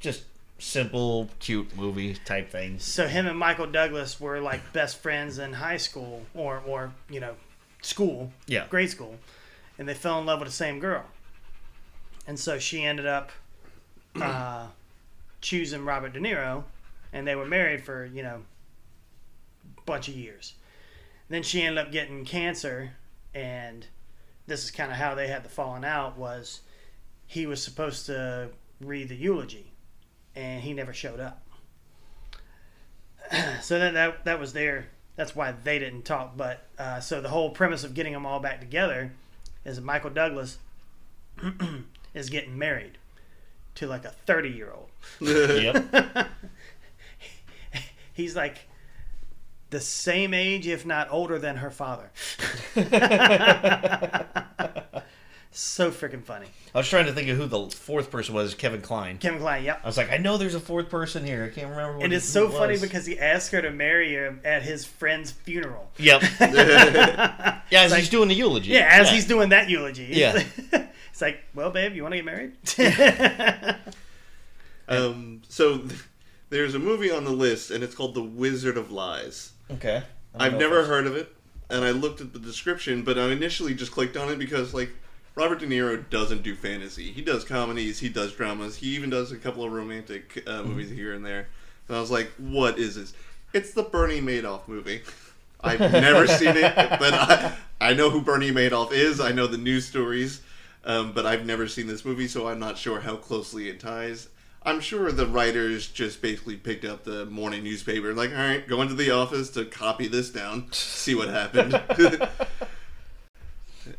just 0.00 0.22
simple, 0.60 1.28
cute 1.40 1.76
movie 1.76 2.14
type 2.24 2.50
thing. 2.50 2.78
So 2.78 3.06
him 3.08 3.26
and 3.26 3.38
Michael 3.38 3.66
Douglas 3.66 4.20
were 4.20 4.40
like 4.40 4.72
best 4.72 4.98
friends 4.98 5.38
in 5.38 5.52
high 5.54 5.76
school 5.78 6.22
or 6.34 6.62
or 6.66 6.92
you 7.10 7.20
know 7.20 7.34
school, 7.82 8.30
Yeah. 8.46 8.66
grade 8.68 8.90
school, 8.90 9.16
and 9.78 9.88
they 9.88 9.94
fell 9.94 10.18
in 10.20 10.26
love 10.26 10.40
with 10.40 10.48
the 10.48 10.54
same 10.54 10.78
girl. 10.78 11.04
And 12.26 12.38
so 12.38 12.58
she 12.58 12.84
ended 12.84 13.06
up 13.06 13.30
uh, 14.22 14.66
choosing 15.40 15.84
Robert 15.84 16.12
De 16.12 16.20
Niro, 16.20 16.64
and 17.12 17.26
they 17.26 17.34
were 17.34 17.46
married 17.46 17.84
for 17.84 18.04
you 18.06 18.22
know 18.22 18.42
a 19.76 19.80
bunch 19.82 20.08
of 20.08 20.14
years. 20.14 20.54
Then 21.28 21.42
she 21.42 21.62
ended 21.62 21.84
up 21.84 21.92
getting 21.92 22.24
cancer, 22.24 22.92
and 23.34 23.86
this 24.46 24.64
is 24.64 24.70
kind 24.70 24.90
of 24.90 24.96
how 24.96 25.14
they 25.14 25.28
had 25.28 25.44
the 25.44 25.48
falling 25.48 25.84
out. 25.84 26.16
Was 26.18 26.60
he 27.26 27.46
was 27.46 27.62
supposed 27.62 28.06
to 28.06 28.50
read 28.80 29.08
the 29.08 29.16
eulogy, 29.16 29.72
and 30.34 30.62
he 30.62 30.72
never 30.72 30.92
showed 30.92 31.20
up. 31.20 31.42
so 33.62 33.78
that, 33.78 33.94
that 33.94 34.24
that 34.24 34.40
was 34.40 34.52
their 34.52 34.88
that's 35.16 35.34
why 35.34 35.52
they 35.64 35.78
didn't 35.78 36.02
talk 36.02 36.36
but 36.36 36.66
uh, 36.78 37.00
so 37.00 37.20
the 37.20 37.28
whole 37.28 37.50
premise 37.50 37.84
of 37.84 37.94
getting 37.94 38.12
them 38.12 38.24
all 38.24 38.40
back 38.40 38.60
together 38.60 39.12
is 39.64 39.80
michael 39.80 40.10
douglas 40.10 40.58
is 42.14 42.30
getting 42.30 42.56
married 42.56 42.96
to 43.78 43.86
like 43.86 44.04
a 44.04 44.10
30 44.26 44.48
year 44.50 44.72
old 44.72 44.88
Yep. 45.20 46.28
he's 48.12 48.34
like 48.36 48.58
the 49.70 49.80
same 49.80 50.34
age 50.34 50.66
if 50.66 50.84
not 50.86 51.08
older 51.10 51.38
than 51.38 51.56
her 51.56 51.70
father 51.70 52.10
so 55.50 55.90
freaking 55.90 56.22
funny 56.22 56.46
I 56.74 56.78
was 56.78 56.88
trying 56.88 57.06
to 57.06 57.12
think 57.12 57.28
of 57.30 57.36
who 57.36 57.46
the 57.46 57.70
fourth 57.74 58.10
person 58.10 58.34
was. 58.34 58.54
Kevin 58.54 58.80
Kline. 58.82 59.18
kevin 59.18 59.40
kline 59.40 59.64
yep 59.64 59.80
I 59.82 59.86
was 59.86 59.96
like, 59.96 60.10
I 60.10 60.16
know 60.18 60.36
there's 60.36 60.54
a 60.54 60.60
fourth 60.60 60.88
person 60.90 61.24
here. 61.24 61.44
I 61.44 61.48
can't 61.54 61.70
remember. 61.70 61.96
What 61.96 62.04
and 62.04 62.12
it's 62.12 62.26
so 62.26 62.46
it 62.48 62.52
funny 62.52 62.78
because 62.78 63.06
he 63.06 63.18
asked 63.18 63.52
her 63.52 63.62
to 63.62 63.70
marry 63.70 64.12
him 64.14 64.40
at 64.44 64.62
his 64.62 64.84
friend's 64.84 65.30
funeral 65.30 65.90
Yep. 65.98 66.22
yeah, 66.40 67.62
as 67.72 67.90
like- 67.92 68.00
he's 68.00 68.10
doing 68.10 68.28
the 68.28 68.34
eulogy. 68.34 68.70
Yeah, 68.72 68.88
as 68.90 69.10
he's 69.10 69.26
doing 69.26 69.48
that 69.50 69.68
eulogy. 69.70 70.08
Yeah. 70.10 70.42
It's 71.18 71.22
like, 71.22 71.40
well, 71.52 71.70
babe, 71.72 71.96
you 71.96 72.02
want 72.04 72.12
to 72.12 72.18
get 72.18 72.24
married? 72.24 72.52
Um, 74.88 75.42
so 75.48 75.78
th- 75.78 76.04
there's 76.50 76.74
a 76.74 76.78
movie 76.78 77.10
on 77.10 77.24
the 77.24 77.30
list, 77.30 77.70
and 77.70 77.84
it's 77.84 77.94
called 77.94 78.14
The 78.14 78.22
Wizard 78.22 78.78
of 78.78 78.90
Lies. 78.90 79.52
Okay. 79.70 80.02
I 80.34 80.44
don't 80.48 80.54
I've 80.54 80.58
never 80.60 80.84
heard 80.86 81.06
of 81.06 81.14
it, 81.16 81.34
and 81.68 81.84
I 81.84 81.90
looked 81.90 82.20
at 82.22 82.32
the 82.32 82.38
description, 82.38 83.02
but 83.02 83.18
I 83.18 83.28
initially 83.30 83.74
just 83.74 83.92
clicked 83.92 84.16
on 84.16 84.30
it 84.30 84.38
because, 84.38 84.72
like, 84.72 84.90
Robert 85.34 85.58
De 85.60 85.66
Niro 85.66 86.08
doesn't 86.08 86.42
do 86.42 86.54
fantasy. 86.54 87.10
He 87.12 87.20
does 87.20 87.44
comedies, 87.44 87.98
he 87.98 88.08
does 88.08 88.32
dramas, 88.32 88.76
he 88.76 88.86
even 88.96 89.10
does 89.10 89.30
a 89.30 89.36
couple 89.36 89.62
of 89.64 89.72
romantic 89.72 90.42
uh, 90.46 90.50
Mm-hmm. 90.52 90.68
movies 90.70 90.90
here 90.90 91.12
and 91.12 91.22
there. 91.26 91.48
And 91.88 91.96
I 91.96 92.00
was 92.00 92.10
like, 92.10 92.30
what 92.38 92.78
is 92.78 92.94
this? 92.96 93.12
It's 93.52 93.72
the 93.72 93.82
Bernie 93.82 94.20
Madoff 94.22 94.68
movie. 94.68 95.02
I've 95.60 95.80
never 95.92 96.26
seen 96.26 96.56
it, 96.56 96.74
but 96.76 97.12
I, 97.12 97.54
I 97.80 97.92
know 97.92 98.08
who 98.08 98.22
Bernie 98.22 98.52
Madoff 98.52 98.92
is. 98.92 99.20
I 99.20 99.32
know 99.32 99.46
the 99.46 99.58
news 99.58 99.84
stories, 99.86 100.40
um, 100.88 101.12
but 101.12 101.24
I've 101.26 101.46
never 101.46 101.68
seen 101.68 101.86
this 101.86 102.04
movie, 102.04 102.26
so 102.26 102.48
I'm 102.48 102.58
not 102.58 102.76
sure 102.76 102.98
how 103.00 103.14
closely 103.16 103.68
it 103.68 103.78
ties. 103.78 104.28
I'm 104.64 104.80
sure 104.80 105.12
the 105.12 105.26
writers 105.26 105.86
just 105.86 106.20
basically 106.20 106.56
picked 106.56 106.84
up 106.84 107.04
the 107.04 107.24
morning 107.26 107.62
newspaper, 107.62 108.12
like, 108.12 108.30
all 108.30 108.36
right, 108.36 108.66
go 108.66 108.82
into 108.82 108.94
the 108.94 109.12
office 109.12 109.50
to 109.50 109.64
copy 109.64 110.08
this 110.08 110.30
down, 110.30 110.66
see 110.72 111.14
what 111.14 111.28
happened. 111.28 111.80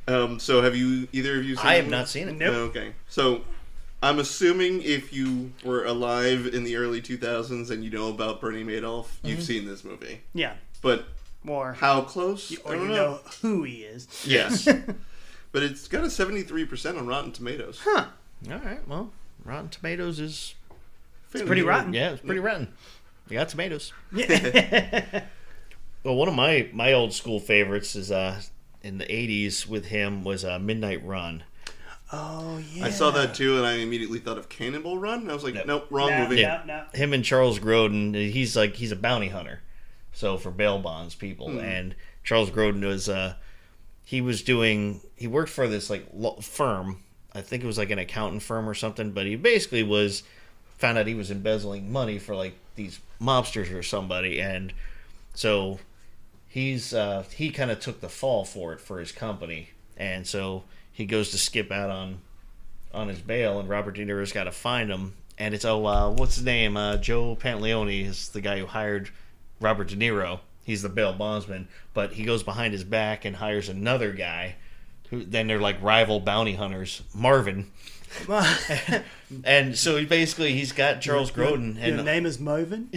Um, 0.07 0.39
so 0.39 0.61
have 0.61 0.75
you 0.75 1.07
either 1.11 1.39
of 1.39 1.45
you 1.45 1.55
seen 1.55 1.65
I 1.65 1.75
have 1.75 1.87
it? 1.87 1.89
not 1.89 2.07
seen 2.09 2.29
it. 2.29 2.33
Nope. 2.35 2.69
Okay. 2.69 2.93
So 3.07 3.41
I'm 4.03 4.19
assuming 4.19 4.81
if 4.83 5.11
you 5.11 5.51
were 5.65 5.83
alive 5.85 6.45
in 6.47 6.63
the 6.63 6.75
early 6.75 7.01
2000s 7.01 7.71
and 7.71 7.83
you 7.83 7.89
know 7.89 8.09
about 8.09 8.39
Bernie 8.39 8.63
Madoff, 8.63 9.05
Mm-hmm. 9.05 9.27
you've 9.27 9.43
seen 9.43 9.65
this 9.65 9.83
movie. 9.83 10.21
Yeah. 10.33 10.53
But 10.83 11.05
more 11.43 11.73
how 11.73 12.01
close? 12.01 12.55
or 12.59 12.73
I 12.73 12.75
you 12.75 12.87
don't 12.87 12.95
know 12.95 13.19
who 13.41 13.63
he 13.63 13.77
is. 13.83 14.07
Yes. 14.27 14.67
but 15.51 15.63
it's 15.63 15.87
got 15.87 16.03
a 16.03 16.07
73% 16.07 16.97
on 16.97 17.07
Rotten 17.07 17.31
Tomatoes. 17.31 17.79
Huh. 17.83 18.05
All 18.51 18.57
right. 18.59 18.87
Well, 18.87 19.11
Rotten 19.45 19.69
Tomatoes 19.69 20.19
is 20.19 20.55
Fairly 21.27 21.45
pretty 21.47 21.61
good. 21.61 21.67
rotten. 21.67 21.93
yeah, 21.93 22.11
it's 22.11 22.21
pretty 22.21 22.39
rotten. 22.39 22.69
You 23.29 23.37
got 23.37 23.49
tomatoes. 23.49 23.93
Yeah. 24.13 25.23
Well, 26.01 26.15
one 26.15 26.29
of 26.29 26.33
my 26.33 26.69
my 26.71 26.93
old 26.93 27.11
school 27.13 27.41
favorites 27.41 27.93
is 27.93 28.09
uh 28.09 28.41
in 28.81 28.99
the 28.99 29.05
'80s 29.05 29.67
with 29.67 29.87
him 29.87 30.23
was 30.23 30.45
uh, 30.45 30.57
Midnight 30.57 31.05
Run. 31.05 31.43
oh 32.13 32.57
yeah. 32.73 32.85
I 32.85 32.89
saw 32.89 33.11
that 33.11 33.35
too, 33.35 33.57
and 33.57 33.65
I 33.67 33.73
immediately 33.73 34.19
thought 34.19 34.37
of 34.37 34.47
Cannonball 34.47 34.97
Run. 34.97 35.29
I 35.29 35.33
was 35.33 35.43
like, 35.43 35.55
Nope. 35.55 35.65
nope, 35.67 35.87
wrong 35.89 36.09
No, 36.09 36.23
movie. 36.29 36.41
no, 36.41 36.61
no. 36.65 36.85
Him 36.93 37.11
and 37.11 37.23
Charles 37.25 37.59
Grodin. 37.59 38.13
He's 38.31 38.55
like 38.55 38.77
he's 38.77 38.93
a 38.93 38.95
bounty 38.95 39.27
hunter, 39.27 39.59
so 40.13 40.37
for 40.37 40.51
bail 40.51 40.79
bonds 40.79 41.15
people. 41.15 41.51
Hmm. 41.51 41.59
And 41.59 41.95
Charles 42.23 42.49
Grodin 42.49 42.85
was 42.87 43.09
uh 43.09 43.35
he 44.09 44.21
was 44.21 44.41
doing 44.41 45.01
he 45.15 45.27
worked 45.27 45.51
for 45.51 45.67
this 45.67 45.87
like 45.87 46.03
firm. 46.41 46.97
I 47.31 47.41
think 47.41 47.63
it 47.63 47.67
was 47.67 47.77
like 47.77 47.91
an 47.91 47.99
accountant 47.99 48.41
firm 48.41 48.67
or 48.67 48.73
something. 48.73 49.11
But 49.11 49.27
he 49.27 49.35
basically 49.35 49.83
was 49.83 50.23
found 50.79 50.97
out 50.97 51.05
he 51.05 51.13
was 51.13 51.29
embezzling 51.29 51.91
money 51.91 52.17
for 52.17 52.35
like 52.35 52.55
these 52.73 53.01
mobsters 53.21 53.71
or 53.71 53.83
somebody, 53.83 54.41
and 54.41 54.73
so 55.35 55.77
he's 56.47 56.91
uh, 56.91 57.23
he 57.35 57.51
kind 57.51 57.69
of 57.69 57.79
took 57.81 58.01
the 58.01 58.09
fall 58.09 58.45
for 58.45 58.73
it 58.73 58.81
for 58.81 58.97
his 58.97 59.11
company, 59.11 59.69
and 59.95 60.25
so 60.25 60.63
he 60.91 61.05
goes 61.05 61.29
to 61.29 61.37
skip 61.37 61.71
out 61.71 61.91
on 61.91 62.17
on 62.91 63.09
his 63.09 63.19
bail, 63.19 63.59
and 63.59 63.69
Robert 63.69 63.95
De 63.95 64.03
Niro's 64.03 64.33
got 64.33 64.45
to 64.45 64.51
find 64.51 64.89
him, 64.89 65.13
and 65.37 65.53
it's 65.53 65.65
oh 65.65 65.85
uh, 65.85 66.09
what's 66.09 66.33
his 66.33 66.45
name? 66.45 66.75
Uh, 66.75 66.97
Joe 66.97 67.35
Pantoliano 67.35 68.07
is 68.07 68.29
the 68.29 68.41
guy 68.41 68.57
who 68.57 68.65
hired 68.65 69.11
Robert 69.61 69.89
De 69.89 69.95
Niro. 69.95 70.39
He's 70.69 70.83
the 70.83 70.89
bail 70.89 71.13
bondsman, 71.13 71.67
but 71.95 72.13
he 72.13 72.23
goes 72.23 72.43
behind 72.43 72.73
his 72.73 72.83
back 72.83 73.25
and 73.25 73.35
hires 73.35 73.69
another 73.69 74.11
guy. 74.11 74.55
Who 75.09 75.25
then 75.25 75.47
they're 75.47 75.59
like 75.59 75.81
rival 75.81 76.19
bounty 76.19 76.53
hunters, 76.53 77.01
Marvin, 77.15 77.71
and 79.43 79.75
so 79.75 79.97
he 79.97 80.05
basically 80.05 80.53
he's 80.53 80.71
got 80.71 81.01
Charles 81.01 81.31
Grodin, 81.31 81.75
Your 81.75 81.95
and 81.97 82.05
name 82.05 82.27
is 82.27 82.37
Movin. 82.37 82.87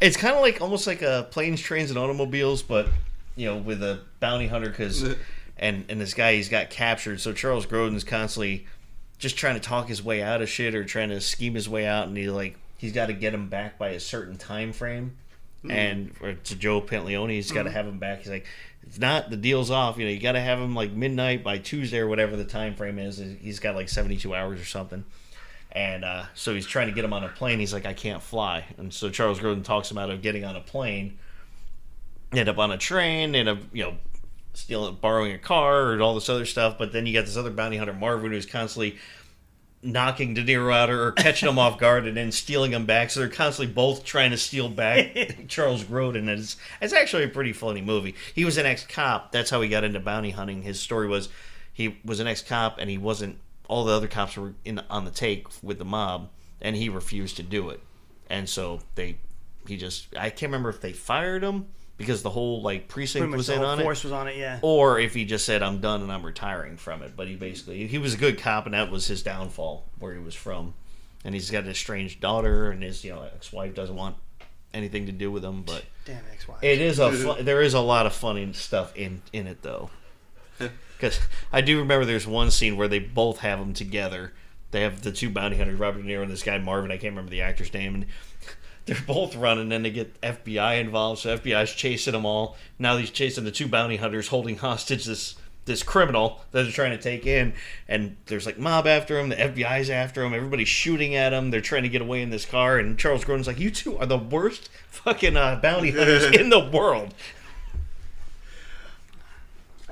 it's 0.00 0.16
kind 0.16 0.34
of 0.34 0.40
like 0.40 0.62
almost 0.62 0.86
like 0.86 1.02
a 1.02 1.28
planes, 1.30 1.60
trains, 1.60 1.90
and 1.90 1.98
automobiles, 1.98 2.62
but 2.62 2.88
you 3.36 3.46
know, 3.46 3.58
with 3.58 3.82
a 3.82 4.00
bounty 4.20 4.46
hunter 4.46 4.70
because 4.70 5.16
and 5.58 5.84
and 5.90 6.00
this 6.00 6.14
guy 6.14 6.34
he's 6.34 6.48
got 6.48 6.70
captured. 6.70 7.20
So 7.20 7.34
Charles 7.34 7.66
Grodin's 7.66 8.04
constantly 8.04 8.66
just 9.18 9.36
trying 9.36 9.54
to 9.54 9.60
talk 9.60 9.88
his 9.88 10.02
way 10.02 10.22
out 10.22 10.40
of 10.40 10.48
shit 10.48 10.74
or 10.74 10.84
trying 10.84 11.10
to 11.10 11.20
scheme 11.20 11.54
his 11.54 11.68
way 11.68 11.86
out, 11.86 12.08
and 12.08 12.16
he 12.16 12.30
like 12.30 12.56
he's 12.78 12.92
got 12.92 13.06
to 13.06 13.12
get 13.12 13.34
him 13.34 13.48
back 13.48 13.78
by 13.78 13.90
a 13.90 14.00
certain 14.00 14.36
time 14.38 14.72
frame. 14.72 15.16
And 15.68 16.14
or 16.20 16.34
to 16.34 16.56
Joe 16.56 16.80
Pantoliano, 16.80 17.30
he's 17.30 17.50
got 17.50 17.64
to 17.64 17.70
have 17.70 17.86
him 17.86 17.98
back. 17.98 18.18
He's 18.18 18.28
like, 18.28 18.46
if 18.86 18.98
not, 18.98 19.28
the 19.28 19.36
deal's 19.36 19.70
off. 19.70 19.98
You 19.98 20.04
know, 20.04 20.10
you 20.12 20.20
got 20.20 20.32
to 20.32 20.40
have 20.40 20.58
him 20.60 20.74
like 20.74 20.92
midnight 20.92 21.42
by 21.42 21.58
Tuesday 21.58 21.98
or 21.98 22.06
whatever 22.06 22.36
the 22.36 22.44
time 22.44 22.74
frame 22.74 22.98
is. 22.98 23.18
He's 23.40 23.58
got 23.58 23.74
like 23.74 23.88
seventy 23.88 24.16
two 24.16 24.34
hours 24.34 24.60
or 24.60 24.64
something. 24.64 25.04
And 25.72 26.04
uh, 26.04 26.24
so 26.34 26.54
he's 26.54 26.66
trying 26.66 26.88
to 26.88 26.94
get 26.94 27.04
him 27.04 27.12
on 27.12 27.24
a 27.24 27.28
plane. 27.28 27.58
He's 27.58 27.74
like, 27.74 27.86
I 27.86 27.92
can't 27.92 28.22
fly. 28.22 28.64
And 28.78 28.92
so 28.92 29.10
Charles 29.10 29.38
Grodin 29.38 29.64
talks 29.64 29.90
him 29.90 29.98
out 29.98 30.10
of 30.10 30.22
getting 30.22 30.44
on 30.44 30.56
a 30.56 30.60
plane. 30.60 31.18
End 32.32 32.48
up 32.48 32.58
on 32.58 32.70
a 32.70 32.78
train, 32.78 33.34
end 33.34 33.48
up, 33.48 33.58
you 33.72 33.82
know, 33.84 33.96
stealing, 34.54 34.96
borrowing 35.00 35.32
a 35.32 35.38
car 35.38 35.92
and 35.92 36.00
all 36.00 36.14
this 36.14 36.28
other 36.28 36.46
stuff. 36.46 36.78
But 36.78 36.92
then 36.92 37.04
you 37.04 37.12
got 37.12 37.26
this 37.26 37.36
other 37.36 37.50
bounty 37.50 37.76
hunter, 37.76 37.92
Marvin, 37.92 38.32
who's 38.32 38.46
constantly 38.46 38.98
knocking 39.82 40.34
De 40.34 40.42
Niro 40.42 40.74
out 40.74 40.90
or 40.90 41.12
catching 41.12 41.48
him 41.48 41.58
off 41.58 41.78
guard 41.78 42.06
and 42.06 42.16
then 42.16 42.32
stealing 42.32 42.72
him 42.72 42.86
back. 42.86 43.10
So 43.10 43.20
they're 43.20 43.28
constantly 43.28 43.72
both 43.72 44.04
trying 44.04 44.30
to 44.32 44.36
steal 44.36 44.68
back 44.68 45.14
Charles 45.48 45.84
Grodin. 45.84 46.28
And 46.28 46.30
it's, 46.30 46.56
it's 46.80 46.92
actually 46.92 47.24
a 47.24 47.28
pretty 47.28 47.52
funny 47.52 47.80
movie. 47.80 48.14
He 48.34 48.44
was 48.44 48.56
an 48.56 48.66
ex 48.66 48.84
cop. 48.84 49.32
That's 49.32 49.50
how 49.50 49.60
he 49.60 49.68
got 49.68 49.84
into 49.84 50.00
bounty 50.00 50.30
hunting. 50.30 50.62
His 50.62 50.80
story 50.80 51.06
was 51.06 51.28
he 51.72 51.98
was 52.04 52.20
an 52.20 52.26
ex 52.26 52.42
cop 52.42 52.78
and 52.78 52.90
he 52.90 52.98
wasn't, 52.98 53.38
all 53.68 53.84
the 53.84 53.92
other 53.92 54.08
cops 54.08 54.36
were 54.36 54.54
in 54.64 54.80
on 54.90 55.04
the 55.04 55.10
take 55.10 55.46
with 55.62 55.78
the 55.78 55.84
mob 55.84 56.28
and 56.60 56.74
he 56.74 56.88
refused 56.88 57.36
to 57.36 57.42
do 57.42 57.70
it. 57.70 57.80
And 58.28 58.48
so 58.48 58.80
they, 58.94 59.18
he 59.66 59.76
just, 59.76 60.08
I 60.16 60.30
can't 60.30 60.50
remember 60.50 60.70
if 60.70 60.80
they 60.80 60.92
fired 60.92 61.42
him 61.42 61.66
because 61.98 62.22
the 62.22 62.30
whole 62.30 62.62
like 62.62 62.88
precinct 62.88 63.36
was 63.36 63.50
in 63.50 63.58
whole 63.58 63.66
on 63.66 63.80
force 63.80 63.98
it 63.98 64.04
was 64.04 64.12
on 64.12 64.28
it. 64.28 64.36
Yeah. 64.36 64.58
or 64.62 64.98
if 64.98 65.12
he 65.12 65.24
just 65.26 65.44
said 65.44 65.62
I'm 65.62 65.80
done 65.80 66.00
and 66.00 66.10
I'm 66.10 66.24
retiring 66.24 66.78
from 66.78 67.02
it. 67.02 67.12
But 67.14 67.28
he 67.28 67.34
basically 67.34 67.86
he 67.86 67.98
was 67.98 68.14
a 68.14 68.16
good 68.16 68.38
cop, 68.38 68.64
and 68.64 68.72
that 68.74 68.90
was 68.90 69.06
his 69.08 69.22
downfall 69.22 69.84
where 69.98 70.14
he 70.14 70.20
was 70.20 70.34
from. 70.34 70.72
And 71.24 71.34
he's 71.34 71.50
got 71.50 71.64
an 71.64 71.70
estranged 71.70 72.20
daughter, 72.20 72.70
and 72.70 72.82
his 72.82 73.04
you 73.04 73.10
know 73.12 73.22
ex-wife 73.22 73.74
doesn't 73.74 73.94
want 73.96 74.16
anything 74.72 75.06
to 75.06 75.12
do 75.12 75.30
with 75.30 75.44
him. 75.44 75.62
But 75.62 75.84
Damn 76.04 76.22
ex-wife. 76.32 76.62
it 76.62 76.80
is 76.80 76.98
a 77.00 77.12
fu- 77.36 77.42
there 77.42 77.60
is 77.60 77.74
a 77.74 77.80
lot 77.80 78.06
of 78.06 78.14
funny 78.14 78.50
stuff 78.54 78.96
in 78.96 79.20
in 79.32 79.46
it 79.46 79.62
though. 79.62 79.90
Because 80.96 81.20
I 81.52 81.60
do 81.60 81.78
remember 81.78 82.04
there's 82.04 82.26
one 82.26 82.50
scene 82.50 82.76
where 82.76 82.88
they 82.88 82.98
both 82.98 83.38
have 83.38 83.58
them 83.60 83.72
together. 83.72 84.32
They 84.70 84.82
have 84.82 85.02
the 85.02 85.12
two 85.12 85.30
bounty 85.30 85.56
hunters, 85.56 85.78
Robert 85.78 86.02
De 86.02 86.08
Niro 86.08 86.22
and 86.22 86.30
this 86.30 86.42
guy 86.42 86.58
Marvin. 86.58 86.90
I 86.90 86.96
can't 86.96 87.12
remember 87.12 87.30
the 87.30 87.42
actor's 87.42 87.72
name, 87.72 87.94
and 87.94 88.06
they're 88.88 88.96
both 89.06 89.36
running. 89.36 89.70
And 89.70 89.84
they 89.84 89.90
get 89.90 90.20
FBI 90.22 90.80
involved, 90.80 91.20
so 91.20 91.36
FBI's 91.36 91.72
chasing 91.72 92.14
them 92.14 92.24
all. 92.24 92.56
Now 92.78 92.96
he's 92.96 93.10
chasing 93.10 93.44
the 93.44 93.50
two 93.50 93.68
bounty 93.68 93.96
hunters, 93.96 94.28
holding 94.28 94.56
hostage 94.56 95.04
this 95.04 95.36
this 95.66 95.82
criminal 95.82 96.40
that 96.50 96.62
they're 96.62 96.72
trying 96.72 96.96
to 96.96 97.02
take 97.02 97.26
in. 97.26 97.52
And 97.86 98.16
there's 98.26 98.46
like 98.46 98.58
mob 98.58 98.86
after 98.86 99.18
him. 99.18 99.28
The 99.28 99.36
FBI's 99.36 99.90
after 99.90 100.24
him. 100.24 100.32
Everybody's 100.32 100.68
shooting 100.68 101.14
at 101.14 101.34
him. 101.34 101.50
They're 101.50 101.60
trying 101.60 101.82
to 101.82 101.90
get 101.90 102.00
away 102.00 102.22
in 102.22 102.30
this 102.30 102.46
car. 102.46 102.78
And 102.78 102.98
Charles 102.98 103.24
Grodin's 103.24 103.46
like, 103.46 103.60
"You 103.60 103.70
two 103.70 103.98
are 103.98 104.06
the 104.06 104.18
worst 104.18 104.70
fucking 104.88 105.36
uh, 105.36 105.60
bounty 105.62 105.90
hunters 105.90 106.24
in 106.34 106.48
the 106.48 106.60
world." 106.60 107.14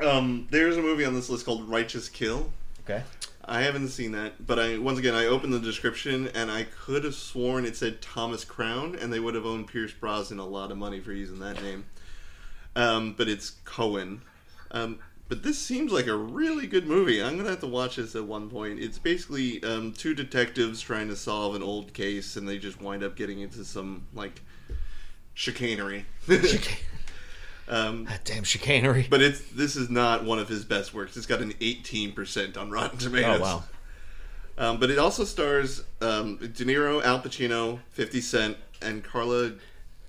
Um, 0.00 0.48
there's 0.50 0.76
a 0.76 0.82
movie 0.82 1.04
on 1.04 1.14
this 1.14 1.28
list 1.28 1.44
called 1.44 1.68
Righteous 1.68 2.08
Kill. 2.08 2.50
Okay. 2.84 3.02
I 3.48 3.62
haven't 3.62 3.88
seen 3.88 4.12
that, 4.12 4.44
but 4.44 4.58
I 4.58 4.78
once 4.78 4.98
again 4.98 5.14
I 5.14 5.26
opened 5.26 5.52
the 5.52 5.60
description 5.60 6.28
and 6.34 6.50
I 6.50 6.64
could 6.64 7.04
have 7.04 7.14
sworn 7.14 7.64
it 7.64 7.76
said 7.76 8.02
Thomas 8.02 8.44
Crown, 8.44 8.96
and 8.96 9.12
they 9.12 9.20
would 9.20 9.36
have 9.36 9.46
owned 9.46 9.68
Pierce 9.68 9.92
Brosnan 9.92 10.40
a 10.40 10.46
lot 10.46 10.72
of 10.72 10.78
money 10.78 11.00
for 11.00 11.12
using 11.12 11.38
that 11.38 11.62
name. 11.62 11.84
Um, 12.74 13.14
but 13.16 13.28
it's 13.28 13.50
Cohen. 13.64 14.22
Um, 14.72 14.98
but 15.28 15.42
this 15.42 15.58
seems 15.58 15.92
like 15.92 16.08
a 16.08 16.16
really 16.16 16.66
good 16.66 16.86
movie. 16.86 17.22
I'm 17.22 17.36
gonna 17.36 17.50
have 17.50 17.60
to 17.60 17.66
watch 17.68 17.96
this 17.96 18.16
at 18.16 18.24
one 18.24 18.50
point. 18.50 18.80
It's 18.80 18.98
basically 18.98 19.62
um, 19.62 19.92
two 19.92 20.14
detectives 20.14 20.80
trying 20.80 21.08
to 21.08 21.16
solve 21.16 21.54
an 21.54 21.62
old 21.62 21.92
case, 21.94 22.36
and 22.36 22.48
they 22.48 22.58
just 22.58 22.80
wind 22.80 23.04
up 23.04 23.16
getting 23.16 23.40
into 23.40 23.64
some 23.64 24.06
like 24.12 24.42
chicanery. 25.34 26.06
um, 27.68 28.04
That 28.04 28.24
damn 28.24 28.44
chicanery. 28.44 29.06
but 29.10 29.22
it's 29.22 29.40
this 29.50 29.76
is 29.76 29.90
not 29.90 30.24
one 30.24 30.38
of 30.38 30.48
his 30.48 30.64
best 30.64 30.94
works. 30.94 31.16
It's 31.16 31.26
got 31.26 31.40
an 31.40 31.52
18% 31.54 32.56
on 32.56 32.70
Rotten 32.70 32.98
Tomatoes. 32.98 33.40
Oh 33.40 33.42
wow. 33.42 33.64
Um, 34.58 34.80
but 34.80 34.90
it 34.90 34.98
also 34.98 35.24
stars 35.24 35.84
um, 36.00 36.38
De 36.38 36.64
Niro, 36.64 37.02
Al 37.04 37.20
Pacino, 37.20 37.78
50 37.90 38.20
Cent, 38.22 38.56
and 38.80 39.04
Carla 39.04 39.52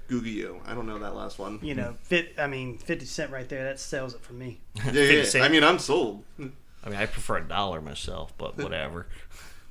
Gugino. 0.10 0.62
I 0.66 0.74
don't 0.74 0.86
know 0.86 0.98
that 1.00 1.16
last 1.16 1.38
one. 1.38 1.60
You 1.62 1.76
know, 1.76 1.96
fit. 2.04 2.34
I 2.38 2.48
mean, 2.48 2.78
fifty 2.78 3.06
cent 3.06 3.30
right 3.30 3.50
there. 3.50 3.66
That 3.66 3.78
sells 3.78 4.14
it 4.14 4.22
for 4.22 4.32
me. 4.34 4.60
Yeah, 4.86 4.92
yeah, 5.04 5.26
yeah. 5.34 5.44
I 5.44 5.50
mean, 5.50 5.66
I'm 5.66 5.80
sold. 5.80 6.24
I 6.40 6.90
mean, 6.90 6.98
I 6.98 7.06
prefer 7.08 7.38
a 7.38 7.44
dollar 7.46 7.82
myself, 7.82 8.32
but 8.38 8.58
whatever. 8.64 9.08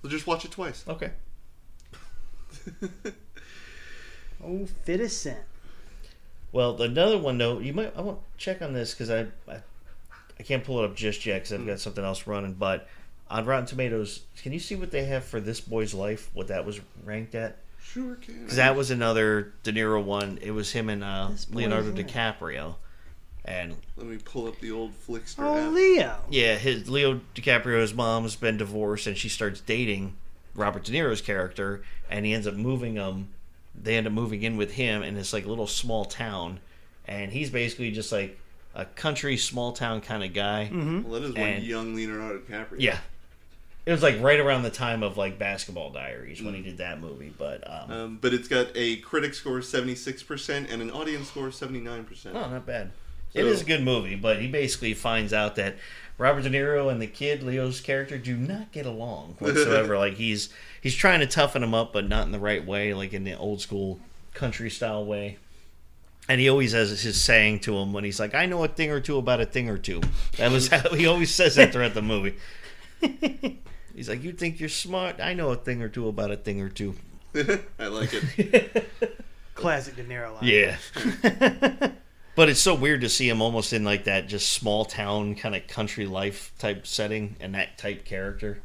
We'll 0.03 0.11
just 0.11 0.27
watch 0.27 0.45
it 0.45 0.51
twice. 0.51 0.85
Okay. 0.87 1.13
oh, 2.83 2.89
Oh, 4.45 4.67
fifty 4.85 5.09
cent. 5.09 5.39
Well, 6.57 6.81
another 6.81 7.19
one 7.19 7.37
though, 7.37 7.59
you 7.59 7.75
might 7.75 7.93
I 7.95 8.01
want 8.01 8.19
to 8.19 8.25
check 8.43 8.63
on 8.63 8.73
this 8.73 8.95
because 8.95 9.11
I, 9.11 9.27
I 9.47 9.59
I 10.41 10.43
can't 10.43 10.65
pull 10.65 10.81
it 10.83 10.87
up 10.87 10.97
just 10.97 11.27
yet 11.27 11.35
because 11.43 11.53
I've 11.53 11.67
got 11.67 11.81
something 11.81 12.03
else 12.03 12.27
running. 12.27 12.55
But 12.55 12.89
on 13.31 13.45
Rotten 13.45 13.67
Tomatoes, 13.67 14.23
can 14.43 14.55
you 14.55 14.59
see 14.59 14.75
what 14.75 14.91
they 14.91 15.05
have 15.05 15.23
for 15.23 15.39
This 15.39 15.61
Boy's 15.61 15.93
Life? 15.93 16.31
What 16.33 16.49
that 16.49 16.65
was 16.65 16.81
ranked 17.05 17.35
at? 17.35 17.59
Sure 17.83 18.15
can. 18.15 18.47
'Cause 18.47 18.57
that 18.57 18.75
was 18.75 18.91
another 18.91 19.53
De 19.65 19.73
Niro 19.73 20.03
one. 20.03 20.39
It 20.41 20.53
was 20.53 20.73
him 20.73 20.89
and 20.89 21.05
uh, 21.05 21.29
This 21.31 21.45
Boy's 21.45 21.57
Leonardo 21.57 21.93
Life. 21.93 22.07
DiCaprio, 22.07 22.77
and 23.45 23.77
Let 23.99 24.07
me 24.07 24.17
pull 24.17 24.49
up 24.49 24.59
the 24.61 24.71
old 24.71 24.93
Flixster 25.07 25.41
Oh, 25.41 25.59
app. 25.69 25.75
Leo. 25.75 26.17
yeah, 26.31 26.55
his 26.57 26.89
Leo 26.89 27.21
DiCaprio's 27.35 27.93
mom's 27.93 28.35
been 28.35 28.57
divorced, 28.57 29.07
and 29.07 29.15
she 29.19 29.29
starts 29.29 29.61
dating 29.61 30.17
Robert 30.55 30.85
De 30.85 30.93
Niro's 30.93 31.21
character, 31.21 31.83
and 32.09 32.25
he 32.25 32.33
ends 32.33 32.47
up 32.47 32.55
moving 32.55 32.95
them. 32.95 33.29
They 33.83 33.97
end 33.97 34.07
up 34.07 34.13
moving 34.13 34.43
in 34.43 34.57
with 34.57 34.73
him 34.73 35.03
in 35.03 35.15
this 35.15 35.33
like 35.33 35.47
little 35.47 35.67
small 35.67 36.05
town, 36.05 36.61
and 37.07 37.33
he's 37.33 37.51
basically 37.51 37.91
just 37.93 38.11
like 38.13 38.39
a 38.75 38.85
country 38.85 39.37
small 39.37 39.73
town 39.73 40.01
kind 40.01 40.23
of 40.25 40.33
guy. 40.35 40.71
Well, 40.73 41.21
that 41.21 41.23
is 41.23 41.33
one 41.33 41.41
And- 41.41 41.65
young 41.65 41.95
Leonardo 41.95 42.39
DiCaprio. 42.41 42.77
Yeah, 42.79 42.99
it 43.87 43.93
was 43.93 44.03
like 44.03 44.21
right 44.21 44.41
around 44.41 44.63
the 44.65 44.71
time 44.71 45.03
of 45.03 45.17
like 45.17 45.39
Basketball 45.39 45.91
Diaries 45.91 46.43
when 46.43 46.55
he 46.55 46.63
did 46.63 46.79
that 46.79 47.01
movie. 47.01 47.33
But 47.37 47.63
um, 47.71 47.91
Um, 47.91 48.19
but 48.21 48.35
it's 48.35 48.49
got 48.49 48.69
a 48.75 48.97
critic 48.97 49.35
score 49.35 49.59
of 49.59 49.65
76% 49.65 50.71
and 50.73 50.83
an 50.83 50.91
audience 50.91 51.29
score 51.29 51.47
of 51.49 51.55
79%. 51.55 52.27
oh, 52.35 52.51
not 52.51 52.67
bad. 52.67 52.91
It 53.35 53.45
is 53.45 53.61
a 53.61 53.65
good 53.67 53.83
movie, 53.83 54.15
but 54.15 54.41
he 54.41 54.49
basically 54.49 54.95
finds 54.95 55.35
out 55.35 55.57
that 55.57 55.77
Robert 56.17 56.43
De 56.43 56.49
Niro 56.51 56.91
and 56.91 57.03
the 57.03 57.07
kid 57.07 57.43
Leo's 57.43 57.83
character 57.83 58.17
do 58.17 58.35
not 58.35 58.73
get 58.73 58.87
along 58.87 59.37
whatsoever. 59.41 59.99
like 59.99 60.15
he's 60.15 60.49
he's 60.87 60.95
trying 60.95 61.19
to 61.19 61.27
toughen 61.27 61.65
him 61.65 61.75
up, 61.75 61.93
but 61.93 62.09
not 62.09 62.27
in 62.27 62.31
the 62.31 62.39
right 62.39 62.65
way, 62.65 62.95
like 62.95 63.13
in 63.13 63.25
the 63.25 63.37
old 63.37 63.61
school 63.61 63.99
country 64.35 64.71
style 64.71 65.05
way. 65.05 65.37
And 66.29 66.41
he 66.41 66.49
always 66.49 66.71
has 66.75 67.01
his 67.03 67.21
saying 67.21 67.59
to 67.61 67.77
him 67.77 67.93
when 67.93 68.05
he's 68.05 68.21
like, 68.21 68.37
"I 68.37 68.47
know 68.47 68.63
a 68.63 68.69
thing 68.69 68.93
or 68.93 69.01
two 69.01 69.19
about 69.19 69.41
a 69.41 69.47
thing 69.47 69.69
or 69.69 69.79
two. 69.79 70.01
That 70.37 70.53
was 70.53 70.69
how 70.69 70.95
he 70.95 71.09
always 71.09 71.35
says 71.35 71.57
that 71.57 71.73
throughout 71.73 71.95
the 71.95 72.03
movie. 72.03 72.37
He's 73.97 74.09
like, 74.09 74.23
"You 74.23 74.31
think 74.33 74.61
you're 74.61 74.69
smart? 74.69 75.21
I 75.21 75.35
know 75.35 75.51
a 75.51 75.57
thing 75.57 75.83
or 75.83 75.89
two 75.89 76.07
about 76.07 76.31
a 76.31 76.37
thing 76.37 76.61
or 76.61 76.69
two. 76.69 76.95
I 77.81 77.89
like 77.89 78.11
it. 78.13 78.89
Classic 79.55 79.97
De 79.97 80.05
Niro 80.05 80.35
line. 80.35 80.45
Yeah. 80.45 80.77
but 82.37 82.49
it's 82.49 82.61
so 82.61 82.77
weird 82.77 83.01
to 83.01 83.09
see 83.09 83.29
him 83.29 83.43
almost 83.43 83.73
in 83.73 83.83
like 83.83 84.05
that 84.05 84.29
just 84.29 84.53
small 84.53 84.85
town 84.85 85.35
kind 85.35 85.57
of 85.57 85.67
country 85.67 86.07
life 86.07 86.53
type 86.59 86.87
setting 86.87 87.35
and 87.41 87.57
that 87.57 87.77
type 87.77 88.05
character. 88.05 88.63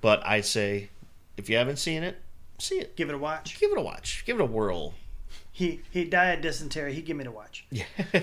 But 0.00 0.24
I 0.26 0.40
say, 0.42 0.90
if 1.36 1.48
you 1.50 1.56
haven't 1.56 1.78
seen 1.78 2.02
it, 2.02 2.18
see 2.58 2.76
it. 2.76 2.96
Give 2.96 3.08
it 3.08 3.14
a 3.14 3.18
watch. 3.18 3.58
Give 3.58 3.70
it 3.72 3.78
a 3.78 3.82
watch. 3.82 4.22
Give 4.26 4.38
it 4.38 4.42
a 4.42 4.46
whirl. 4.46 4.94
He 5.50 5.80
he 5.90 6.04
died 6.04 6.38
of 6.38 6.42
dysentery. 6.42 6.94
He 6.94 7.02
give 7.02 7.16
me 7.16 7.24
to 7.24 7.30
watch. 7.32 7.66
Yeah. 7.70 7.84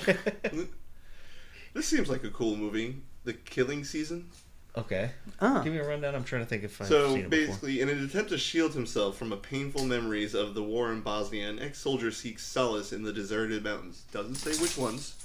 This 1.73 1.87
seems 1.87 2.09
like 2.09 2.23
a 2.23 2.29
cool 2.29 2.55
movie. 2.55 2.97
The 3.25 3.33
Killing 3.33 3.83
Season. 3.83 4.29
okay. 4.77 5.11
Uh, 5.41 5.61
Give 5.61 5.73
me 5.73 5.79
a 5.79 5.85
rundown. 5.85 6.15
I'm 6.15 6.23
trying 6.23 6.41
to 6.43 6.47
think 6.47 6.63
if 6.63 6.79
I've 6.79 6.87
So 6.87 7.09
seen 7.09 7.25
it 7.25 7.29
before. 7.29 7.47
basically, 7.47 7.81
in 7.81 7.89
an 7.89 8.05
attempt 8.05 8.29
to 8.29 8.37
shield 8.37 8.73
himself 8.73 9.17
from 9.17 9.33
a 9.33 9.37
painful 9.37 9.83
memories 9.83 10.33
of 10.35 10.53
the 10.53 10.63
war 10.63 10.91
in 10.93 11.01
Bosnia, 11.01 11.49
an 11.49 11.59
ex-soldier 11.59 12.11
seeks 12.11 12.45
solace 12.45 12.93
in 12.93 13.03
the 13.03 13.11
deserted 13.11 13.61
mountains. 13.63 14.03
Doesn't 14.13 14.35
say 14.35 14.51
which 14.61 14.77
ones. 14.77 15.15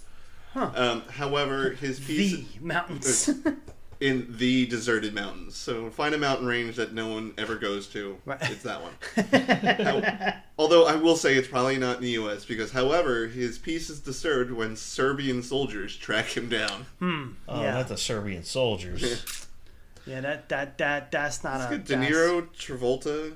Huh. 0.55 0.72
Um, 0.74 1.03
however, 1.09 1.70
his 1.70 2.01
piece 2.01 2.32
the 2.32 2.46
mountains. 2.66 3.30
in 4.01 4.26
the 4.38 4.66
deserted 4.66 5.14
mountains. 5.14 5.57
So 5.57 5.90
find 5.90 6.14
a 6.14 6.18
mountain 6.18 6.46
range 6.46 6.76
that 6.76 6.94
no 6.94 7.09
one 7.09 7.34
ever 7.36 7.57
goes 7.57 7.86
to. 7.88 8.16
Right. 8.24 8.38
It's 8.51 8.62
that 8.62 8.80
one. 8.82 8.92
How- 9.84 10.34
although 10.59 10.86
I 10.86 10.94
will 10.96 11.16
say 11.16 11.34
it's 11.34 11.48
probably 11.48 11.76
not 11.78 11.96
in 11.98 12.03
the 12.03 12.11
U.S. 12.12 12.44
because, 12.46 12.72
however, 12.72 13.26
his 13.26 13.59
peace 13.59 13.90
is 13.90 14.01
disturbed 14.01 14.51
when 14.53 14.74
Serbian 14.76 15.42
soldiers 15.42 15.96
track 15.96 16.26
him 16.36 16.48
down. 16.48 16.86
hmm. 16.98 17.28
Oh, 17.48 17.62
yeah. 17.62 17.74
not 17.74 17.88
the 17.88 17.98
Serbian 17.98 18.42
soldiers. 18.44 19.03
yeah. 20.07 20.20
That 20.22 20.48
that 20.48 20.78
that 20.78 21.11
that's 21.11 21.44
not 21.44 21.70
a. 21.72 21.78
De 21.78 21.94
Niro, 21.94 22.48
Travolta. 22.57 23.32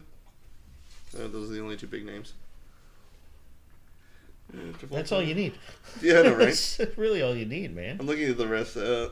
Uh, 1.16 1.28
those 1.28 1.50
are 1.50 1.54
the 1.54 1.60
only 1.60 1.76
two 1.76 1.86
big 1.86 2.04
names. 2.04 2.32
Uh, 4.52 4.72
That's 4.90 5.10
all 5.12 5.22
you 5.22 5.34
need. 5.34 5.52
Yeah, 6.02 6.20
I 6.20 6.22
know, 6.22 6.30
right? 6.34 6.38
That's 6.78 6.98
really 6.98 7.22
all 7.22 7.34
you 7.34 7.44
need, 7.46 7.74
man. 7.74 7.96
I'm 8.00 8.06
looking 8.06 8.28
at 8.28 8.36
the 8.38 8.46
rest. 8.48 8.76
Uh, 8.76 9.10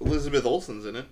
Elizabeth 0.00 0.44
Olsen's 0.46 0.86
in 0.86 0.96
it, 0.96 1.06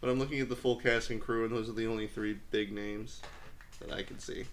but 0.00 0.10
I'm 0.10 0.18
looking 0.18 0.40
at 0.40 0.48
the 0.48 0.56
full 0.56 0.76
cast 0.76 1.10
and 1.10 1.20
crew, 1.20 1.44
and 1.44 1.54
those 1.54 1.68
are 1.68 1.72
the 1.72 1.86
only 1.86 2.06
three 2.06 2.38
big 2.50 2.72
names 2.72 3.20
that 3.80 3.92
I 3.92 4.02
can 4.02 4.18
see. 4.18 4.44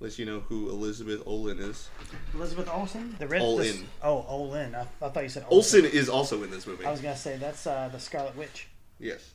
Unless 0.00 0.18
you 0.18 0.26
know 0.26 0.40
who 0.40 0.68
Elizabeth 0.70 1.22
Olin 1.26 1.58
is. 1.58 1.88
Elizabeth 2.32 2.68
Olsen. 2.72 3.16
The 3.18 3.26
red. 3.26 3.42
Olin. 3.42 3.66
this- 3.66 3.82
Oh, 4.02 4.24
Olin. 4.28 4.74
I, 4.76 4.82
I 5.02 5.08
thought 5.08 5.24
you 5.24 5.28
said 5.28 5.44
Olsen 5.50 5.84
is 5.84 6.08
also 6.08 6.42
in 6.44 6.50
this 6.52 6.66
movie. 6.68 6.84
I 6.84 6.90
was 6.92 7.00
gonna 7.00 7.16
say 7.16 7.36
that's 7.36 7.66
uh, 7.66 7.88
the 7.90 7.98
Scarlet 7.98 8.36
Witch. 8.36 8.68
Yes, 9.00 9.32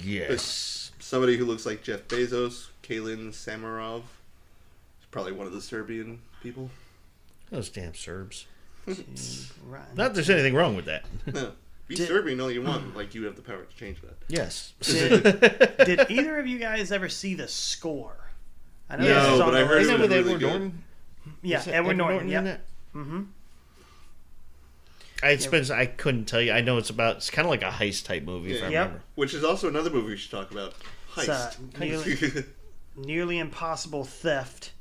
Yes. 0.00 0.90
somebody 0.98 1.36
who 1.36 1.44
looks 1.46 1.64
like 1.66 1.82
Jeff 1.82 2.02
Bezos, 2.08 2.66
Kalin 2.82 3.28
Samarov. 3.30 4.02
He's 4.98 5.06
probably 5.10 5.32
one 5.32 5.46
of 5.46 5.52
the 5.54 5.60
Serbian 5.62 6.20
people. 6.42 6.70
Those 7.50 7.68
damn 7.70 7.94
Serbs. 7.94 8.46
Not 8.86 8.96
that 9.96 10.14
there's 10.14 10.30
anything 10.30 10.54
wrong 10.54 10.76
with 10.76 10.84
that. 10.86 11.04
No, 11.26 11.52
be 11.88 11.94
Did- 11.94 12.08
Serbian 12.08 12.40
all 12.40 12.50
you 12.50 12.62
want. 12.62 12.96
Like 12.96 13.14
you 13.14 13.24
have 13.24 13.36
the 13.36 13.42
power 13.42 13.64
to 13.64 13.76
change 13.76 14.00
that. 14.02 14.16
Yes. 14.28 14.72
Did, 14.80 15.22
did 15.78 16.10
either 16.10 16.38
of 16.38 16.46
you 16.46 16.58
guys 16.58 16.90
ever 16.92 17.08
see 17.08 17.34
the 17.34 17.48
score? 17.48 18.30
I 18.90 18.96
No, 18.96 19.04
this 19.04 19.32
is 19.34 19.40
on 19.40 19.48
but 19.50 19.54
I 19.56 19.60
the 19.60 19.66
heard 19.66 19.78
list. 19.78 19.90
it 19.90 19.94
Isn't 19.94 20.00
was 20.00 20.00
with 20.02 20.10
really 20.10 20.20
Edward 20.28 20.40
good. 20.40 20.48
Norton? 20.50 20.84
Yeah, 21.42 21.58
Is 21.58 21.64
that 21.66 21.74
Edward 21.74 21.96
Norton. 21.96 22.20
in 22.32 22.46
Yep. 22.46 22.60
Mm-hmm. 22.94 23.22
I 25.22 25.28
it's 25.30 25.70
I 25.70 25.86
couldn't 25.86 26.26
tell 26.26 26.40
you. 26.42 26.52
I 26.52 26.60
know 26.60 26.76
it's 26.78 26.90
about. 26.90 27.16
It's 27.16 27.30
kind 27.30 27.46
of 27.46 27.50
like 27.50 27.62
a 27.62 27.70
heist 27.70 28.04
type 28.04 28.22
movie, 28.24 28.54
if 28.54 28.62
I 28.62 28.66
Yeah. 28.66 28.70
Yep. 28.70 28.84
remember. 28.86 29.02
Which 29.14 29.34
is 29.34 29.44
also 29.44 29.68
another 29.68 29.90
movie 29.90 30.08
we 30.10 30.16
should 30.16 30.30
talk 30.30 30.50
about. 30.50 30.74
It's, 31.16 31.28
uh, 31.28 31.52
Heist. 31.72 31.78
nearly, 31.80 32.44
nearly 32.96 33.38
impossible 33.38 34.04
theft 34.04 34.72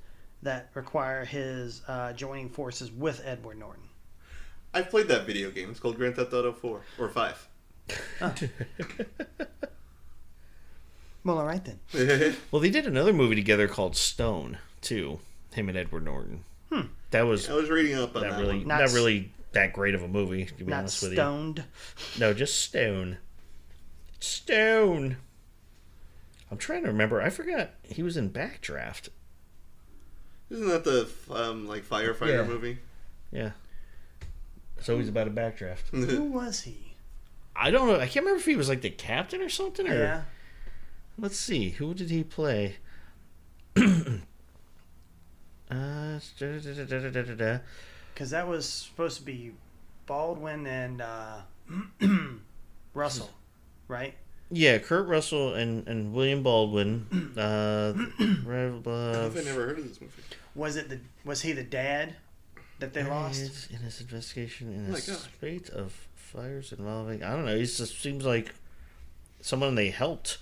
that 0.44 0.70
require 0.74 1.24
his 1.24 1.82
uh, 1.88 2.12
joining 2.14 2.50
forces 2.50 2.92
with 2.92 3.22
Edward 3.26 3.58
Norton. 3.58 3.84
I've 4.76 4.90
played 4.92 5.08
that 5.08 5.26
video 5.26 5.50
game. 5.50 5.72
It's 5.72 5.80
called 5.80 5.96
Grand 5.98 6.16
Theft 6.18 6.34
Auto 6.34 6.52
4 6.52 6.82
or 7.00 7.10
5. 7.10 7.48
Well, 11.24 11.40
all 11.40 11.46
right 11.46 11.64
then. 11.64 12.36
Well, 12.52 12.62
they 12.62 12.70
did 12.70 12.86
another 12.86 13.14
movie 13.14 13.36
together 13.36 13.68
called 13.68 13.96
Stone 13.96 14.58
too. 14.82 15.20
Him 15.54 15.70
and 15.70 15.78
Edward 15.78 16.06
Norton. 16.06 16.44
Hmm. 16.72 16.88
That 17.12 17.24
was 17.24 17.50
I 17.50 17.54
was 17.54 17.70
reading 17.70 17.98
up 17.98 18.16
on 18.16 18.22
not 18.24 18.32
that 18.32 18.40
really 18.40 18.58
one. 18.60 18.68
not, 18.68 18.80
Not 18.82 18.92
really 18.94 19.32
that 19.54 19.74
great 19.74 19.96
of 19.96 20.04
a 20.04 20.08
movie. 20.08 20.46
To 20.46 20.54
be 20.54 20.66
Not 20.66 20.80
honest 20.80 21.02
with 21.02 21.14
stoned. 21.14 21.58
you, 21.60 21.64
Stoned. 21.96 22.20
no, 22.22 22.34
just 22.34 22.60
Stone. 22.62 23.18
Stone. 24.20 25.18
I'm 26.52 26.58
trying 26.58 26.84
to 26.84 26.90
remember. 26.90 27.22
I 27.22 27.30
forgot 27.30 27.72
he 27.84 28.04
was 28.04 28.18
in 28.18 28.30
Backdraft. 28.30 29.10
Isn't 30.52 30.68
that 30.68 30.84
the 30.84 31.10
um, 31.32 31.68
like 31.68 31.84
firefighter 31.88 32.42
Yeah. 32.42 32.44
movie? 32.44 32.78
Yeah. 33.32 33.52
It's 34.86 34.90
always 34.92 35.10
about 35.10 35.26
a 35.28 35.32
backdraft. 35.32 35.90
Who 35.92 36.26
was 36.26 36.62
he? 36.62 36.94
I 37.56 37.72
don't 37.72 37.88
know. 37.88 37.96
I 37.96 38.06
can't 38.06 38.18
remember 38.24 38.38
if 38.38 38.46
he 38.46 38.56
was 38.56 38.70
like 38.70 38.82
the 38.82 38.92
captain 38.92 39.42
or 39.42 39.50
something. 39.50 39.88
Or 39.88 39.96
Yeah. 39.98 40.22
let's 41.18 41.40
see, 41.40 41.72
who 41.72 41.96
did 41.96 42.12
he 42.12 42.24
play? 42.24 42.76
uh. 43.76 43.82
Because 48.14 48.30
that 48.30 48.48
was 48.48 48.70
supposed 48.70 49.18
to 49.18 49.24
be 49.24 49.54
Baldwin 50.06 50.68
and 50.68 51.02
uh, 51.02 51.38
Russell, 52.94 53.32
right? 53.88 54.14
yeah, 54.52 54.78
Kurt 54.78 55.08
Russell 55.08 55.56
and, 55.56 55.88
and 55.88 56.14
William 56.14 56.44
Baldwin. 56.44 57.32
Uh, 57.36 57.94
Rev- 58.46 58.86
How 58.86 59.14
have 59.24 59.36
I 59.38 59.42
never 59.42 59.66
heard 59.66 59.80
of 59.80 59.88
this 59.90 60.00
movie? 60.00 60.14
Was 60.54 60.76
it 60.78 60.88
the 60.90 61.00
was 61.26 61.42
he 61.42 61.52
the 61.54 61.64
dad 61.64 62.16
that 62.80 62.94
they 62.94 63.04
There 63.04 63.12
lost? 63.12 63.42
is 63.42 63.68
in 63.72 63.78
his 63.78 64.02
investigation 64.02 64.74
in 64.74 64.92
Oh 64.92 64.96
a 64.96 65.02
spate 65.02 65.70
of 65.70 66.08
fires 66.16 66.72
involving. 66.72 67.24
I 67.24 67.32
don't 67.36 67.46
know. 67.46 67.56
He 67.56 67.62
just 67.66 68.02
seems 68.02 68.26
like 68.26 68.54
someone 69.42 69.76
they 69.76 69.90
helped. 69.90 70.38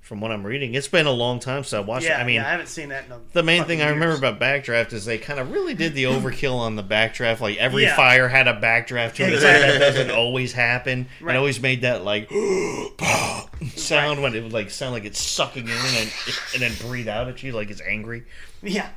From 0.00 0.20
what 0.20 0.30
I'm 0.32 0.44
reading, 0.44 0.74
it's 0.74 0.86
been 0.86 1.06
a 1.06 1.10
long 1.10 1.40
time 1.40 1.64
since 1.64 1.72
I 1.72 1.80
watched 1.80 2.04
Yeah, 2.04 2.18
it. 2.18 2.20
I 2.20 2.26
mean, 2.26 2.34
yeah, 2.34 2.46
I 2.46 2.50
haven't 2.50 2.66
seen 2.66 2.90
that 2.90 3.06
in 3.06 3.12
a 3.12 3.20
the 3.32 3.42
main 3.42 3.62
fucking 3.62 3.78
thing 3.78 3.86
I 3.86 3.88
remember 3.88 4.14
about 4.14 4.38
Backdraft 4.38 4.92
is 4.92 5.06
they 5.06 5.16
kind 5.16 5.40
of 5.40 5.50
really 5.50 5.72
did 5.72 5.94
the 5.94 6.04
overkill 6.04 6.56
on 6.58 6.76
the 6.76 6.82
Backdraft. 6.84 7.40
Like 7.40 7.56
every 7.56 7.84
Yeah. 7.84 7.96
fire 7.96 8.28
had 8.28 8.46
a 8.46 8.52
Backdraft 8.52 9.14
to 9.14 9.22
it. 9.26 9.32
Exactly. 9.32 9.78
That 9.78 9.78
doesn't 9.78 10.10
always 10.14 10.52
happen. 10.52 11.06
Right. 11.22 11.34
It 11.34 11.38
always 11.38 11.58
made 11.58 11.80
that 11.82 12.04
like 12.04 12.28
sound 13.76 14.22
when 14.22 14.34
it 14.34 14.42
would 14.42 14.52
like 14.52 14.68
sound 14.70 14.92
like 14.92 15.06
it's 15.06 15.18
sucking 15.20 15.66
in 15.68 15.74
and 15.74 16.12
and 16.52 16.60
then 16.62 16.72
breathe 16.86 17.08
out 17.08 17.28
at 17.28 17.42
you 17.42 17.52
like 17.52 17.70
it's 17.70 17.80
angry. 17.80 18.24
Yeah, 18.62 18.90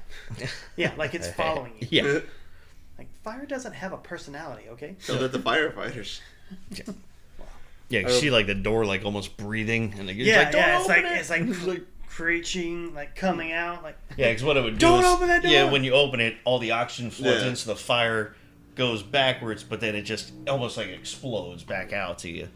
yeah, 0.75 0.91
like 0.97 1.13
it's 1.15 1.27
following 1.37 1.71
you. 1.79 1.87
Yeah. 1.89 2.19
Like 2.97 3.07
fire 3.23 3.45
doesn't 3.45 3.73
have 3.73 3.93
a 3.93 3.97
personality, 3.97 4.63
okay? 4.69 4.95
So 4.99 5.17
that 5.17 5.31
the 5.31 5.39
firefighters. 5.39 6.19
Yeah, 6.71 6.83
Yeah, 7.89 7.99
you 8.01 8.05
oh. 8.07 8.09
see 8.11 8.31
like 8.31 8.47
the 8.47 8.55
door 8.55 8.85
like 8.85 9.03
almost 9.03 9.35
breathing 9.37 9.93
and 9.97 10.07
like, 10.07 10.15
it's 10.17 10.25
yeah, 10.27 10.37
like, 10.43 10.51
"Don't 10.53 10.61
yeah, 10.61 10.79
it's 10.79 10.89
open 10.89 11.03
like 11.03 11.11
it." 11.13 11.19
it's 11.19 11.67
like 11.67 11.81
creaching, 12.07 12.93
like 12.95 13.15
coming 13.15 13.51
out, 13.51 13.83
like 13.83 13.97
Yeah, 14.17 14.29
because 14.29 14.43
what 14.43 14.55
it 14.57 14.63
would 14.63 14.75
do 14.75 14.79
Don't 14.79 15.03
is, 15.03 15.09
open 15.09 15.27
that 15.27 15.43
door! 15.43 15.51
yeah, 15.51 15.69
when 15.69 15.83
you 15.83 15.91
open 15.93 16.19
it, 16.21 16.37
all 16.45 16.57
the 16.59 16.71
oxygen 16.71 17.11
floods 17.11 17.43
Yeah. 17.43 17.49
in, 17.49 17.55
so 17.55 17.71
the 17.71 17.77
fire 17.79 18.33
goes 18.75 19.03
backwards, 19.03 19.63
but 19.63 19.79
then 19.81 19.93
it 19.95 20.03
just 20.03 20.31
almost 20.47 20.77
like 20.77 20.87
explodes 20.87 21.63
back 21.63 21.91
out 21.93 22.19
to 22.19 22.29
you. 22.29 22.47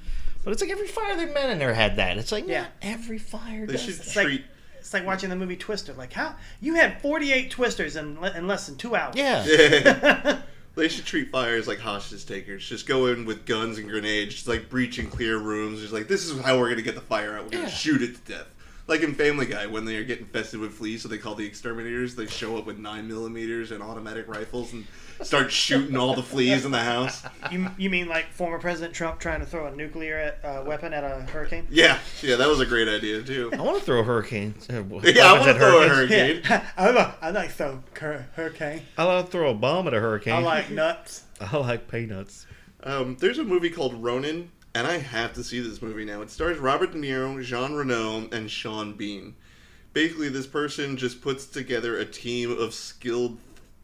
But 0.44 0.52
it's 0.54 0.62
like 0.62 0.72
every 0.72 0.88
fire 0.88 1.16
they've 1.18 1.34
been 1.34 1.50
in 1.50 1.60
there 1.60 1.74
had 1.74 1.98
that. 1.98 2.18
It's 2.18 2.32
like, 2.32 2.48
yeah, 2.48 2.68
Yeah. 2.82 2.94
every 2.94 3.18
fire 3.20 3.66
They 3.68 3.74
does 3.74 3.82
should 3.84 3.94
that. 3.96 4.06
It's 4.08 4.16
like- 4.16 4.26
treat. 4.26 4.46
It's 4.82 4.94
like 4.94 5.06
watching 5.06 5.30
the 5.30 5.36
movie 5.36 5.56
Twister. 5.56 5.94
Like 5.94 6.12
how 6.14 6.36
you 6.60 6.74
had 6.76 7.02
forty 7.02 7.32
eight 7.32 7.52
twisters 7.52 7.96
in, 7.96 8.20
le- 8.20 8.36
in 8.36 8.48
less 8.48 8.66
than 8.66 8.76
two 8.76 8.96
hours. 8.96 9.16
Yeah. 9.16 10.42
they 10.76 10.88
should 10.88 11.06
treat 11.06 11.32
fires 11.32 11.68
like 11.68 11.80
hostage 11.80 12.26
takers. 12.26 12.68
Just 12.68 12.88
go 12.88 13.06
in 13.08 13.26
with 13.26 13.46
guns 13.46 13.78
and 13.78 13.88
grenades, 13.88 14.34
just 14.36 14.48
like 14.48 14.70
breach 14.70 14.98
and 14.98 15.10
clear 15.12 15.38
rooms. 15.38 15.82
Just 15.82 15.94
like 15.94 16.08
this 16.08 16.26
is 16.26 16.42
how 16.42 16.58
we're 16.60 16.70
gonna 16.70 16.82
get 16.82 16.96
the 16.96 17.02
fire 17.02 17.38
out. 17.38 17.44
We're 17.46 17.52
gonna 17.52 17.64
Yeah. 17.66 17.70
shoot 17.70 18.02
it 18.02 18.26
to 18.26 18.32
death. 18.34 18.48
Like 18.88 19.02
in 19.02 19.14
Family 19.14 19.46
Guy, 19.46 19.68
when 19.68 19.86
they 19.86 19.96
are 19.98 20.04
getting 20.04 20.26
infested 20.26 20.60
with 20.60 20.74
fleas, 20.74 21.04
so 21.04 21.08
they 21.08 21.20
call 21.20 21.36
the 21.36 21.46
exterminators. 21.46 22.16
They 22.16 22.26
show 22.26 22.58
up 22.58 22.66
with 22.66 22.78
nine 22.80 23.08
millimeters 23.08 23.72
and 23.72 23.82
automatic 23.82 24.28
rifles 24.28 24.74
and 24.74 24.86
start 25.24 25.52
shooting 25.52 25.96
all 25.98 26.14
the 26.16 26.24
fleas 26.24 26.66
in 26.66 26.72
the 26.72 26.80
house. 26.80 27.24
You 27.52 27.68
you 27.78 27.90
mean 27.90 28.08
like 28.08 28.32
former 28.32 28.60
President 28.60 28.94
Trump 28.94 29.20
trying 29.20 29.40
to 29.40 29.46
throw 29.46 29.68
a 29.68 29.76
nuclear 29.76 30.36
uh, 30.44 30.64
weapon 30.66 30.94
at 30.94 31.04
a 31.04 31.22
hurricane? 31.32 31.68
Yeah, 31.70 32.00
yeah, 32.22 32.36
that 32.38 32.48
was 32.48 32.60
a 32.60 32.66
great 32.66 32.88
idea 32.88 33.22
too. 33.22 33.50
I 33.54 33.62
want 33.62 33.80
to 33.80 33.84
throw 33.86 34.00
a 34.00 34.04
hurricane. 34.04 34.56
uh, 34.70 34.74
Yeah, 34.74 34.82
I 34.82 35.34
weapons 35.34 35.46
want 35.46 35.46
to 35.46 35.54
throw 35.54 35.84
a 35.84 35.88
hurricanes. 35.90 36.46
hurricane. 36.48 36.68
I 36.78 36.90
like 36.92 37.24
I 37.24 37.30
like 37.32 37.52
throw 37.52 37.84
cur- 37.94 38.26
hurricane. 38.36 38.82
I 38.98 39.06
want 39.06 39.26
to 39.26 39.32
throw 39.32 39.50
a 39.50 39.54
bomb 39.56 39.88
at 39.88 39.94
a 39.94 40.00
hurricane. 40.00 40.34
I 40.34 40.40
like 40.40 40.70
nuts. 40.72 41.24
I 41.42 41.58
like 41.58 41.90
peanuts. 41.90 42.46
Um, 42.84 43.16
there's 43.20 43.38
a 43.38 43.44
movie 43.44 43.70
called 43.70 43.94
Ronin, 44.04 44.50
and 44.74 44.88
I 44.88 44.98
have 44.98 45.34
to 45.34 45.44
see 45.44 45.60
this 45.60 45.82
movie 45.82 46.04
now. 46.06 46.22
It 46.22 46.32
stars 46.32 46.58
Robert 46.58 46.92
De 46.94 46.98
Niro, 46.98 47.42
Jean 47.44 47.74
Reno, 47.74 48.28
and 48.32 48.50
Sean 48.50 48.94
Bean. 48.94 49.36
Basically, 49.94 50.30
this 50.30 50.48
person 50.48 50.98
just 50.98 51.22
puts 51.22 51.46
together 51.46 51.98
a 51.98 52.06
team 52.06 52.50
of 52.58 52.74
skilled, 52.74 53.38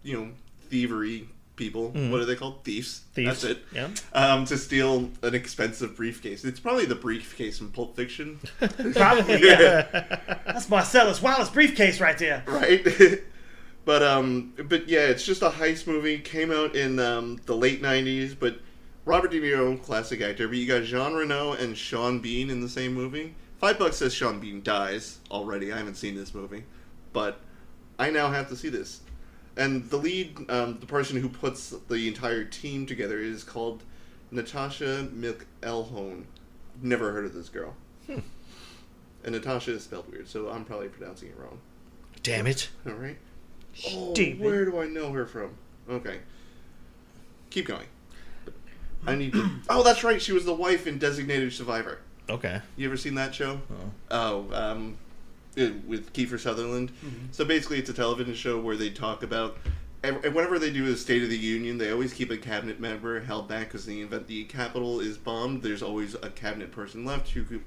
you 0.04 0.18
know, 0.18 0.30
thievery 0.70 1.30
people. 1.56 1.90
What 1.90 2.22
are 2.22 2.26
they 2.26 2.36
called? 2.36 2.64
Thieves. 2.64 3.02
Thieves. 3.14 3.42
That's 3.42 3.44
it. 3.44 3.64
Yeah. 3.74 3.90
Um, 4.14 4.46
to 4.46 4.58
steal 4.58 5.10
an 5.24 5.34
expensive 5.34 5.96
briefcase. 5.98 6.46
It's 6.46 6.60
probably 6.60 6.86
the 6.86 6.96
briefcase 6.96 7.60
in 7.60 7.72
Pulp 7.72 7.96
Fiction, 7.96 8.40
Probably, 8.94 9.42
yeah. 9.48 9.88
That's 10.46 10.70
Marcellus 10.70 11.22
Wallace 11.22 11.50
briefcase 11.50 12.00
right 12.00 12.18
there. 12.18 12.44
right? 12.48 12.86
but 13.86 14.04
um, 14.04 14.54
but 14.68 14.88
yeah, 14.88 15.08
it's 15.08 15.26
just 15.26 15.42
a 15.42 15.50
heist 15.50 15.88
movie. 15.88 16.20
Came 16.20 16.52
out 16.52 16.76
in 16.76 17.00
um, 17.00 17.40
the 17.46 17.56
late 17.56 17.82
'90s, 17.82 18.36
but 18.40 18.60
Robert 19.06 19.32
De 19.32 19.42
Niro, 19.42 19.82
classic 19.82 20.22
actor. 20.22 20.48
But 20.48 20.58
you 20.58 20.68
got 20.68 20.84
Jean 20.84 21.14
Reno 21.14 21.54
and 21.54 21.76
Sean 21.76 22.20
Bean 22.20 22.50
in 22.50 22.62
the 22.62 22.70
same 22.70 22.94
movie. 22.94 23.34
Five 23.58 23.80
bucks 23.80 23.98
says 23.98 24.14
Sean 24.14 24.40
Bean 24.40 24.62
dies 24.62 25.20
already. 25.32 25.74
I 25.74 25.78
haven't 25.78 25.96
seen 25.96 26.16
this 26.16 26.36
movie, 26.36 26.64
but 27.14 27.40
I 27.98 28.12
now 28.12 28.30
have 28.30 28.48
to 28.50 28.56
see 28.56 28.70
this. 28.70 29.02
And 29.58 29.90
the 29.90 29.98
lead, 29.98 30.50
um, 30.50 30.80
the 30.80 30.86
person 30.86 31.20
who 31.20 31.28
puts 31.30 31.72
the 31.90 32.08
entire 32.08 32.44
team 32.44 32.86
together, 32.86 33.18
is 33.20 33.44
called 33.44 33.84
Natasha 34.32 35.08
McElhone. 35.14 36.26
Never 36.82 37.12
heard 37.12 37.26
of 37.26 37.34
this 37.34 37.50
girl. 37.50 37.74
Hmm. 38.06 38.20
And 39.24 39.34
Natasha 39.34 39.72
is 39.72 39.84
spelled 39.84 40.10
weird, 40.12 40.28
so 40.30 40.50
I'm 40.50 40.64
probably 40.64 40.90
pronouncing 40.90 41.30
it 41.30 41.38
wrong. 41.40 41.60
Damn 42.22 42.46
it. 42.46 42.70
All 42.86 42.94
right. 42.94 43.18
Oh, 43.88 44.14
Stupid. 44.14 44.40
where 44.40 44.64
do 44.66 44.80
I 44.80 44.86
know 44.88 45.12
her 45.12 45.26
from? 45.26 45.56
Okay. 45.90 46.20
Keep 47.50 47.66
going. 47.68 47.88
I 49.06 49.16
need 49.16 49.34
to. 49.34 49.50
Oh, 49.70 49.84
that's 49.84 50.04
right. 50.04 50.22
She 50.22 50.34
was 50.34 50.46
the 50.46 50.54
wife 50.54 50.86
in 50.86 51.00
Designated 51.00 51.52
Survivor. 51.54 52.00
Okay. 52.30 52.62
You 52.76 52.88
ever 52.88 52.98
seen 52.98 53.16
that 53.16 53.34
show? 53.34 53.62
Oh. 53.72 53.92
Oh, 54.12 54.54
um, 54.54 54.90
it- 54.92 54.98
Uh, 55.58 55.72
with 55.88 56.14
Kiefer 56.14 56.40
Sutherland. 56.40 56.92
Mm-hmm. 57.04 57.28
So 57.32 57.44
basically, 57.44 57.80
it's 57.80 57.90
a 57.90 57.94
television 57.94 58.36
show 58.36 58.60
where 58.60 58.76
they 58.76 58.90
talk 58.92 59.24
about. 59.24 59.58
And 60.04 60.18
whenever 60.24 60.60
they 60.60 60.70
do 60.72 60.86
a 60.86 60.96
State 60.96 61.24
of 61.24 61.30
the 61.30 61.38
Union, 61.38 61.80
they 61.80 61.92
always 61.92 62.14
keep 62.14 62.30
a 62.30 62.38
cabinet 62.38 62.80
member 62.80 63.20
held 63.22 63.48
back 63.48 63.68
because 63.68 63.86
the 63.86 64.02
event 64.02 64.28
the 64.28 64.44
Capitol 64.46 65.00
is 65.00 65.18
bombed. 65.18 65.64
There's 65.64 65.82
always 65.82 66.14
a 66.14 66.30
cabinet 66.30 66.72
person 66.72 67.04
left 67.04 67.30
who 67.32 67.44
could, 67.44 67.64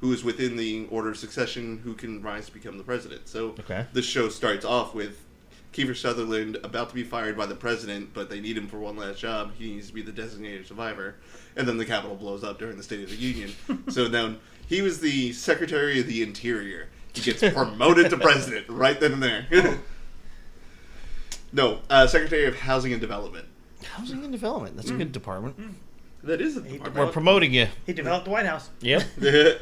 who 0.00 0.12
is 0.12 0.22
within 0.22 0.56
the 0.56 0.86
order 0.90 1.08
of 1.08 1.16
succession 1.16 1.78
who 1.82 1.94
can 1.94 2.20
rise 2.22 2.46
to 2.46 2.52
become 2.52 2.76
the 2.76 2.84
president. 2.84 3.26
So 3.28 3.54
Okay. 3.60 3.86
the 3.94 4.02
show 4.02 4.28
starts 4.28 4.66
off 4.66 4.94
with 4.94 5.24
Kiefer 5.72 5.96
Sutherland 5.96 6.58
about 6.62 6.90
to 6.90 6.94
be 6.94 7.02
fired 7.02 7.36
by 7.38 7.46
the 7.46 7.54
president, 7.54 8.12
but 8.12 8.28
they 8.28 8.40
need 8.40 8.58
him 8.58 8.68
for 8.68 8.78
one 8.78 8.96
last 8.96 9.18
job. 9.18 9.52
He 9.58 9.72
needs 9.72 9.88
to 9.88 9.94
be 9.94 10.02
the 10.02 10.12
designated 10.12 10.66
survivor. 10.66 11.14
And 11.56 11.66
then 11.66 11.78
the 11.78 11.86
Capitol 11.86 12.16
blows 12.16 12.44
up 12.44 12.58
during 12.58 12.76
the 12.76 12.82
State 12.82 13.02
of 13.02 13.08
the 13.08 13.16
Union. 13.16 13.54
so 13.88 14.06
now 14.06 14.36
he 14.66 14.82
was 14.82 15.00
the 15.00 15.32
Secretary 15.32 15.98
of 15.98 16.06
the 16.06 16.22
Interior. 16.22 16.88
He 17.14 17.20
gets 17.22 17.40
promoted 17.54 18.10
to 18.10 18.16
president 18.16 18.66
right 18.68 18.98
then 19.00 19.12
and 19.14 19.22
there. 19.22 19.46
no, 21.52 21.80
uh, 21.88 22.06
Secretary 22.06 22.46
of 22.46 22.56
Housing 22.56 22.92
and 22.92 23.00
Development. 23.00 23.46
Housing 23.84 24.22
and 24.22 24.32
Development. 24.32 24.76
That's 24.76 24.90
a 24.90 24.94
good 24.94 25.12
department. 25.12 25.56
That 26.22 26.40
is 26.40 26.56
a 26.56 26.60
department. 26.60 26.94
We're 26.96 27.12
promoting 27.12 27.52
you. 27.54 27.68
He 27.86 27.92
developed 27.92 28.26
the 28.26 28.30
White 28.30 28.46
House. 28.46 28.70
Yep. 28.80 29.02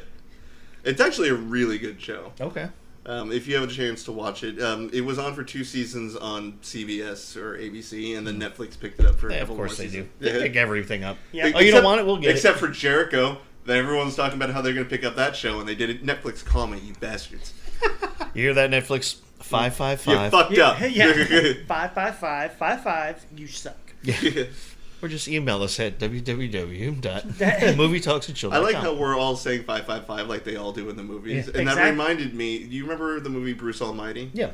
it's 0.84 1.00
actually 1.00 1.28
a 1.28 1.34
really 1.34 1.78
good 1.78 2.00
show. 2.00 2.32
Okay. 2.40 2.68
Um, 3.06 3.32
if 3.32 3.46
you 3.46 3.54
have 3.54 3.64
a 3.66 3.72
chance 3.72 4.04
to 4.04 4.12
watch 4.12 4.44
it, 4.44 4.60
um, 4.60 4.90
it 4.92 5.00
was 5.00 5.18
on 5.18 5.34
for 5.34 5.42
two 5.42 5.64
seasons 5.64 6.14
on 6.14 6.58
CBS 6.62 7.36
or 7.36 7.56
ABC, 7.56 8.18
and 8.18 8.26
then 8.26 8.38
Netflix 8.38 8.78
picked 8.78 9.00
it 9.00 9.06
up 9.06 9.14
for 9.16 9.28
a 9.28 9.32
Yeah, 9.32 9.36
of 9.38 9.42
couple 9.48 9.56
course 9.56 9.70
more 9.70 9.76
they 9.78 9.84
do. 9.84 9.90
seasons. 9.90 10.10
They 10.18 10.32
pick 10.42 10.56
everything 10.56 11.04
up. 11.04 11.16
Yeah. 11.32 11.52
Oh, 11.54 11.60
you 11.60 11.70
don't 11.70 11.84
want 11.84 12.00
it? 12.00 12.06
We'll 12.06 12.18
get 12.18 12.30
it. 12.30 12.36
Except 12.36 12.58
for 12.58 12.68
Jericho, 12.68 13.30
that 13.30 13.38
everyone's 13.76 14.16
talking 14.16 14.36
about 14.38 14.50
how 14.50 14.62
they're 14.62 14.72
going 14.74 14.86
to 14.86 14.90
pick 14.90 15.04
up 15.04 15.16
that 15.16 15.36
show, 15.36 15.60
and 15.60 15.68
they 15.68 15.74
did 15.74 15.90
it. 15.90 16.04
Netflix, 16.04 16.44
call 16.44 16.66
me, 16.66 16.78
you 16.78 16.94
bastards. 17.00 17.52
You 18.34 18.42
hear 18.44 18.54
that, 18.54 18.70
Netflix? 18.70 19.16
Five 19.40 19.74
five 19.74 20.04
You 20.06 20.14
five. 20.14 20.30
fucked 20.30 20.58
up. 20.58 20.78
yeah. 20.90 21.12
five 21.66 21.92
five 21.92 22.16
five 22.18 22.52
five 22.54 22.82
five. 22.82 23.26
You 23.36 23.46
suck. 23.46 23.76
Yeah. 24.02 24.44
Or 25.00 25.06
just 25.06 25.28
email 25.28 25.62
us 25.62 25.78
at 25.78 26.00
www.movietalksandchill.com. 26.00 28.52
I 28.52 28.58
like 28.58 28.74
how 28.74 28.94
we're 28.94 29.16
all 29.16 29.36
saying 29.36 29.62
five 29.62 29.86
five 29.86 30.06
five 30.06 30.26
like 30.28 30.42
they 30.42 30.56
all 30.56 30.72
do 30.72 30.90
in 30.90 30.96
the 30.96 31.04
movies, 31.04 31.46
Yeah. 31.46 31.56
and 31.58 31.68
that 31.68 31.74
Exactly. 31.78 31.90
reminded 31.92 32.34
me. 32.34 32.64
Do 32.64 32.74
you 32.74 32.82
remember 32.82 33.20
the 33.20 33.30
movie 33.30 33.52
Bruce 33.52 33.80
Almighty? 33.80 34.28
Yeah. 34.34 34.50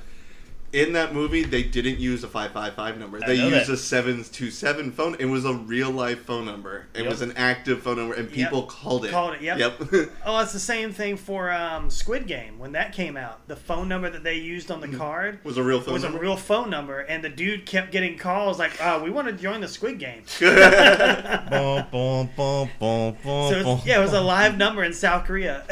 In 0.75 0.93
that 0.95 1.15
movie, 1.15 1.45
they 1.45 1.63
didn't 1.63 2.01
use 2.01 2.25
a 2.25 2.29
five 2.29 2.51
five 2.51 2.75
five 2.75 2.99
number. 2.99 3.21
I 3.23 3.27
They 3.29 3.35
used 3.37 3.69
that. 3.69 3.75
a 3.75 3.77
seven 3.77 4.25
two 4.25 4.51
seven 4.51 4.91
phone. 4.91 5.15
It 5.21 5.27
was 5.27 5.45
a 5.45 5.55
real 5.55 5.91
life 5.91 6.25
phone 6.25 6.45
number. 6.47 6.87
It 6.95 7.03
Yep. 7.03 7.11
was 7.11 7.23
an 7.23 7.33
active 7.37 7.83
phone 7.85 7.97
number, 7.99 8.15
and 8.15 8.29
people 8.31 8.63
called 8.65 9.05
it. 9.05 9.13
Called 9.13 9.35
it, 9.35 9.41
yep. 9.43 9.59
Yep. 9.59 10.11
Oh, 10.27 10.41
it's 10.41 10.53
the 10.53 10.59
same 10.59 10.93
thing 10.93 11.17
for 11.17 11.53
um, 11.53 11.91
Squid 11.91 12.27
Game 12.27 12.59
when 12.59 12.73
that 12.73 12.93
came 12.93 13.17
out. 13.17 13.47
The 13.47 13.55
phone 13.55 13.89
number 13.89 14.11
that 14.11 14.25
they 14.25 14.35
used 14.35 14.71
on 14.73 14.81
the 14.81 14.89
card 14.89 15.39
was 15.45 15.57
a 15.59 15.63
real 15.63 15.81
phone 15.81 15.95
was 15.95 16.03
number. 16.03 16.19
a 16.19 16.21
real 16.21 16.37
phone 16.37 16.71
number, 16.71 17.01
and 17.01 17.23
the 17.23 17.29
dude 17.29 17.67
kept 17.67 17.93
getting 17.93 18.19
calls 18.19 18.59
like, 18.59 18.73
"Oh, 18.83 19.01
we 19.03 19.11
want 19.11 19.29
to 19.29 19.33
join 19.35 19.61
the 19.61 19.69
Squid 19.69 19.99
Game." 20.01 20.23
Bum, 20.41 21.87
bum, 21.93 22.31
bum, 22.37 22.69
bum, 22.81 23.17
bum, 23.23 23.51
So 23.53 23.81
yeah, 23.85 23.99
it 24.01 24.03
was 24.03 24.13
a 24.13 24.21
live 24.21 24.57
number 24.59 24.83
in 24.83 24.93
South 24.93 25.25
Korea. 25.25 25.63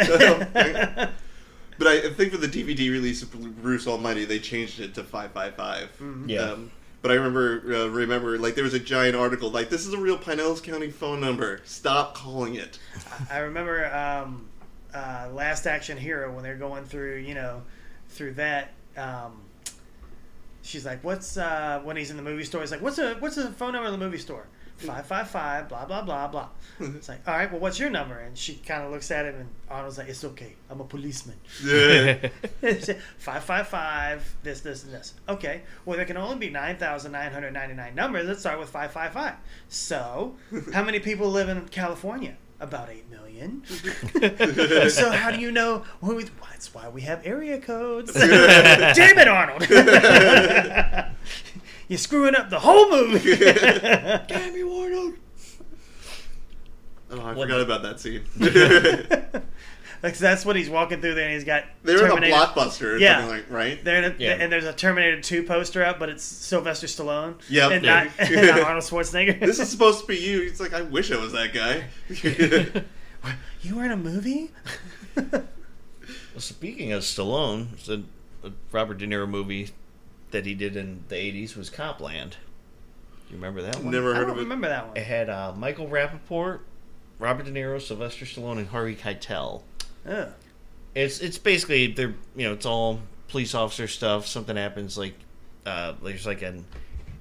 But 1.82 2.04
I 2.04 2.10
think 2.10 2.30
for 2.30 2.38
the 2.38 2.46
DVD 2.46 2.92
release 2.92 3.22
of 3.22 3.32
Bruce 3.60 3.88
Almighty, 3.88 4.24
they 4.24 4.38
changed 4.38 4.78
it 4.78 4.94
to 4.94 5.02
five 5.02 5.32
five 5.32 5.56
five. 5.56 5.90
Yeah. 6.26 6.42
Um, 6.42 6.70
but 7.00 7.10
I 7.10 7.14
remember, 7.14 7.74
uh, 7.74 7.86
remember, 7.88 8.38
like 8.38 8.54
there 8.54 8.62
was 8.62 8.74
a 8.74 8.78
giant 8.78 9.16
article 9.16 9.50
like, 9.50 9.68
"This 9.68 9.84
is 9.84 9.92
a 9.92 9.98
real 9.98 10.16
Pinellas 10.16 10.62
County 10.62 10.92
phone 10.92 11.20
number. 11.20 11.60
Stop 11.64 12.14
calling 12.14 12.54
it." 12.54 12.78
I 13.28 13.38
remember 13.38 13.92
um, 13.92 14.46
uh, 14.94 15.30
Last 15.32 15.66
Action 15.66 15.98
Hero 15.98 16.32
when 16.32 16.44
they're 16.44 16.54
going 16.54 16.84
through, 16.84 17.16
you 17.16 17.34
know, 17.34 17.62
through 18.10 18.34
that. 18.34 18.70
Um, 18.96 19.42
she's 20.62 20.86
like, 20.86 21.02
"What's 21.02 21.36
uh, 21.36 21.80
when 21.82 21.96
he's 21.96 22.12
in 22.12 22.16
the 22.16 22.22
movie 22.22 22.44
store?" 22.44 22.60
He's 22.60 22.70
like, 22.70 22.80
"What's 22.82 22.98
a 22.98 23.14
what's 23.14 23.34
the 23.34 23.50
phone 23.50 23.72
number 23.72 23.88
in 23.88 23.92
the 23.92 23.98
movie 23.98 24.18
store?" 24.18 24.46
Five 24.86 25.06
five 25.06 25.30
five 25.30 25.68
blah 25.68 25.84
blah 25.84 26.02
blah 26.02 26.28
blah. 26.28 26.48
It's 26.80 27.08
like, 27.08 27.20
all 27.28 27.34
right, 27.34 27.50
well, 27.50 27.60
what's 27.60 27.78
your 27.78 27.90
number? 27.90 28.18
And 28.18 28.36
she 28.36 28.54
kind 28.56 28.82
of 28.82 28.90
looks 28.90 29.10
at 29.10 29.24
him, 29.24 29.34
and 29.36 29.48
Arnold's 29.70 29.98
like, 29.98 30.08
"It's 30.08 30.24
okay, 30.24 30.54
I'm 30.68 30.80
a 30.80 30.84
policeman." 30.84 31.36
Yeah. 31.64 32.28
five 33.18 33.44
five 33.44 33.68
five. 33.68 34.36
This 34.42 34.60
this 34.60 34.84
and 34.84 34.92
this. 34.92 35.14
Okay. 35.28 35.62
Well, 35.84 35.96
there 35.96 36.06
can 36.06 36.16
only 36.16 36.36
be 36.36 36.50
nine 36.50 36.76
thousand 36.76 37.12
nine 37.12 37.32
hundred 37.32 37.52
ninety 37.52 37.74
nine 37.74 37.94
numbers. 37.94 38.26
Let's 38.26 38.40
start 38.40 38.58
with 38.58 38.68
five 38.68 38.90
five 38.92 39.12
five. 39.12 39.34
So, 39.68 40.36
how 40.72 40.82
many 40.82 40.98
people 40.98 41.30
live 41.30 41.48
in 41.48 41.68
California? 41.68 42.36
About 42.60 42.90
eight 42.90 43.10
million. 43.10 43.64
so 44.88 45.10
how 45.10 45.32
do 45.32 45.40
you 45.40 45.50
know? 45.50 45.84
Well, 46.00 46.14
we, 46.14 46.24
that's 46.48 46.72
why 46.72 46.88
we 46.88 47.00
have 47.02 47.20
area 47.26 47.58
codes. 47.60 48.12
Damn 48.14 49.18
it, 49.18 49.26
Arnold! 49.26 49.62
You're 51.92 51.98
screwing 51.98 52.34
up 52.34 52.48
the 52.48 52.58
whole 52.58 52.88
movie. 52.90 53.36
Damn 53.36 54.56
you, 54.56 54.72
Arnold. 54.72 55.14
Oh, 57.10 57.20
I 57.20 57.34
What- 57.34 57.46
forgot 57.48 57.60
about 57.60 57.82
that 57.82 58.00
scene. 58.00 58.22
like 60.02 60.16
that's 60.16 60.46
what 60.46 60.56
he's 60.56 60.70
walking 60.70 61.02
through 61.02 61.12
there, 61.16 61.26
and 61.26 61.34
he's 61.34 61.44
got. 61.44 61.64
they 61.84 61.94
were 61.94 62.06
in 62.16 62.24
a 62.24 62.26
blockbuster 62.34 62.94
or 62.94 62.96
Yeah. 62.96 63.18
something 63.20 63.36
like, 63.36 63.50
right? 63.50 63.84
They're 63.84 64.02
in 64.02 64.10
a, 64.10 64.14
Yeah. 64.18 64.30
and 64.40 64.50
there's 64.50 64.64
a 64.64 64.72
Terminator 64.72 65.20
2 65.20 65.42
poster 65.42 65.84
up, 65.84 65.98
but 65.98 66.08
it's 66.08 66.24
Sylvester 66.24 66.86
Stallone. 66.86 67.34
Yep. 67.50 67.72
And 67.72 67.84
Yeah. 67.84 68.04
not, 68.04 68.12
and 68.30 68.46
not 68.46 68.60
Arnold 68.60 68.84
Schwarzenegger. 68.84 69.38
This 69.38 69.58
is 69.58 69.68
supposed 69.68 70.00
to 70.00 70.06
be 70.06 70.16
you. 70.16 70.40
It's 70.44 70.60
like 70.60 70.72
I 70.72 70.80
wish 70.80 71.12
I 71.12 71.18
was 71.18 71.32
that 71.34 71.52
guy. 71.52 71.84
you 73.60 73.76
were 73.76 73.84
in 73.84 73.90
a 73.90 73.96
movie? 73.98 74.50
Well, 75.14 75.44
speaking 76.38 76.92
of 76.92 77.02
Stallone, 77.02 77.76
the 77.84 78.04
a 78.42 78.50
Robert 78.72 78.96
De 78.96 79.06
Niro 79.06 79.28
movie 79.28 79.68
that 80.32 80.44
he 80.46 80.54
did 80.54 80.76
in 80.76 81.04
the 81.08 81.14
'80s 81.16 81.56
was 81.56 81.70
Copland. 81.70 82.36
You 83.30 83.36
remember 83.36 83.62
that 83.62 83.76
one? 83.76 83.90
Never 83.92 84.12
I 84.12 84.16
heard 84.16 84.22
don't 84.22 84.32
of 84.32 84.38
it. 84.38 84.42
remember 84.42 84.68
that 84.68 84.88
one? 84.88 84.96
It 84.96 85.04
had 85.04 85.30
uh, 85.30 85.54
Michael 85.56 85.86
Rapaport, 85.88 86.60
Robert 87.18 87.46
De 87.46 87.50
Niro, 87.52 87.80
Sylvester 87.80 88.24
Stallone, 88.26 88.58
and 88.58 88.68
Harvey 88.68 88.94
Keitel. 88.96 89.62
Ugh. 90.06 90.28
It's 90.94 91.20
it's 91.20 91.38
basically 91.38 91.86
they're 91.86 92.14
you 92.36 92.46
know 92.46 92.52
it's 92.52 92.66
all 92.66 93.00
police 93.28 93.54
officer 93.54 93.88
stuff. 93.88 94.26
Something 94.26 94.56
happens 94.56 94.98
like 94.98 95.14
uh, 95.64 95.94
there's 96.02 96.26
like 96.26 96.42
an 96.42 96.64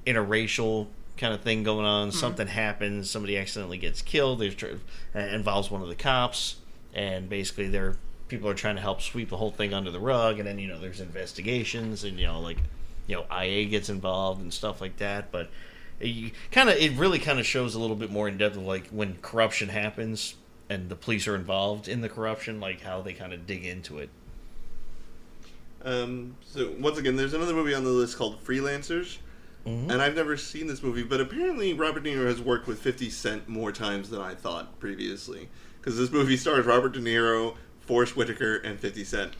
interracial 0.06 0.88
kind 1.18 1.34
of 1.34 1.42
thing 1.42 1.64
going 1.64 1.86
on. 1.86 2.12
Something 2.12 2.48
happens. 2.48 3.10
Somebody 3.10 3.38
accidentally 3.38 3.78
gets 3.78 4.02
killed. 4.02 4.40
There's 4.40 4.56
tr- 4.56 4.68
uh, 5.16 5.20
involves 5.20 5.72
one 5.72 5.82
of 5.82 5.88
the 5.88 5.96
cops, 5.96 6.58
and 6.94 7.30
basically 7.30 7.68
they're 7.70 7.96
people 8.28 8.50
are 8.50 8.54
trying 8.54 8.76
to 8.76 8.82
help 8.82 9.02
sweep 9.02 9.30
the 9.30 9.38
whole 9.38 9.52
thing 9.52 9.74
under 9.74 9.92
the 9.92 10.00
rug. 10.00 10.40
And 10.40 10.48
then 10.48 10.60
you 10.60 10.68
know 10.68 10.80
there's 10.80 11.00
investigations, 11.00 12.04
and 12.04 12.20
you 12.20 12.26
know 12.26 12.42
like 12.42 12.58
you 13.08 13.16
know 13.16 13.26
IA 13.36 13.66
gets 13.66 13.90
involved 13.90 14.42
and 14.42 14.54
stuff 14.54 14.82
like 14.82 14.98
that. 14.98 15.32
But 15.32 15.50
you 16.00 16.32
kind 16.52 16.70
of 16.70 16.76
it 16.78 16.94
really 16.94 17.20
kind 17.20 17.40
of 17.40 17.46
shows 17.46 17.76
a 17.76 17.80
little 17.80 17.96
bit 17.96 18.12
more 18.12 18.28
in 18.28 18.38
depth 18.38 18.58
of 18.58 18.64
like 18.64 18.88
when 18.90 19.18
corruption 19.22 19.70
happens 19.70 20.36
and 20.70 20.90
the 20.90 20.96
police 20.96 21.28
are 21.28 21.36
involved 21.36 21.88
in 21.88 22.02
the 22.02 22.10
corruption, 22.10 22.60
like 22.60 22.82
how 22.82 23.02
they 23.02 23.14
kind 23.14 23.34
of 23.34 23.46
dig 23.46 23.66
into 23.66 24.00
it. 24.00 24.10
Um, 25.84 26.38
so 26.46 26.74
once 26.80 26.98
again, 26.98 27.16
there's 27.16 27.34
another 27.34 27.54
movie 27.54 27.74
on 27.74 27.84
the 27.84 27.90
list 27.90 28.18
called 28.18 28.44
Freelancers. 28.44 29.18
and 29.92 30.02
I've 30.02 30.16
never 30.16 30.38
seen 30.38 30.68
this 30.68 30.82
movie, 30.82 31.04
but 31.04 31.22
apparently 31.22 31.74
Robert 31.74 32.04
De 32.04 32.16
Niro 32.16 32.26
has 32.26 32.42
worked 32.42 32.68
with 32.68 32.80
50 32.80 33.10
Cent 33.10 33.48
more 33.48 33.72
times 33.72 34.10
than 34.10 34.22
I 34.22 34.34
thought 34.34 34.80
previously. 34.80 35.50
Because 35.80 35.98
this 35.98 36.10
movie 36.10 36.38
stars 36.38 36.66
Robert 36.66 36.94
De 36.94 37.00
Niro, 37.00 37.56
Forest 37.82 38.16
Whitaker, 38.16 38.56
and 38.58 38.80
50 38.80 39.04
Cent. 39.04 39.34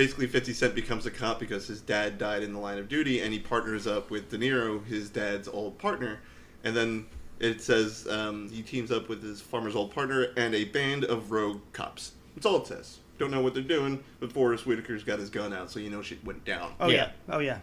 Basically, 0.00 0.26
50 0.26 0.54
Cent 0.54 0.74
becomes 0.74 1.04
a 1.04 1.10
cop 1.10 1.38
because 1.38 1.66
his 1.66 1.82
dad 1.82 2.16
died 2.16 2.42
in 2.42 2.54
the 2.54 2.58
line 2.58 2.78
of 2.78 2.88
duty, 2.88 3.20
and 3.20 3.34
he 3.34 3.38
partners 3.38 3.86
up 3.86 4.08
with 4.08 4.30
De 4.30 4.38
Niro, 4.38 4.82
his 4.86 5.10
dad's 5.10 5.46
old 5.46 5.76
partner. 5.76 6.20
And 6.64 6.74
then 6.74 7.04
it 7.38 7.60
says 7.60 8.08
um, 8.08 8.48
he 8.48 8.62
teams 8.62 8.90
up 8.90 9.10
with 9.10 9.22
his 9.22 9.42
farmer's 9.42 9.76
old 9.76 9.92
partner 9.92 10.28
and 10.38 10.54
a 10.54 10.64
band 10.64 11.04
of 11.04 11.30
rogue 11.30 11.60
cops. 11.74 12.12
That's 12.34 12.46
all 12.46 12.56
it 12.62 12.66
says. 12.66 13.00
Don't 13.18 13.30
know 13.30 13.42
what 13.42 13.52
they're 13.52 13.62
doing, 13.62 14.02
but 14.20 14.32
Forest 14.32 14.64
Whitaker's 14.64 15.04
got 15.04 15.18
his 15.18 15.28
gun 15.28 15.52
out, 15.52 15.70
so 15.70 15.78
you 15.80 15.90
know 15.90 16.00
shit 16.00 16.24
went 16.24 16.46
down. 16.46 16.72
Oh 16.80 16.88
Yeah. 16.88 16.94
yeah. 16.96 17.10
Oh 17.28 17.40
yeah. 17.40 17.58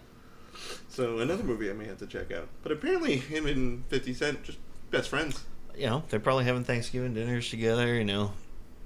So 0.90 1.18
another 1.18 1.44
movie 1.44 1.72
I 1.72 1.74
may 1.74 1.86
have 1.88 1.98
to 1.98 2.06
check 2.06 2.32
out. 2.32 2.50
But 2.62 2.72
apparently, 2.72 3.18
him 3.18 3.48
and 3.48 3.84
Fifty 3.88 4.14
Cent 4.14 4.44
just 4.44 4.60
best 4.92 5.10
friends. 5.10 5.44
You 5.76 5.88
know, 5.88 6.04
they're 6.10 6.20
probably 6.20 6.46
having 6.46 6.64
Thanksgiving 6.64 7.16
dinners 7.16 7.50
together. 7.50 7.96
You 7.96 8.06
know, 8.06 8.34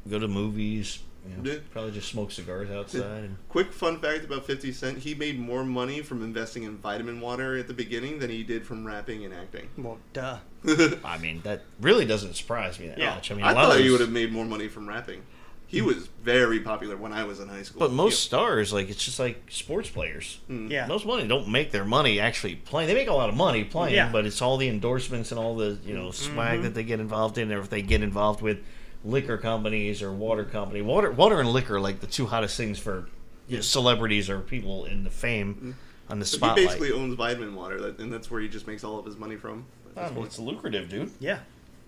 go 0.10 0.20
to 0.20 0.30
movies. 0.30 1.00
You 1.26 1.38
know, 1.38 1.52
Yeah. 1.52 1.60
Probably 1.72 1.92
just 1.92 2.10
smoke 2.10 2.32
cigars 2.32 2.72
outside. 2.72 3.24
And, 3.24 3.38
Quick 3.50 3.72
fun 3.72 4.00
fact 4.00 4.26
about 4.26 4.46
Fifty 4.46 4.72
Cent: 4.72 5.00
he 5.00 5.14
made 5.14 5.40
more 5.40 5.64
money 5.64 6.02
from 6.02 6.24
investing 6.24 6.64
in 6.64 6.78
vitamin 6.78 7.22
water 7.22 7.58
at 7.58 7.68
the 7.68 7.74
beginning 7.74 8.20
than 8.20 8.30
he 8.30 8.44
did 8.44 8.66
from 8.66 8.86
rapping 8.86 9.24
and 9.24 9.34
acting. 9.34 9.70
Well, 9.78 10.00
duh. 10.14 10.38
I 11.04 11.18
mean, 11.20 11.42
that 11.44 11.62
really 11.80 12.06
doesn't 12.06 12.36
surprise 12.36 12.80
me 12.80 12.88
that 12.88 12.98
Yeah. 12.98 13.16
much. 13.16 13.32
I 13.32 13.36
mean, 13.36 13.46
I 13.46 13.52
a 13.52 13.56
lot 13.56 13.66
thought 13.66 13.78
of 13.78 13.84
he 13.84 13.92
would 13.92 14.02
have 14.02 14.12
made 14.12 14.32
more 14.32 14.46
money 14.46 14.68
from 14.68 14.88
rapping. 14.88 15.22
He 15.68 15.80
hmm. 15.80 15.86
was 15.86 16.08
very 16.22 16.60
popular 16.60 16.98
when 16.98 17.14
I 17.14 17.24
was 17.24 17.40
in 17.40 17.48
high 17.48 17.64
school. 17.64 17.80
But 17.80 17.94
most 17.94 18.24
stars, 18.24 18.74
like 18.74 18.90
it's 18.90 19.04
just 19.04 19.20
like 19.20 19.44
sports 19.50 19.90
players. 19.90 20.40
Hmm. 20.48 20.70
Yeah. 20.70 20.86
Most 20.88 21.06
money 21.06 21.28
don't 21.28 21.48
make 21.48 21.72
their 21.72 21.86
money 21.86 22.20
actually 22.20 22.56
playing. 22.56 22.88
They 22.88 22.94
make 22.94 23.08
a 23.08 23.14
lot 23.14 23.30
of 23.30 23.36
money 23.36 23.64
playing, 23.64 23.96
Yeah. 23.96 24.10
but 24.12 24.26
it's 24.26 24.42
all 24.42 24.58
the 24.58 24.68
endorsements 24.68 25.32
and 25.32 25.40
all 25.40 25.56
the 25.56 25.78
you 25.86 25.96
know 25.96 26.12
swag 26.12 26.56
mm-hmm. 26.56 26.64
that 26.64 26.74
they 26.74 26.84
get 26.84 27.00
involved 27.00 27.38
in, 27.38 27.52
or 27.52 27.60
if 27.60 27.70
they 27.70 27.82
get 27.82 28.02
involved 28.02 28.42
with 28.42 28.60
liquor 29.04 29.38
companies 29.38 30.02
or 30.02 30.12
water 30.12 30.44
company. 30.44 30.82
Water, 30.82 31.12
water 31.12 31.40
and 31.40 31.50
liquor, 31.50 31.76
are 31.76 31.80
like 31.80 32.00
the 32.00 32.08
two 32.08 32.28
hottest 32.28 32.58
things 32.58 32.80
for 32.80 33.08
you 33.48 33.58
know, 33.58 33.62
celebrities 33.62 34.30
or 34.30 34.40
people 34.40 34.86
in 34.86 35.04
the 35.04 35.10
fame 35.10 35.56
mm-hmm. 35.56 35.72
on 36.10 36.20
the 36.20 36.26
So 36.26 36.46
he 36.50 36.56
basically 36.56 36.92
owns 36.92 37.16
vitamin 37.16 37.56
water, 37.56 37.94
and 38.00 38.12
that's 38.12 38.30
where 38.30 38.42
he 38.42 38.48
just 38.48 38.68
makes 38.68 38.84
all 38.84 39.00
of 39.00 39.06
his 39.06 39.18
money 39.18 39.36
from. 39.36 39.66
at 39.96 40.12
I 40.12 40.16
mean, 40.16 40.26
it's 40.26 40.40
lucrative, 40.40 40.90
dude. 40.90 41.12
Yeah. 41.20 41.40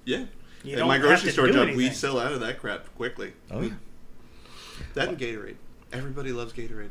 Yeah. 0.06 0.26
You 0.64 0.78
At 0.78 0.88
my 0.88 0.98
grocery 0.98 1.32
store 1.32 1.48
do 1.48 1.54
job, 1.54 1.76
we 1.76 1.90
sell 1.90 2.20
out 2.20 2.32
of 2.32 2.40
that 2.40 2.60
crap 2.60 2.94
quickly. 2.96 3.34
Oh 3.52 3.62
yeah. 3.62 3.74
That 4.94 5.10
and 5.10 5.20
Gatorade. 5.20 5.56
Everybody 5.92 6.32
loves 6.32 6.54
Gatorade. 6.54 6.90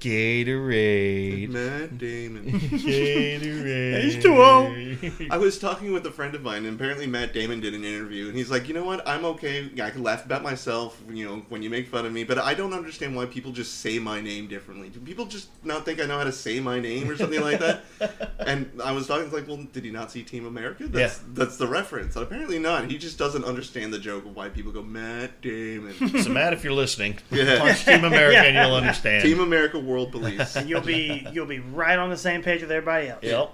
Gatorade. 0.00 1.48
Matt 1.50 1.98
Damon. 1.98 2.44
Gatorade. 2.50 4.20
H2O. 4.22 5.30
I 5.30 5.36
was 5.36 5.58
talking 5.58 5.92
with 5.92 6.04
a 6.06 6.10
friend 6.10 6.34
of 6.34 6.42
mine, 6.42 6.64
and 6.64 6.74
apparently 6.74 7.06
Matt 7.06 7.32
Damon 7.32 7.60
did 7.60 7.74
an 7.74 7.84
interview, 7.84 8.28
and 8.28 8.36
he's 8.36 8.50
like, 8.50 8.68
"You 8.68 8.74
know 8.74 8.84
what? 8.84 9.06
I'm 9.06 9.24
okay. 9.24 9.70
I 9.82 9.90
can 9.90 10.02
laugh 10.02 10.24
about 10.24 10.42
myself, 10.42 11.00
you 11.10 11.24
know, 11.28 11.42
when 11.48 11.62
you 11.62 11.70
make 11.70 11.88
fun 11.88 12.06
of 12.06 12.12
me, 12.12 12.24
but 12.24 12.38
I 12.38 12.54
don't 12.54 12.72
understand 12.72 13.14
why 13.14 13.26
people 13.26 13.52
just 13.52 13.80
say 13.80 13.98
my 13.98 14.20
name 14.20 14.46
differently. 14.48 14.88
Do 14.88 15.00
people 15.00 15.26
just 15.26 15.48
not 15.64 15.84
think 15.84 16.00
I 16.00 16.06
know 16.06 16.18
how 16.18 16.24
to 16.24 16.32
say 16.32 16.60
my 16.60 16.80
name 16.80 17.10
or 17.10 17.16
something 17.16 17.40
like 17.40 17.58
that?" 17.60 17.84
And 18.40 18.70
I 18.82 18.92
was 18.92 19.06
talking 19.06 19.30
like, 19.30 19.46
"Well, 19.46 19.64
did 19.72 19.84
he 19.84 19.90
not 19.90 20.10
see 20.10 20.22
Team 20.22 20.46
America? 20.46 20.88
That's 20.88 21.18
Yeah. 21.18 21.24
that's 21.34 21.56
the 21.56 21.66
reference. 21.66 22.16
Apparently 22.16 22.58
not. 22.58 22.90
He 22.90 22.98
just 22.98 23.18
doesn't 23.18 23.44
understand 23.44 23.92
the 23.92 23.98
joke 23.98 24.24
of 24.24 24.34
why 24.34 24.48
people 24.48 24.72
go 24.72 24.82
Matt 24.82 25.40
Damon. 25.42 25.94
So 26.22 26.30
Matt, 26.30 26.52
if 26.52 26.64
you're 26.64 26.72
listening, 26.72 27.18
Yeah. 27.30 27.58
punch 27.58 27.84
Team 27.84 28.04
America 28.04 28.32
Yeah. 28.32 28.44
and 28.44 28.56
you'll 28.56 28.76
understand. 28.76 29.22
Team 29.22 29.40
America 29.40 29.78
World 29.90 30.12
Police. 30.12 30.56
And 30.56 30.68
you'll 30.68 30.80
be 30.80 31.26
you'll 31.32 31.46
be 31.46 31.58
right 31.58 31.98
on 31.98 32.08
the 32.10 32.16
same 32.16 32.42
page 32.42 32.62
with 32.62 32.70
everybody 32.70 33.08
else. 33.08 33.22
Yep. 33.22 33.52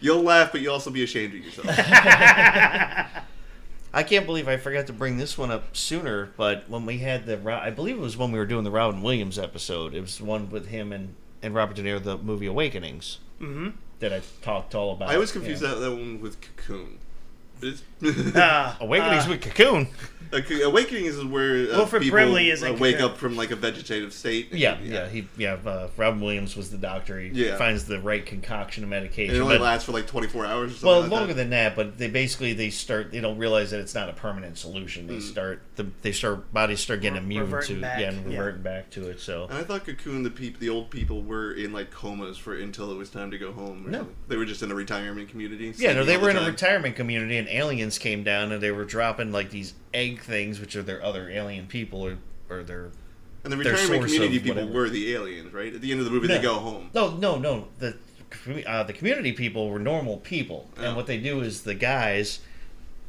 You'll 0.00 0.22
laugh, 0.22 0.50
but 0.52 0.60
you'll 0.60 0.74
also 0.74 0.90
be 0.90 1.02
ashamed 1.04 1.32
of 1.34 1.40
yourself. 1.44 1.66
I 3.94 4.02
can't 4.04 4.24
believe 4.26 4.48
I 4.48 4.56
forgot 4.56 4.86
to 4.86 4.92
bring 4.92 5.18
this 5.18 5.36
one 5.36 5.50
up 5.50 5.76
sooner. 5.76 6.32
But 6.36 6.68
when 6.68 6.86
we 6.86 6.98
had 6.98 7.26
the, 7.26 7.36
Ro- 7.38 7.58
I 7.58 7.70
believe 7.70 7.96
it 7.96 8.00
was 8.00 8.16
when 8.16 8.32
we 8.32 8.38
were 8.38 8.46
doing 8.46 8.64
the 8.64 8.70
Robin 8.70 9.02
Williams 9.02 9.38
episode. 9.38 9.94
It 9.94 10.00
was 10.00 10.20
one 10.20 10.48
with 10.50 10.68
him 10.68 10.92
and, 10.92 11.14
and 11.42 11.54
Robert 11.54 11.76
De 11.76 11.82
Niro, 11.82 12.02
the 12.02 12.18
movie 12.18 12.46
Awakenings, 12.46 13.18
Mm-hmm. 13.40 13.70
that 14.00 14.12
I 14.12 14.22
talked 14.40 14.74
all 14.74 14.92
about. 14.92 15.10
I 15.10 15.18
was 15.18 15.30
confused 15.32 15.62
Yeah. 15.62 15.70
that, 15.70 15.80
that 15.80 15.90
one 15.90 16.20
with 16.20 16.40
Cocoon. 16.40 16.98
It's- 17.60 17.82
Uh, 18.34 18.74
Awakenings 18.80 19.26
uh, 19.26 19.30
with 19.30 19.42
Cocoon. 19.42 19.86
Awakening 20.64 21.04
is 21.04 21.22
where 21.22 21.70
uh, 21.70 21.76
Wilford 21.76 22.00
people 22.02 22.16
Brimley 22.16 22.48
is 22.48 22.62
in 22.62 22.74
uh, 22.74 22.78
wake 22.78 23.00
up 23.02 23.18
from 23.18 23.36
like 23.36 23.50
a 23.50 23.56
vegetative 23.56 24.14
state. 24.14 24.50
Yeah, 24.50 24.78
yeah, 24.80 25.06
he, 25.06 25.28
yeah. 25.36 25.58
Uh, 25.64 25.88
Robin 25.98 26.22
Williams 26.22 26.56
was 26.56 26.70
the 26.70 26.78
doctor. 26.78 27.20
He 27.20 27.28
Yeah. 27.28 27.58
finds 27.58 27.84
the 27.84 28.00
right 28.00 28.24
concoction 28.24 28.82
of 28.82 28.90
And 28.90 29.02
medication. 29.02 29.34
it 29.36 29.40
only 29.40 29.56
but- 29.58 29.62
lasts 29.64 29.84
for 29.84 29.92
like 29.92 30.06
24 30.06 30.46
hours 30.46 30.70
or 30.70 30.74
something 30.74 30.88
well, 30.88 31.00
like 31.02 31.10
longer 31.10 31.26
that. 31.34 31.42
than 31.42 31.50
that, 31.50 31.76
but 31.76 31.98
they 31.98 32.08
basically 32.08 32.54
they 32.54 32.70
start 32.70 33.12
they 33.12 33.20
don't 33.20 33.36
realize 33.36 33.72
that 33.72 33.80
it's 33.80 33.94
not 33.94 34.08
a 34.08 34.14
permanent 34.14 34.56
solution. 34.56 35.06
They 35.06 35.20
start 35.20 35.60
the 35.76 35.86
they 36.00 36.12
start 36.12 36.50
bodies 36.50 36.80
start 36.80 37.02
getting 37.02 37.18
Re- 37.18 37.36
immune 37.36 37.62
to 37.62 37.80
back, 37.80 38.00
yeah, 38.00 38.08
and 38.12 38.32
yeah. 38.32 38.50
back 38.52 38.88
to 38.92 39.10
it. 39.10 39.20
So 39.20 39.48
And 39.50 39.58
I 39.58 39.64
thought 39.64 39.84
Cocoon, 39.84 40.22
the 40.22 40.30
peop- 40.30 40.58
the 40.60 40.70
old 40.70 40.88
people 40.90 41.20
were 41.22 41.52
in 41.52 41.74
like 41.74 41.90
comas 41.90 42.38
for 42.38 42.54
until 42.56 42.90
it 42.90 42.96
was 42.96 43.10
time 43.10 43.30
to 43.32 43.38
go 43.38 43.52
home. 43.52 43.86
Or 43.86 43.90
No. 43.90 43.98
something. 43.98 44.16
They 44.28 44.36
were 44.36 44.46
just 44.46 44.62
in 44.62 44.70
a 44.70 44.74
retirement 44.74 45.28
community. 45.28 45.74
Yeah, 45.76 45.92
no, 45.92 46.04
they 46.06 46.14
all 46.14 46.22
were 46.22 46.32
the 46.32 46.38
in 46.40 46.44
a 46.46 46.50
retirement 46.50 46.96
community, 46.96 47.36
and 47.36 47.48
aliens 47.50 47.91
came 47.98 48.22
down, 48.24 48.52
and 48.52 48.62
they 48.62 48.70
were 48.70 48.84
dropping 48.84 49.32
like 49.32 49.50
these 49.50 49.74
egg 49.94 50.20
things, 50.20 50.60
which 50.60 50.76
are 50.76 50.82
their 50.82 51.02
other 51.02 51.28
alien 51.30 51.66
people, 51.66 52.00
or 52.02 52.18
or 52.50 52.62
their 52.62 52.90
And 53.44 53.52
the 53.52 53.56
retirement 53.56 54.04
community 54.04 54.38
people 54.40 54.68
were 54.68 54.88
the 54.90 55.12
aliens, 55.14 55.52
right? 55.52 55.74
At 55.74 55.80
the 55.80 55.90
end 55.90 56.00
of 56.00 56.06
the 56.06 56.12
movie, 56.12 56.26
they 56.28 56.40
go 56.40 56.54
home. 56.54 56.90
no, 56.94 57.14
no, 57.16 57.38
no. 57.38 57.68
The 57.78 57.96
uh, 58.66 58.82
the 58.84 58.92
community 58.94 59.32
people 59.32 59.68
were 59.68 59.78
normal 59.78 60.16
people, 60.18 60.68
Oh. 60.78 60.82
and 60.84 60.96
what 60.96 61.06
they 61.06 61.18
do 61.18 61.40
is 61.40 61.62
the 61.62 61.74
guys, 61.74 62.40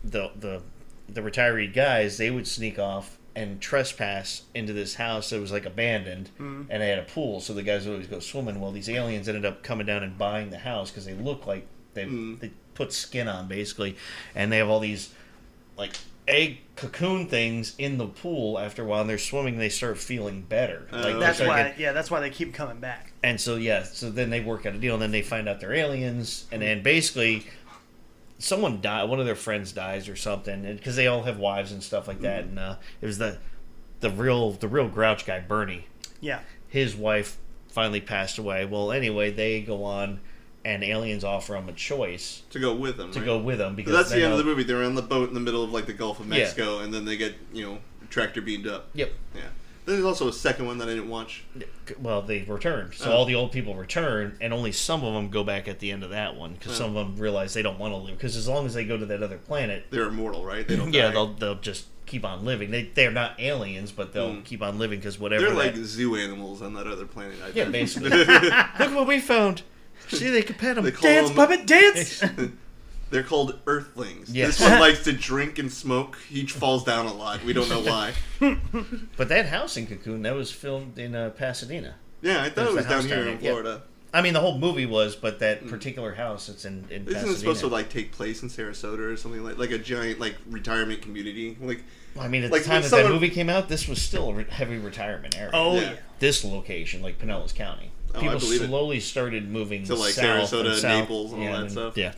the 0.04 0.32
the 0.38 0.62
the 1.10 1.22
retiree 1.22 1.74
guys, 1.74 2.18
they 2.18 2.30
would 2.32 2.48
sneak 2.48 2.78
off 2.80 3.18
and 3.36 3.60
trespass 3.60 4.44
into 4.54 4.74
this 4.74 4.96
house 4.96 5.30
that 5.32 5.40
was 5.42 5.52
like 5.52 5.66
abandoned, 5.66 6.30
and 6.38 6.68
they 6.70 6.90
had 6.90 7.00
a 7.00 7.04
pool, 7.04 7.40
so 7.40 7.54
the 7.54 7.64
guys 7.64 7.86
would 7.86 7.94
always 7.94 8.08
go 8.08 8.20
swimming. 8.20 8.60
Well, 8.62 8.72
these 8.72 8.90
aliens 8.90 9.28
ended 9.28 9.46
up 9.46 9.64
coming 9.64 9.86
down 9.88 10.04
and 10.04 10.18
buying 10.18 10.50
the 10.52 10.60
house 10.60 10.92
because 10.92 11.06
they 11.06 11.14
look 11.16 11.48
like 11.48 11.66
they 11.94 12.06
Mm. 12.06 12.40
they 12.40 12.52
put 12.76 12.92
skin 12.94 13.28
on 13.28 13.48
basically, 13.48 13.96
and 14.36 14.52
they 14.52 14.58
have 14.58 14.70
all 14.70 14.80
these 14.80 15.14
like 15.78 15.94
egg 16.28 16.60
cocoon 16.78 17.28
things 17.28 17.76
in 17.78 17.98
the 17.98 18.08
pool 18.08 18.58
after 18.58 18.82
a 18.84 18.86
while 18.86 19.02
and 19.02 19.10
they're 19.10 19.18
swimming 19.18 19.58
they 19.58 19.68
start 19.70 19.98
feeling 19.98 20.42
better 20.42 20.88
Oh, 20.94 20.98
like 21.02 21.20
That's 21.20 21.40
why. 21.42 21.64
getting- 21.64 21.82
Yeah, 21.82 21.92
that's 21.92 22.10
why 22.10 22.22
they 22.22 22.30
keep 22.30 22.54
coming 22.54 22.80
back. 22.80 23.12
and 23.22 23.40
so 23.42 23.56
yeah 23.58 23.84
so 23.84 24.10
then 24.10 24.30
they 24.30 24.40
work 24.40 24.66
out 24.66 24.74
a 24.74 24.78
deal 24.78 24.94
and 24.94 25.02
then 25.02 25.12
they 25.12 25.22
find 25.22 25.50
out 25.50 25.60
they're 25.60 25.74
aliens 25.74 26.46
and 26.52 26.62
then 26.62 26.82
basically 26.82 27.46
someone 28.40 28.82
die 28.82 29.04
one 29.04 29.20
of 29.20 29.26
their 29.26 29.36
friends 29.36 29.72
dies 29.74 30.08
or 30.10 30.16
something 30.16 30.62
because 30.76 30.96
they 30.96 31.08
all 31.08 31.24
have 31.24 31.38
wives 31.38 31.72
and 31.74 31.84
stuff 31.84 32.08
like 32.08 32.22
that 32.22 32.46
and 32.46 32.58
uh, 32.60 32.76
it 33.02 33.06
was 33.06 33.18
the 33.18 33.38
the 34.00 34.10
real 34.10 34.52
the 34.52 34.68
real 34.68 34.88
grouch 34.88 35.26
guy 35.26 35.40
bernie 35.42 35.88
Yeah. 36.22 36.40
his 36.68 36.96
wife 36.96 37.38
finally 37.70 38.02
passed 38.02 38.38
away 38.38 38.66
well 38.66 38.92
anyway 38.92 39.30
they 39.32 39.62
go 39.62 39.84
on 39.84 40.20
and 40.66 40.84
aliens 40.84 41.24
offer 41.24 41.54
them 41.54 41.68
a 41.70 41.74
choice 41.74 42.42
To 42.52 42.60
go 42.60 42.74
with 42.74 42.98
them. 42.98 43.12
to 43.12 43.20
right? 43.20 43.26
go 43.26 43.38
with 43.38 43.58
them 43.58 43.74
So 43.74 43.76
because 43.76 43.94
that's 43.94 44.12
the 44.12 44.24
end 44.24 44.32
of 44.32 44.38
the 44.38 44.46
movie. 44.46 44.64
They're 44.64 44.84
on 44.84 44.96
the 44.96 45.02
boat 45.02 45.28
in 45.30 45.34
the 45.34 45.40
middle 45.42 45.64
of 45.64 45.72
like 45.72 45.86
the 45.86 45.94
Gulf 45.94 46.20
of 46.20 46.28
Yeah. 46.28 46.38
Mexico, 46.40 46.80
and 46.80 46.94
then 46.94 47.06
they 47.06 47.18
get 47.18 47.36
you 47.52 47.66
know 47.66 47.78
tractor 48.10 48.42
beamed 48.42 48.68
up. 48.68 48.90
yep 48.94 49.12
Yeah. 49.36 49.42
There's 49.86 50.06
also 50.06 50.30
a 50.30 50.34
second 50.34 50.66
one 50.68 50.78
that 50.78 50.88
I 50.88 50.94
didn't 50.94 51.10
watch. 51.10 51.44
Well, 52.00 52.22
they 52.22 52.44
return. 52.44 52.92
So 52.96 53.12
Oh. 53.12 53.18
all 53.18 53.26
the 53.26 53.36
old 53.36 53.52
people 53.52 53.76
return, 53.76 54.38
and 54.40 54.54
only 54.54 54.72
some 54.72 55.04
of 55.04 55.14
them 55.14 55.30
go 55.30 55.44
back 55.44 55.68
at 55.68 55.80
the 55.80 55.92
end 55.92 56.06
of 56.06 56.12
that 56.12 56.38
one 56.38 56.54
because 56.54 56.72
Oh. 56.72 56.86
some 56.86 56.96
of 56.96 57.08
them 57.08 57.18
realize 57.22 57.54
they 57.54 57.62
don't 57.64 57.78
want 57.80 57.94
to 57.94 57.98
live. 57.98 58.16
Because 58.18 58.38
as 58.38 58.48
long 58.48 58.66
as 58.66 58.74
they 58.74 58.86
go 58.86 58.96
to 58.98 59.06
that 59.08 59.22
other 59.22 59.38
planet, 59.38 59.88
They're 59.90 60.08
immortal, 60.08 60.46
right? 60.46 60.66
They 60.66 60.78
don't. 60.78 60.94
yeah, 60.94 61.08
die. 61.08 61.12
they'll 61.12 61.34
they'll 61.34 61.56
just 61.56 61.88
keep 62.06 62.24
on 62.24 62.46
living. 62.46 62.72
They 62.72 62.84
they're 62.94 63.12
not 63.12 63.38
aliens, 63.42 63.92
but 63.92 64.14
they'll 64.14 64.36
Mm. 64.36 64.46
keep 64.46 64.62
on 64.62 64.80
living 64.80 65.00
because 65.00 65.20
whatever. 65.20 65.48
They're 65.48 65.54
like 65.54 65.76
zoo 65.76 66.16
animals 66.16 66.62
on 66.62 66.76
that 66.76 66.88
other 66.88 67.06
planet. 67.06 67.36
I 67.46 67.50
yeah, 67.54 67.66
basically. 67.66 68.10
Look 68.80 68.96
what 68.96 69.06
we 69.06 69.20
found. 69.20 69.64
See, 70.10 70.30
they 70.30 70.42
can 70.44 70.56
pet 70.56 70.76
them. 70.76 70.86
They 70.86 70.92
call 70.92 71.04
Dance, 71.10 71.28
them- 71.30 71.36
puppet, 71.36 71.66
dance. 71.66 72.24
They're 73.10 73.22
called 73.24 73.60
Earthlings. 73.68 74.32
Yes. 74.34 74.58
This 74.58 74.68
one 74.70 74.80
likes 74.80 75.04
to 75.04 75.14
drink 75.14 75.60
and 75.60 75.72
smoke. 75.72 76.18
He 76.30 76.48
falls 76.48 76.84
down 76.84 77.06
a 77.06 77.14
lot. 77.14 77.44
We 77.44 77.54
don't 77.54 77.70
know 77.70 77.82
why. 77.82 78.14
But 79.18 79.30
that 79.30 79.46
house 79.48 79.78
in 79.78 79.86
Cocoon 79.88 80.24
that 80.24 80.34
was 80.36 80.52
filmed 80.52 80.98
in 80.98 81.14
uh, 81.14 81.30
Pasadena. 81.30 81.96
Yeah, 82.24 82.42
I 82.42 82.46
thought 82.46 82.56
There's 82.56 82.70
it 82.70 82.72
the 82.72 82.76
was 82.78 82.86
down 82.86 82.94
house 82.94 83.06
here 83.06 83.16
down 83.18 83.28
in 83.28 83.34
there, 83.36 83.44
yeah. 83.44 83.50
Florida. 83.52 83.84
I 84.16 84.22
mean, 84.22 84.34
the 84.34 84.40
whole 84.42 84.58
movie 84.58 84.86
was, 84.86 85.16
but 85.16 85.40
that 85.40 85.68
particular 85.68 86.14
house, 86.16 86.50
it's 86.50 86.66
in 86.66 86.86
in 86.90 87.04
Isn't 87.04 87.06
Pasadena. 87.14 87.32
it 87.34 87.38
supposed 87.38 87.60
to 87.62 87.68
like 87.68 87.90
take 87.90 88.12
place 88.12 88.42
in 88.44 88.50
Sarasota 88.50 89.00
or 89.12 89.18
something 89.18 89.44
like 89.44 89.58
like 89.58 89.72
a 89.72 89.78
giant 89.80 90.20
like 90.20 90.36
retirement 90.50 91.02
community? 91.04 91.56
Like 91.62 91.84
I 92.20 92.28
mean, 92.28 92.44
at 92.44 92.52
like 92.52 92.62
the 92.64 92.68
time 92.68 92.74
when 92.76 92.82
that 92.84 92.90
someone- 92.90 93.08
that 93.10 93.14
movie 93.14 93.30
came 93.30 93.50
out, 93.50 93.70
this 93.70 93.88
was 93.88 94.02
still 94.02 94.30
a 94.30 94.34
re- 94.34 94.46
heavy 94.50 94.78
retirement 94.78 95.38
area. 95.38 95.52
Oh 95.54 95.76
Yeah. 95.76 95.82
yeah. 95.82 95.96
this 96.20 96.44
location, 96.44 97.02
like 97.04 97.20
Pinellas 97.20 97.54
County. 97.56 97.92
Oh, 98.16 98.20
I 98.20 98.22
People 98.22 98.40
believe 98.40 98.62
it. 98.62 98.68
slowly 98.68 99.00
started 99.00 99.50
moving 99.50 99.84
To, 99.86 99.96
like, 99.96 100.14
south 100.14 100.52
Sarasota, 100.52 100.66
and 100.72 100.76
south. 100.80 101.00
Naples, 101.02 101.34
and 101.34 101.42
all 101.42 101.48
yeah, 101.50 101.62
that 101.62 101.72
stuff. 101.72 101.98
Yeah, 101.98 102.14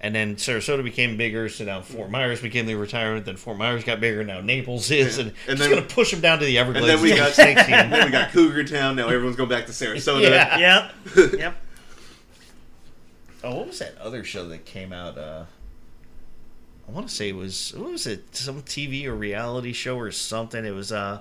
and 0.00 0.14
then 0.14 0.36
Sarasota 0.36 0.82
became 0.82 1.16
bigger, 1.16 1.48
so 1.48 1.64
now 1.64 1.80
Fort 1.82 2.10
Myers 2.10 2.40
became 2.40 2.66
the 2.66 2.74
retirement. 2.74 3.24
Then 3.24 3.36
Fort 3.36 3.56
Myers 3.56 3.84
got 3.84 4.00
bigger. 4.00 4.24
Now 4.24 4.40
Naples 4.40 4.90
is, 4.90 5.16
Yeah. 5.18 5.24
and, 5.24 5.32
And 5.48 5.56
just 5.58 5.68
then- 5.70 5.78
gonna 5.78 5.82
push 5.94 6.10
them 6.10 6.20
down 6.20 6.40
to 6.40 6.44
the 6.44 6.58
Everglades. 6.58 6.88
And 6.88 6.98
then 6.98 7.02
we 7.02 7.16
got- 7.16 7.32
St. 7.32 7.58
Stephen. 7.58 7.90
then 7.90 8.06
we 8.06 8.10
got 8.10 8.32
Cougar 8.32 8.64
Town. 8.64 8.96
Now 8.96 9.08
everyone's 9.08 9.36
going 9.36 9.48
back 9.48 9.66
to 9.66 9.72
Sarasota. 9.72 10.22
Yeah. 10.22 10.58
Yep. 10.58 11.32
Yep. 11.38 11.56
Oh, 13.42 13.56
what 13.56 13.66
was 13.66 13.78
that 13.80 13.96
other 13.98 14.24
show 14.24 14.48
that 14.48 14.64
came 14.64 14.90
out? 14.90 15.18
Uh, 15.18 15.44
I 16.88 16.92
want 16.92 17.08
to 17.08 17.14
say 17.14 17.28
it 17.28 17.36
was 17.36 17.74
what 17.76 17.92
was 17.92 18.06
it? 18.06 18.34
Some 18.34 18.62
TV 18.62 19.04
or 19.04 19.14
reality 19.14 19.74
show 19.74 19.98
or 19.98 20.10
something. 20.10 20.64
It 20.64 20.70
was 20.70 20.90
uh, 20.92 21.20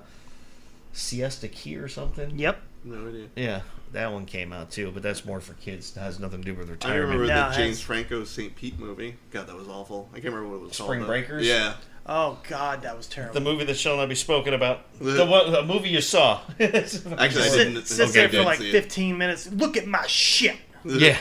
Siesta 0.93 1.49
Key 1.49 1.75
or 1.75 1.89
something. 1.89 2.39
Yep. 2.39 2.61
No 2.83 3.07
idea. 3.07 3.27
Yeah, 3.35 3.61
that 3.93 4.11
one 4.11 4.25
came 4.25 4.51
out 4.53 4.71
too, 4.71 4.91
but 4.91 5.03
that's 5.03 5.25
more 5.25 5.39
for 5.39 5.53
kids. 5.53 5.95
It 5.95 5.99
has 5.99 6.19
nothing 6.19 6.41
to 6.41 6.45
do 6.51 6.57
with 6.57 6.69
retirement. 6.69 6.83
I 6.83 7.13
retirement. 7.13 7.19
remember 7.21 7.33
No, 7.41 7.49
the 7.49 7.53
it 7.53 7.57
James 7.65 7.77
has- 7.77 7.81
Franco 7.85 8.23
St. 8.23 8.55
Pete 8.55 8.79
movie. 8.79 9.15
God, 9.31 9.47
that 9.47 9.55
was 9.55 9.67
awful. 9.67 10.09
I 10.11 10.15
can't 10.19 10.33
remember 10.33 10.49
what 10.49 10.55
it 10.63 10.67
was 10.69 10.77
called. 10.77 10.87
Spring. 10.89 11.05
Breakers? 11.05 11.45
Yeah. 11.47 11.75
Oh 12.05 12.37
God, 12.49 12.81
that 12.81 12.97
was 12.97 13.07
terrible. 13.07 13.33
the 13.33 13.39
movie 13.39 13.63
that 13.63 13.77
shall 13.77 13.95
not 13.95 14.09
be 14.09 14.15
spoken 14.15 14.53
about. 14.53 14.81
The- 14.99 15.11
The, 15.25 15.25
the 15.51 15.63
movie 15.63 15.89
you 15.89 16.01
saw. 16.01 16.41
Actually, 16.59 17.15
I 17.17 17.27
Sit, 17.29 17.63
didn't. 17.73 17.85
sits 17.87 18.11
okay, 18.11 18.25
I 18.25 18.27
there 18.27 18.27
for 18.27 18.31
didn't 18.31 18.45
like 18.45 18.59
see 18.59 18.69
it. 18.69 18.71
15 18.73 19.17
minutes. 19.17 19.51
Look 19.51 19.77
at 19.77 19.87
my 19.87 20.05
shit. 20.07 20.57
yeah. 20.83 21.17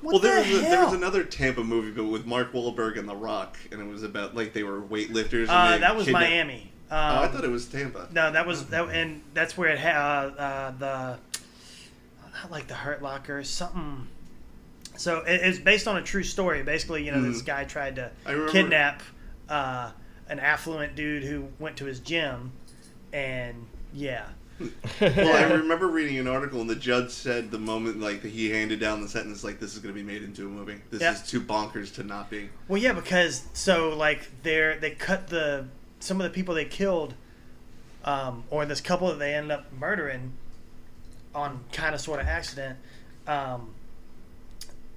What 0.00 0.14
well, 0.14 0.20
there 0.20 0.42
the 0.42 0.50
was, 0.52 0.58
a, 0.58 0.62
there 0.62 0.84
was 0.84 0.92
another 0.94 1.22
Tampa 1.22 1.62
movie, 1.62 1.92
but 1.92 2.04
with 2.04 2.26
Mark 2.26 2.52
Wahlberg 2.52 2.98
and 2.98 3.08
The 3.08 3.14
Rock, 3.14 3.56
and 3.70 3.80
it 3.80 3.86
was 3.86 4.02
about 4.02 4.34
like 4.34 4.52
they 4.52 4.64
were 4.64 4.80
weightlifters. 4.82 5.42
And 5.42 5.50
Uh, 5.50 5.70
they 5.72 5.78
that 5.78 5.94
was 5.96 6.06
kidnapped- 6.06 6.28
Miami. 6.28 6.71
Oh, 6.92 6.96
I 6.96 7.24
Um, 7.26 7.32
thought 7.32 7.44
it 7.44 7.50
was 7.50 7.66
Tampa. 7.66 8.06
no, 8.12 8.30
that 8.32 8.46
was 8.46 8.66
that, 8.66 8.88
and 8.90 9.22
that's 9.32 9.56
where 9.56 9.70
it 9.70 9.78
had 9.78 9.96
uh, 9.96 10.30
uh, 10.38 10.70
the 10.72 11.18
not 12.42 12.50
like 12.50 12.66
the 12.66 12.74
Hurt 12.74 13.02
Locker, 13.02 13.42
something. 13.44 14.06
So 14.96 15.20
it, 15.20 15.40
it's 15.42 15.58
based 15.58 15.88
on 15.88 15.96
a 15.96 16.02
true 16.02 16.22
story. 16.22 16.62
Basically, 16.62 17.04
you 17.04 17.10
know, 17.12 17.22
this 17.22 17.40
Mhm. 17.42 17.46
guy 17.46 17.64
tried 17.64 17.96
to 17.96 18.10
kidnap 18.50 19.02
uh, 19.48 19.90
an 20.28 20.38
affluent 20.38 20.94
dude 20.94 21.22
who 21.24 21.48
went 21.58 21.76
to 21.78 21.86
his 21.86 21.98
gym, 22.00 22.52
and 23.12 23.66
yeah, 23.94 24.26
Well, 25.00 25.34
I 25.36 25.42
remember 25.52 25.88
reading 25.88 26.18
an 26.18 26.28
article, 26.28 26.60
and 26.60 26.68
the 26.70 26.76
judge 26.76 27.10
said 27.10 27.50
the 27.50 27.58
moment 27.58 28.00
like 28.00 28.20
that 28.22 28.28
he 28.30 28.50
handed 28.50 28.80
down 28.80 29.00
the 29.00 29.08
sentence, 29.08 29.42
like 29.44 29.58
this 29.60 29.72
is 29.74 29.78
going 29.80 29.94
to 29.94 29.98
be 30.00 30.06
made 30.06 30.22
into 30.22 30.46
a 30.46 30.50
movie. 30.50 30.80
This 30.90 31.00
Yeah. 31.02 31.12
is 31.14 31.22
too 31.22 31.40
bonkers 31.40 31.94
to 31.94 32.02
not 32.04 32.28
be. 32.30 32.50
Well, 32.68 32.80
yeah, 32.80 32.92
because 32.92 33.44
so 33.54 33.96
like 33.96 34.28
they're 34.42 34.78
they 34.78 34.90
cut 34.92 35.28
the 35.28 35.66
some 36.02 36.20
of 36.20 36.24
the 36.24 36.30
people 36.30 36.54
they 36.54 36.64
killed, 36.64 37.14
um, 38.04 38.44
or 38.50 38.66
this 38.66 38.80
couple 38.80 39.08
that 39.08 39.18
they 39.18 39.34
ended 39.34 39.52
up 39.52 39.72
murdering, 39.72 40.32
on 41.34 41.60
kind 41.72 41.94
of 41.94 42.00
sort 42.00 42.20
of 42.20 42.26
accident. 42.26 42.78
Um, 43.26 43.74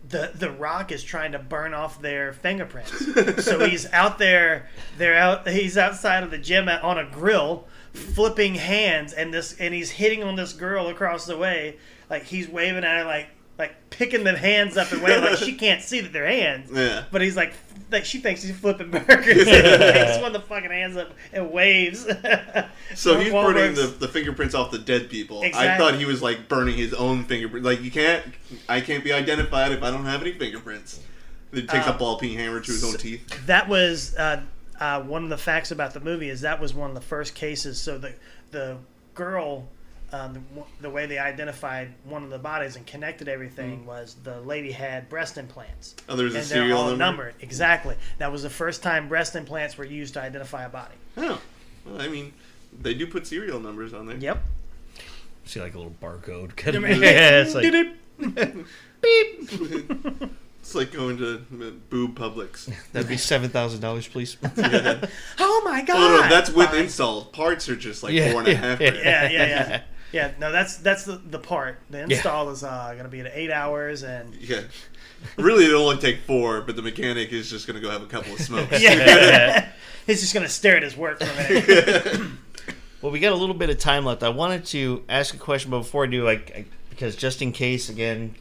the 0.09 0.31
the 0.33 0.51
Rock 0.51 0.91
is 0.91 1.03
trying 1.03 1.31
to 1.31 1.39
burn 1.39 1.73
off 1.73 2.01
their 2.01 2.33
fingerprints, 2.33 3.43
so 3.43 3.65
he's 3.67 3.91
out 3.91 4.17
there. 4.17 4.69
They're 4.97 5.17
out. 5.17 5.47
He's 5.47 5.77
outside 5.77 6.23
of 6.23 6.31
the 6.31 6.37
gym 6.37 6.67
at, 6.67 6.83
on 6.83 6.97
a 6.97 7.05
grill, 7.05 7.65
flipping 7.93 8.55
hands, 8.55 9.13
and 9.13 9.33
this 9.33 9.55
and 9.59 9.73
he's 9.73 9.91
hitting 9.91 10.23
on 10.23 10.35
this 10.35 10.53
girl 10.53 10.87
across 10.87 11.25
the 11.25 11.37
way. 11.37 11.77
Like 12.09 12.23
he's 12.23 12.47
waving 12.47 12.83
at 12.83 12.99
her, 12.99 13.05
like 13.05 13.27
like 13.57 13.89
picking 13.89 14.23
the 14.23 14.37
hands 14.37 14.77
up 14.77 14.91
and 14.91 15.01
waving 15.01 15.23
like 15.23 15.37
she 15.37 15.53
can't 15.53 15.81
see 15.81 16.01
that 16.01 16.13
they're 16.13 16.27
hands. 16.27 16.69
Yeah. 16.71 17.05
But 17.11 17.21
he's 17.21 17.35
like, 17.35 17.53
like 17.91 18.05
she 18.05 18.19
thinks 18.19 18.41
he's 18.43 18.55
flipping 18.57 18.91
burgers. 18.91 19.07
and 19.07 19.27
he 19.27 19.43
takes 19.91 20.17
one 20.17 20.27
of 20.27 20.33
the 20.33 20.41
fucking 20.41 20.71
hands 20.71 20.97
up 20.97 21.13
and 21.33 21.51
waves. 21.51 22.05
So 22.93 23.19
he's 23.19 23.31
burning 23.31 23.73
the, 23.73 23.87
the 23.87 24.07
fingerprints 24.07 24.53
off 24.55 24.71
the 24.71 24.77
dead 24.77 25.09
people. 25.09 25.43
I 25.53 25.77
thought 25.77 25.95
he 25.95 26.05
was 26.05 26.21
like 26.21 26.47
burning 26.47 26.77
his 26.77 26.93
own 26.93 27.25
fingerprint. 27.25 27.65
Like 27.65 27.81
you 27.81 27.91
can't, 27.91 28.23
I 28.69 28.79
can't 28.79 29.03
be 29.03 29.11
identified 29.11 29.71
if 29.71 29.83
I 29.83 29.91
don't 29.91 30.05
have 30.05 30.21
any 30.21 30.31
fingerprints. 30.31 31.01
He 31.51 31.65
takes 31.65 31.87
Uh, 31.87 31.93
a 31.93 31.97
ball 31.97 32.17
peen 32.17 32.37
hammer 32.37 32.59
to 32.61 32.71
his 32.71 32.83
own 32.83 32.93
teeth. 32.97 33.27
That 33.47 33.67
was 33.67 34.15
uh, 34.15 34.43
uh, 34.79 35.01
one 35.01 35.23
of 35.23 35.29
the 35.29 35.37
facts 35.37 35.71
about 35.71 35.93
the 35.93 35.99
movie. 35.99 36.29
Is 36.29 36.41
that 36.41 36.61
was 36.61 36.73
one 36.73 36.89
of 36.89 36.95
the 36.95 37.01
first 37.01 37.33
cases. 37.35 37.81
So 37.81 37.97
the 37.97 38.13
the 38.51 38.77
girl. 39.13 39.67
Um, 40.11 40.33
the, 40.33 40.41
the 40.81 40.89
way 40.89 41.07
they 41.07 41.17
identified 41.17 41.89
one 42.05 42.23
of 42.23 42.29
the 42.29 42.37
bodies 42.37 42.75
and 42.75 42.85
connected 42.85 43.27
everything 43.27 43.85
was 43.85 44.15
the 44.23 44.39
lady 44.41 44.71
had 44.71 45.09
breast 45.09 45.37
implants. 45.37 45.95
Oh, 46.07 46.15
there's 46.15 46.35
a 46.35 46.39
and 46.39 46.47
they're 46.47 46.57
serial 46.59 46.77
all 46.77 46.85
number. 46.89 47.03
numbered. 47.05 47.33
Exactly. 47.41 47.95
That 48.19 48.31
was 48.31 48.43
the 48.43 48.49
first 48.49 48.81
time 48.83 49.09
breast 49.09 49.35
implants 49.35 49.77
were 49.77 49.83
used 49.85 50.13
to 50.13 50.21
identify 50.21 50.63
a 50.63 50.69
body. 50.69 50.93
Oh, 51.17 51.41
well, 51.85 52.01
I 52.01 52.07
mean, 52.07 52.33
they 52.79 52.93
do 52.93 53.07
put 53.07 53.25
serial 53.27 53.59
numbers 53.59 53.93
on 53.93 54.05
there. 54.05 54.17
Yep. 54.17 54.43
See 55.45 55.59
like 55.59 55.73
a 55.75 55.77
little 55.77 55.95
barcode. 56.01 56.51
Yeah, 56.73 56.95
yeah, 56.95 57.41
it's 57.41 57.55
like 57.55 58.65
beep. 59.01 60.29
It's 60.59 60.73
like 60.73 60.91
going 60.91 61.19
to 61.19 61.35
uh, 61.61 61.69
boob 61.91 62.17
Publix. 62.17 62.73
that'd 62.91 63.07
be 63.07 63.17
seven 63.17 63.51
thousand 63.51 63.81
dollars, 63.81 64.07
please. 64.07 64.35
yeah. 64.57 65.05
Oh 65.37 65.61
my 65.63 65.83
god! 65.83 65.95
Oh 65.95 66.21
no, 66.23 66.27
that's 66.27 66.49
with 66.49 66.69
Fine. 66.69 66.79
install. 66.85 67.25
Parts 67.25 67.69
are 67.69 67.75
just 67.75 68.01
like 68.01 68.13
Yeah, 68.13 68.31
four 68.31 68.39
and 68.39 68.47
a 68.47 68.51
yeah, 68.53 68.57
half. 68.57 68.81
Yeah, 68.81 68.93
yeah, 68.95 69.29
yeah. 69.29 69.81
Yeah, 70.15 70.31
no, 70.39 70.49
that's 70.49 70.77
that's 70.77 71.03
the, 71.03 71.17
the 71.17 71.39
part. 71.39 71.77
The 71.89 72.03
install 72.03 72.49
is 72.49 72.63
uh, 72.63 72.91
going 72.93 73.03
to 73.03 73.09
be 73.09 73.19
at 73.19 73.31
eight 73.33 73.51
hours, 73.51 74.01
and 74.01 74.33
Yeah. 74.35 74.61
Really, 75.35 75.65
it'll 75.65 75.89
only 75.89 76.01
take 76.01 76.19
four, 76.21 76.61
but 76.61 76.77
the 76.77 76.81
mechanic 76.81 77.33
is 77.33 77.49
just 77.49 77.67
going 77.67 77.75
to 77.75 77.81
go 77.81 77.89
have 77.91 78.01
a 78.01 78.05
couple 78.05 78.31
of 78.31 78.39
smokes. 78.39 78.81
yeah, 78.81 79.71
he's 80.05 80.21
just 80.21 80.33
going 80.33 80.45
to 80.45 80.51
stare 80.51 80.77
at 80.77 80.83
his 80.83 80.95
work 80.95 81.19
for 81.19 81.29
a 81.29 81.35
minute. 81.35 82.31
Well, 83.01 83.11
we 83.11 83.19
got 83.19 83.33
a 83.33 83.35
little 83.35 83.53
bit 83.53 83.69
of 83.69 83.77
time 83.77 84.03
left. 84.03 84.23
I 84.23 84.29
wanted 84.29 84.65
to 84.67 85.03
ask 85.07 85.35
a 85.35 85.37
question, 85.37 85.69
but 85.69 85.79
before 85.79 86.05
I 86.05 86.07
do, 86.07 86.23
like, 86.23 86.51
I, 86.55 86.65
because 86.89 87.15
just 87.15 87.39
in 87.39 87.51
case, 87.51 87.87
again, 87.87 88.33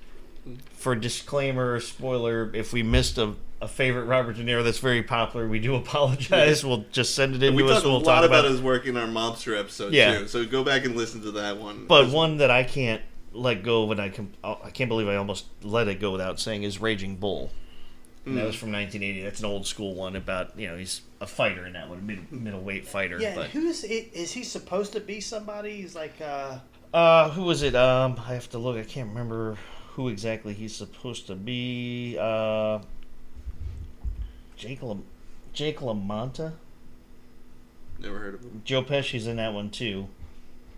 for 0.76 0.95
disclaimer 0.95 1.74
or 1.74 1.80
spoiler, 1.80 2.51
if 2.55 2.72
we 2.72 2.82
missed 2.82 3.16
a, 3.18 3.34
a 3.62 3.68
favorite 3.68 4.05
Robert 4.05 4.36
De 4.36 4.45
Niro 4.45 4.62
that's 4.62 4.78
very 4.78 5.03
popular, 5.03 5.49
we 5.49 5.59
do 5.59 5.74
apologize. 5.84 6.64
We'll 6.64 6.84
just 6.92 7.14
send 7.14 7.34
it 7.34 7.42
in 7.42 7.55
we 7.55 7.62
to 7.62 7.68
us. 7.68 7.74
talked 7.76 7.86
a 7.86 7.88
We'll 7.88 8.01
lot 8.01 8.20
talk 8.20 8.24
about 8.24 8.40
about 8.40 8.51
his 8.51 8.61
work 8.61 8.86
in 8.86 8.97
our 8.97 9.07
mobster 9.07 9.59
episode 9.59 9.92
Yeah. 9.92 10.18
too. 10.18 10.28
So 10.28 10.45
go 10.45 10.62
back 10.64 10.84
and 10.84 10.97
listen 10.97 11.22
to 11.22 11.30
that 11.32 11.57
one. 11.59 11.86
But 11.86 12.11
one 12.11 12.38
that 12.38 12.51
I 12.51 12.64
can't 12.64 13.03
let 13.32 13.62
go 13.62 13.84
of, 13.84 13.90
and 13.92 14.01
I 14.01 14.11
can, 14.11 14.32
I 14.45 14.70
can't 14.70 14.88
believe 14.88 15.09
I 15.09 15.16
almost 15.16 15.47
let 15.62 15.88
it 15.88 15.99
go 16.01 16.12
without 16.12 16.38
saying, 16.38 16.62
is 16.62 16.80
Raging 16.80 17.16
Bull. 17.16 17.51
And 18.26 18.38
that 18.38 18.47
was 18.47 18.55
from 18.55 18.72
1980. 18.72 19.22
That's 19.22 19.40
an 19.40 19.45
old 19.45 19.66
school 19.66 19.95
one 19.95 20.16
about 20.16 20.59
you 20.59 20.66
know 20.66 20.78
he's 20.78 21.03
a 21.20 21.26
fighter 21.26 21.66
in 21.66 21.74
that 21.74 21.90
one, 21.90 22.07
mid, 22.07 22.32
middleweight 22.32 22.86
fighter. 22.88 23.18
yeah, 23.20 23.34
but 23.34 23.51
who's 23.51 23.84
it? 23.84 24.11
Is 24.14 24.32
he 24.32 24.42
supposed 24.45 24.95
to 24.95 25.01
be 25.01 25.20
somebody? 25.20 25.76
He's 25.76 25.95
like, 25.95 26.14
uh, 26.22 26.57
Uh, 26.95 27.28
who 27.28 27.42
was 27.42 27.62
it? 27.62 27.74
Um, 27.74 28.18
I 28.26 28.32
have 28.32 28.49
to 28.51 28.59
look. 28.59 28.78
I 28.78 28.82
can't 28.84 29.11
remember 29.11 29.59
who 29.95 30.09
exactly 30.09 30.55
he's 30.55 30.74
supposed 30.74 31.26
to 31.28 31.34
be. 31.34 32.16
Uh, 32.20 32.80
Jake 34.57 34.82
La- 34.82 34.97
Jake 35.53 35.78
LaMotta. 35.80 36.53
Never 38.01 38.18
heard 38.18 38.34
of 38.34 38.40
him. 38.42 38.62
Joe 38.64 38.82
Pesci's 38.82 39.26
in 39.26 39.36
that 39.36 39.53
one 39.53 39.70
too. 39.70 40.07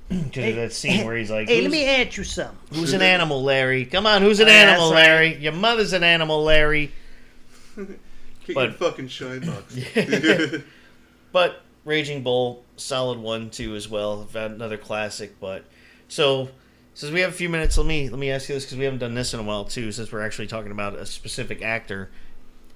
Because 0.09 0.35
Hey, 0.35 0.51
of 0.51 0.57
that 0.57 0.73
scene 0.73 1.05
where 1.05 1.17
he's 1.17 1.31
like, 1.33 1.49
"Hey, 1.49 1.63
let 1.63 1.71
me 1.73 1.85
ask 1.85 2.17
you 2.17 2.23
something." 2.23 2.57
who's 2.79 2.93
an 2.93 3.03
animal, 3.03 3.43
Larry? 3.43 3.85
Come 3.87 4.07
on, 4.07 4.23
who's 4.23 4.39
an 4.39 4.47
Oh, 4.49 4.53
animal, 4.53 4.91
that's 4.91 5.01
right. 5.01 5.07
Larry? 5.09 5.35
Your 5.39 5.53
mother's 5.53 5.93
an 5.93 6.05
animal, 6.05 6.45
Larry." 6.45 6.93
Get 7.77 8.55
But- 8.55 8.63
your 8.65 8.73
fucking 8.75 9.09
shine 9.09 9.41
box. 9.41 9.77
But 11.33 11.61
Raging 11.85 12.23
Bull, 12.23 12.65
solid 12.77 13.19
one 13.19 13.51
too 13.51 13.75
as 13.75 13.89
well. 13.89 14.29
Another 14.35 14.79
classic. 14.79 15.41
But 15.41 15.65
so 16.09 16.49
since 16.97 17.13
we 17.13 17.21
have 17.21 17.29
a 17.29 17.35
few 17.35 17.51
minutes, 17.51 17.77
let 17.77 17.87
me 17.87 18.09
let 18.09 18.19
me 18.19 18.31
ask 18.31 18.49
you 18.49 18.55
this 18.55 18.65
because 18.65 18.79
we 18.79 18.85
haven't 18.85 19.01
done 19.01 19.15
this 19.15 19.35
in 19.35 19.39
a 19.39 19.43
while 19.43 19.67
too. 19.67 19.93
Since 19.93 20.11
we're 20.11 20.25
actually 20.25 20.47
talking 20.47 20.73
about 20.73 20.95
a 20.95 21.05
specific 21.05 21.61
actor, 21.61 22.09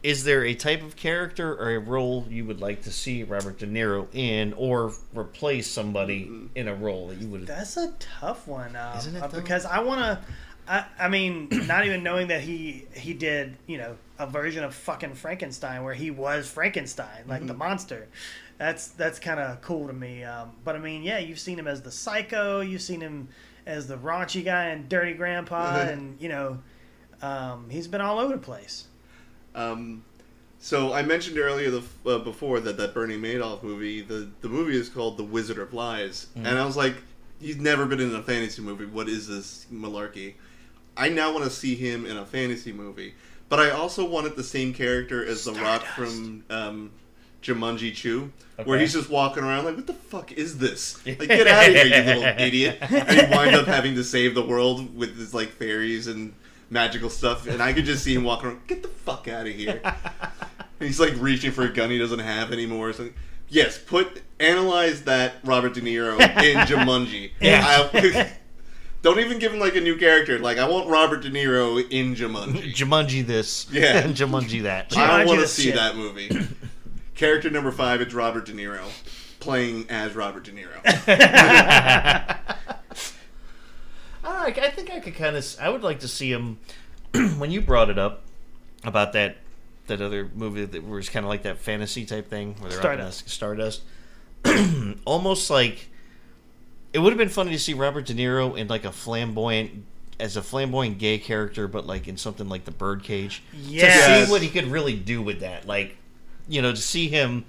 is 0.03 0.25
there 0.25 0.45
a 0.45 0.53
type 0.53 0.83
of 0.83 0.95
character 0.95 1.55
or 1.55 1.71
a 1.71 1.79
role 1.79 2.27
you 2.29 2.45
would 2.45 2.61
like 2.61 2.83
to 2.83 2.93
see 2.93 3.23
Robert 3.23 3.59
De 3.59 3.67
Niro 3.67 4.15
in, 4.15 4.53
or 4.59 4.93
replace 5.15 5.71
somebody 5.71 6.31
in 6.55 6.69
a 6.69 6.75
role 6.75 7.09
that 7.09 7.17
you 7.17 7.29
would? 7.29 7.47
That's 7.47 7.79
a 7.79 7.95
tough 7.99 8.47
one. 8.47 8.77
Um, 8.77 8.99
Isn't 8.99 9.17
it, 9.17 9.23
uh, 9.23 9.29
because 9.29 9.65
I 9.65 9.81
want 9.81 10.01
to. 10.03 10.21
I, 10.69 10.85
I 10.99 11.09
mean, 11.09 11.49
not 11.67 11.87
even 11.87 12.03
knowing 12.03 12.29
that 12.29 12.43
he 12.43 12.85
he 12.95 13.15
did, 13.15 13.57
you 13.67 13.79
know, 13.79 13.97
a 14.19 14.27
version 14.27 14.65
of 14.65 14.75
fucking 14.75 15.15
Frankenstein 15.15 15.83
where 15.83 15.95
he 15.95 16.11
was 16.11 16.47
Frankenstein, 16.47 17.25
like 17.27 17.47
the 17.47 17.55
monster. 17.55 18.07
That's 18.59 18.89
that's 18.89 19.19
kind 19.19 19.41
of 19.41 19.63
cool 19.63 19.87
to 19.87 19.95
me. 19.95 20.25
Um, 20.25 20.53
but 20.63 20.77
I 20.77 20.79
mean, 20.79 21.03
yeah, 21.03 21.21
you've 21.21 21.41
seen 21.41 21.59
him 21.59 21.67
as 21.67 21.81
the 21.81 21.91
psycho. 21.91 22.61
You've 22.61 22.83
seen 22.83 23.01
him 23.01 23.29
as 23.67 23.87
the 23.87 23.97
raunchy 23.97 24.45
guy 24.45 24.67
and 24.67 24.89
Dirty 24.89 25.15
Grandpa, 25.15 25.81
and 25.89 26.21
you 26.21 26.29
know, 26.29 26.59
um, 27.23 27.69
he's 27.71 27.89
been 27.89 28.01
all 28.01 28.19
over 28.19 28.35
the 28.35 28.41
place. 28.41 28.87
Um, 29.55 30.05
so 30.59 30.93
I 30.93 31.03
mentioned 31.03 31.39
earlier 31.39 31.71
the, 31.71 31.83
uh, 32.07 32.19
before 32.19 32.61
that 32.61 32.77
that 32.77 32.95
Bernie 32.95 33.17
Madoff 33.17 33.63
movie. 33.63 34.03
The 34.03 34.29
the 34.41 34.49
movie 34.49 34.77
is 34.77 34.89
called 34.89 35.17
The 35.17 35.25
Wizard 35.25 35.59
of 35.59 35.73
Lies, 35.75 36.27
Mm. 36.37 36.47
and 36.47 36.59
I 36.59 36.65
was 36.65 36.77
like, 36.77 36.95
he's 37.41 37.57
never 37.57 37.87
been 37.87 38.01
in 38.01 38.15
a 38.15 38.23
fantasy 38.23 38.63
movie. 38.63 38.85
What 38.87 39.09
is 39.09 39.27
this 39.29 39.67
malarkey? 39.73 40.35
I 40.97 41.09
now 41.09 41.33
want 41.33 41.45
to 41.45 41.51
see 41.51 41.75
him 41.77 42.05
in 42.05 42.17
a 42.17 42.27
fantasy 42.27 42.73
movie, 42.73 43.15
but 43.49 43.59
I 43.59 43.71
also 43.71 44.07
wanted 44.07 44.37
the 44.37 44.45
same 44.45 44.75
character 44.75 45.25
as 45.25 45.45
The 45.45 45.53
Rock 45.55 45.83
from 45.83 46.45
um, 46.51 46.91
Jumanji 47.43 47.95
Chew, 47.95 48.31
where 48.65 48.79
he's 48.79 48.93
just 48.93 49.09
walking 49.11 49.43
around 49.43 49.65
like, 49.65 49.77
what 49.77 49.87
the 49.87 49.95
fuck 49.95 50.33
is 50.33 50.59
this? 50.59 51.05
Like, 51.07 51.19
get 51.29 51.47
out 51.47 51.69
of 51.69 51.75
here, 51.75 51.85
you 51.87 52.03
little 52.05 52.25
idiot! 52.39 52.79
And 52.81 53.11
he 53.11 53.35
winds 53.35 53.59
up 53.59 53.67
having 53.67 53.95
to 53.95 54.05
save 54.05 54.35
the 54.35 54.43
world 54.45 54.95
with 54.97 55.17
his 55.17 55.33
like 55.35 55.49
fairies 55.51 56.07
and 56.07 56.35
magical 56.69 57.09
stuff, 57.11 57.47
and 57.47 57.63
I 57.63 57.73
could 57.73 57.85
just 57.85 58.05
see 58.05 58.15
him 58.15 58.25
walking 58.25 58.51
around. 58.51 58.67
Get 58.67 58.83
the 58.83 58.89
fuck 58.89 59.29
out 59.29 59.47
of 59.47 59.55
here! 59.55 59.81
And 59.85 60.87
he's 60.87 61.01
like 61.01 61.15
reaching 61.19 61.51
for 61.53 61.63
a 61.65 61.69
gun 61.73 61.91
he 61.91 61.99
doesn't 61.99 62.19
have 62.21 62.53
anymore. 62.53 62.93
So, 62.93 63.09
yes, 63.49 63.79
put 63.79 64.23
analyze 64.39 65.03
that 65.05 65.35
Robert 65.45 65.75
De 65.75 65.81
Niro 65.81 66.21
in 66.21 66.57
Jumanji. 66.67 67.33
Yeah. 67.41 67.89
I- 67.93 68.33
Don't 69.03 69.19
even 69.19 69.39
give 69.39 69.51
him 69.55 69.61
like 69.61 69.77
a 69.77 69.81
new 69.81 69.97
character. 69.97 70.39
Like 70.39 70.59
I 70.59 70.69
want 70.69 70.87
Robert 70.91 71.23
De 71.23 71.31
Niro 71.31 71.79
in 71.91 72.15
Jumanji. 72.15 72.75
Jumanji 72.75 73.27
this, 73.27 73.67
Yeah. 73.73 74.03
Jumanji 74.03 74.63
that. 74.65 74.95
I 74.95 75.19
don't 75.19 75.27
want 75.27 75.41
to 75.41 75.49
see 75.49 75.63
shit. 75.65 75.75
that 75.77 75.97
movie. 75.97 76.29
Character 77.21 77.51
number 77.51 77.71
five, 77.71 78.01
it's 78.01 78.15
Robert 78.15 78.47
De 78.47 78.53
Niro 78.55 78.83
playing 79.41 79.85
as 79.91 80.15
Robert 80.15 80.43
De 80.45 80.53
Niro. 80.53 80.81
I, 84.25 84.45
like- 84.45 84.57
I 84.59 84.71
think 84.71 84.91
I 84.91 85.01
could 85.01 85.15
kind 85.15 85.37
of. 85.37 85.57
I 85.61 85.69
would 85.69 85.83
like 85.83 86.01
to 86.01 86.09
see 86.09 86.33
him 86.33 86.57
when 87.37 87.51
you 87.51 87.61
brought 87.61 87.91
it 87.91 87.99
up 87.99 88.23
about 88.85 89.13
that 89.13 89.37
that 89.87 90.01
other 90.01 90.31
movie 90.35 90.65
that 90.65 90.83
was 90.83 91.11
kind 91.11 91.27
of 91.27 91.29
like 91.29 91.43
that 91.43 91.59
fantasy 91.59 92.07
type 92.07 92.31
thing 92.31 92.55
where 92.59 92.71
they're 92.71 92.79
Stardust. 92.81 93.21
up 93.45 93.53
in 93.55 93.61
a- 93.61 93.75
Stardust. 94.49 94.97
Almost 95.05 95.51
like 95.51 95.89
it 96.95 97.01
would 97.01 97.11
have 97.13 97.19
been 97.19 97.29
funny 97.29 97.51
to 97.51 97.59
see 97.59 97.75
Robert 97.75 98.07
De 98.07 98.15
Niro 98.15 98.57
in 98.57 98.67
like 98.67 98.87
a 98.87 98.93
flamboyant 98.93 99.85
as 100.19 100.39
a 100.39 100.43
flamboyant 100.43 100.97
gay 100.97 101.19
character, 101.19 101.69
but 101.69 101.87
like 101.87 102.09
in 102.09 102.17
something 102.17 102.49
like 102.49 102.65
the 102.65 102.71
Birdcage. 102.71 103.43
Yes. 103.53 104.07
To 104.07 104.25
see 104.25 104.33
what 104.33 104.41
he 104.41 104.49
could 104.49 104.69
really 104.69 104.97
do 104.97 105.21
with 105.21 105.41
that, 105.41 105.67
like 105.67 105.99
you 106.49 106.61
know, 106.63 106.71
to 106.73 106.81
see 106.81 107.09
him 107.09 107.45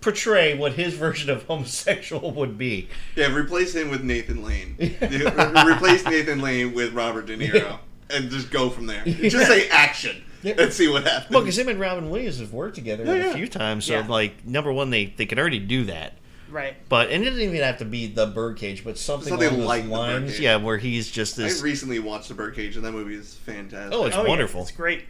portray 0.00 0.56
what 0.56 0.72
his 0.72 0.94
version 1.06 1.30
of 1.30 1.44
homosexual 1.44 2.30
would 2.32 2.58
be. 2.58 2.88
yeah, 3.16 3.32
replace 3.34 3.74
him 3.74 3.90
with 3.90 4.02
Nathan 4.02 4.42
Lane. 4.42 4.76
Replace 4.80 6.04
Nathan 6.04 6.40
Lane 6.40 6.74
with 6.74 6.92
Robert 6.92 7.26
De 7.26 7.36
Niro, 7.36 7.78
and 8.10 8.30
just 8.30 8.50
go 8.50 8.70
from 8.70 8.86
there. 8.86 9.04
Just 9.04 9.46
say 9.46 9.68
action 9.68 10.22
and 10.44 10.72
see 10.72 10.88
what 10.88 11.04
happens. 11.04 11.30
Well, 11.30 11.40
because 11.42 11.56
him 11.58 11.68
and 11.68 11.78
Robin 11.78 12.10
Williams 12.10 12.40
have 12.40 12.52
worked 12.52 12.74
together 12.74 13.04
Yeah, 13.04 13.12
a 13.12 13.16
yeah. 13.28 13.34
few 13.34 13.48
times, 13.48 13.84
so 13.84 13.94
Yeah. 13.94 14.06
like 14.08 14.44
number 14.46 14.72
one, 14.72 14.90
they 14.90 15.06
they 15.16 15.26
could 15.26 15.38
already 15.38 15.60
do 15.60 15.84
that. 15.84 16.14
Right. 16.50 16.74
But 16.90 17.08
and 17.10 17.22
it 17.22 17.30
doesn't 17.30 17.40
even 17.42 17.62
have 17.62 17.78
to 17.78 17.84
be 17.86 18.08
the 18.08 18.26
Birdcage, 18.26 18.84
but 18.84 18.98
something, 18.98 19.28
Something 19.30 19.48
along 19.54 19.64
like 19.64 19.84
the 19.84 19.90
lines, 19.90 20.22
Birdcage. 20.24 20.40
yeah, 20.40 20.56
where 20.56 20.76
he's 20.76 21.10
just 21.10 21.36
this. 21.36 21.60
I 21.62 21.64
recently 21.64 21.98
watched 21.98 22.28
The 22.28 22.34
Birdcage, 22.34 22.76
and 22.76 22.84
that 22.84 22.92
movie 22.92 23.14
is 23.14 23.34
fantastic. 23.34 23.94
Oh, 23.98 24.04
it's 24.04 24.14
Oh, 24.16 24.22
yeah, 24.24 24.28
wonderful. 24.28 24.60
It's 24.62 24.70
great. 24.70 25.04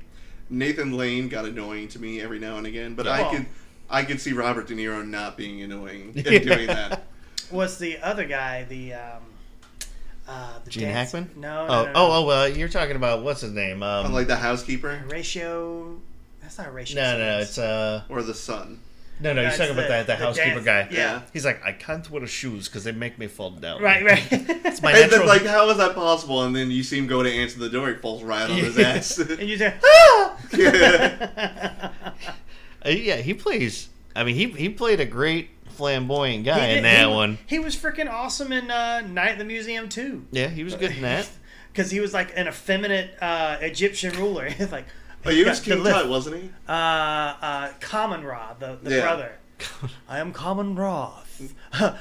Nathan 0.51 0.93
Lane 0.97 1.29
got 1.29 1.45
annoying 1.45 1.89
to 1.89 1.99
me 1.99 2.21
every 2.21 2.39
now 2.39 2.57
and 2.59 2.67
again, 2.67 2.95
but 2.95 3.07
Yeah. 3.07 3.13
I 3.13 3.35
could 3.37 3.47
I 3.91 4.05
could 4.05 4.21
see 4.21 4.33
Robert 4.33 4.67
De 4.69 4.75
Niro 4.75 5.07
not 5.07 5.37
being 5.37 5.61
annoying 5.63 6.13
and 6.17 6.27
Yeah. 6.27 6.39
doing 6.39 6.67
that. 6.67 7.05
What's 7.51 7.77
the 7.79 7.99
other 7.99 8.25
guy? 8.27 8.65
The 8.65 8.95
um, 8.95 9.23
uh, 10.27 10.59
the 10.65 10.71
Gene 10.71 10.85
dance- 10.85 11.13
Hackman? 11.13 11.31
No, 11.41 11.67
no, 11.67 11.73
oh, 11.73 11.85
no, 11.85 11.85
no. 11.85 11.93
oh, 11.95 12.27
oh, 12.27 12.43
uh, 12.43 12.45
you're 12.47 12.69
talking 12.69 12.97
about 12.97 13.23
what's 13.23 13.41
his 13.43 13.53
name? 13.53 13.83
Um, 13.83 14.07
Unlike 14.07 14.29
the 14.29 14.37
housekeeper 14.37 15.05
Ratio. 15.09 16.01
That's 16.41 16.59
not 16.59 16.73
ratio. 16.75 17.01
no, 17.03 17.19
no, 17.19 17.25
no, 17.27 17.39
it's 17.41 17.59
uh, 17.59 18.03
or 18.09 18.23
the 18.23 18.35
son. 18.35 18.81
No, 19.23 19.33
no, 19.33 19.43
No, 19.43 19.49
he's 19.49 19.57
talking 19.59 19.71
it's 19.71 19.79
about 19.79 19.83
the- 19.83 19.89
that 19.89 20.07
the, 20.07 20.13
the 20.13 20.17
housekeeper 20.25 20.61
dance- 20.61 20.91
guy. 20.93 20.97
yeah. 20.97 21.23
He's 21.33 21.45
like, 21.45 21.63
I 21.65 21.73
can't 21.73 22.09
wear 22.11 22.27
shoes 22.27 22.69
because 22.69 22.85
they 22.85 22.93
make 22.93 23.19
me 23.19 23.27
fall 23.27 23.51
down. 23.51 23.81
Right, 23.83 24.05
right. 24.05 24.27
It's 24.31 24.81
my 24.83 24.91
And 24.93 24.99
then, 25.01 25.11
natural. 25.11 25.27
like, 25.27 25.45
how 25.47 25.69
is 25.71 25.77
that 25.79 25.95
possible? 25.95 26.43
And 26.45 26.55
then 26.57 26.71
you 26.71 26.83
see 26.83 26.99
him 26.99 27.07
go 27.07 27.23
to 27.23 27.31
answer 27.31 27.59
the 27.59 27.69
door, 27.69 27.89
he 27.89 27.95
falls 27.97 28.23
right 28.23 28.49
on 28.51 28.57
his 28.57 28.79
ass. 28.91 29.19
and 29.41 29.49
you 29.49 29.57
say, 29.59 29.75
ah! 29.85 30.37
Uh, 32.85 32.89
yeah, 32.91 33.17
he 33.17 33.33
plays. 33.35 33.89
I 34.17 34.25
mean, 34.25 34.35
he 34.35 34.47
he 34.51 34.69
played 34.69 34.99
a 35.01 35.05
great 35.07 35.51
flamboyant 35.69 36.45
guy 36.45 36.71
He 36.73 36.77
in 36.79 36.83
that 36.83 37.07
he- 37.09 37.15
one. 37.15 37.39
He 37.47 37.59
was 37.59 37.77
freaking 37.77 38.11
awesome 38.11 38.53
in 38.53 38.71
uh, 38.71 39.01
Night 39.03 39.31
at 39.33 39.39
the 39.39 39.45
Museum 39.45 39.89
too. 39.89 40.27
Yeah, 40.33 40.49
he 40.49 40.65
was 40.65 40.75
good 40.75 40.91
in 40.93 41.03
that. 41.03 41.29
Because 41.73 41.91
he 41.91 42.01
was 42.01 42.13
like 42.13 42.37
an 42.37 42.49
effeminate 42.49 43.15
uh, 43.23 43.57
Egyptian 43.61 44.15
ruler. 44.19 44.47
It's 44.47 44.73
like 44.73 44.87
Oh, 45.25 45.31
he 45.31 45.45
was 45.45 45.61
got 45.61 45.69
the 45.69 45.75
King. 45.77 45.85
Tut, 45.85 46.09
wasn't 46.09 46.43
he? 46.43 46.51
Uh, 46.69 46.73
uh, 46.73 47.73
Kahmunrah, 47.81 48.59
the, 48.59 48.79
the 48.83 48.97
Yeah. 48.97 49.03
brother. 49.03 49.33
I 50.09 50.19
am 50.19 50.33
Kahmunrah, 50.33 51.13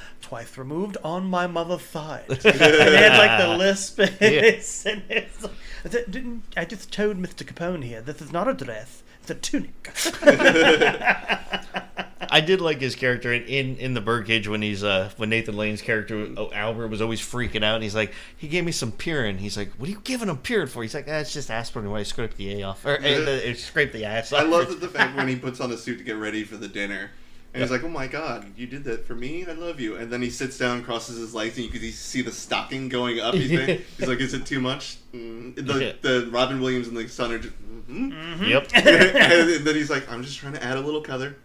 twice 0.22 0.58
removed 0.58 0.98
on 1.04 1.28
my 1.28 1.46
mother's 1.46 1.84
side. 1.84 2.24
and 2.30 2.40
they 2.42 2.98
had 2.98 3.18
like 3.20 3.40
the 3.40 3.56
lisp. 3.58 4.00
and 4.00 4.18
it's- 4.22 4.86
and 4.88 5.04
it's 5.10 5.44
like, 5.44 5.52
"Th- 5.92 6.06
didn't- 6.10 6.44
I 6.58 6.66
just 6.66 6.92
told 6.92 7.18
Mr. 7.18 7.44
Capone 7.46 7.84
here, 7.84 8.02
this 8.02 8.20
is 8.22 8.32
not 8.32 8.48
a 8.48 8.54
dress, 8.56 9.04
it's 9.22 9.30
a 9.30 9.36
tunic. 9.36 9.92
I 12.30 12.42
did 12.42 12.62
like 12.62 12.80
his 12.80 12.96
character 12.96 13.34
in, 13.34 13.44
in 13.44 13.78
in 13.78 13.94
the 13.94 14.02
birdcage 14.02 14.48
when 14.48 14.62
he's 14.62 14.84
uh 14.84 15.10
when 15.18 15.30
Nathan 15.30 15.58
Lane's 15.58 15.82
character 15.82 16.28
oh, 16.38 16.52
Albert 16.54 16.90
was 16.90 17.02
always 17.02 17.20
freaking 17.22 17.64
out 17.64 17.76
and 17.76 17.84
he's 17.84 17.96
like 17.96 18.14
he 18.38 18.48
gave 18.48 18.64
me 18.66 18.72
some 18.72 18.92
Pirin 18.92 19.38
he's 19.38 19.58
like 19.58 19.72
what 19.78 19.88
are 19.88 19.92
you 19.92 20.02
giving 20.04 20.30
him 20.30 20.38
Pirin 20.38 20.70
for 20.70 20.84
he's 20.84 20.94
like 20.94 21.06
ah, 21.08 21.20
it's 21.20 21.34
just 21.34 21.50
aspirin 21.50 21.90
why 21.90 22.00
I 22.00 22.04
scrape 22.04 22.36
the 22.36 22.62
A 22.62 22.64
off 22.64 22.86
or 22.86 22.98
uh, 22.98 23.02
the, 23.02 23.50
it 23.50 23.58
scrape 23.58 23.92
the 23.92 24.06
ass 24.06 24.32
off 24.34 24.42
I 24.42 24.44
love 24.44 24.80
the 24.82 24.88
fact 24.88 25.18
when 25.18 25.28
he 25.28 25.36
puts 25.36 25.60
on 25.60 25.72
a 25.72 25.78
suit 25.78 25.98
to 25.98 26.04
get 26.04 26.18
ready 26.18 26.44
for 26.44 26.58
the 26.58 26.68
dinner. 26.68 27.12
And 27.54 27.62
he's 27.62 27.70
like, 27.70 27.84
"Oh 27.84 27.90
my 27.90 28.08
god, 28.08 28.46
you 28.56 28.66
did 28.66 28.86
that 28.86 29.06
for 29.06 29.14
me. 29.14 29.46
I 29.46 29.52
love 29.52 29.78
you." 29.78 29.98
And 29.98 30.10
then 30.10 30.22
he 30.22 30.30
sits 30.30 30.58
down, 30.58 30.86
crosses 30.86 31.18
his 31.18 31.36
legs, 31.36 31.58
and 31.58 31.66
you 31.66 31.70
can 31.70 31.82
see 31.92 32.22
the 32.22 32.32
stocking 32.32 32.88
going 32.88 33.20
up. 33.20 33.34
He's, 33.34 33.52
like, 33.68 33.82
he's 33.98 34.08
like, 34.08 34.22
"Is 34.22 34.34
it 34.34 34.46
too 34.46 34.62
much?" 34.62 35.00
Mm. 35.14 35.56
The, 35.56 35.74
Yeah. 35.74 35.92
the 36.02 36.30
Robin 36.32 36.62
Williams 36.62 36.88
and 36.88 36.96
the 36.96 37.10
son 37.10 37.34
are 37.34 37.40
just. 37.40 37.54
Mm-hmm. 37.90 38.46
yep 38.46 38.70
and 38.74 39.66
then 39.66 39.76
he's 39.76 39.90
like, 39.90 40.10
"I'm 40.10 40.24
just 40.24 40.38
trying 40.38 40.54
to 40.54 40.64
add 40.64 40.78
a 40.78 40.80
little 40.80 41.02
color,". 41.02 41.36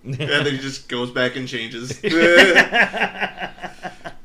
and 0.04 0.14
then 0.14 0.46
he 0.46 0.58
just 0.58 0.88
goes 0.88 1.10
back 1.10 1.36
and 1.36 1.48
changes. 1.48 2.00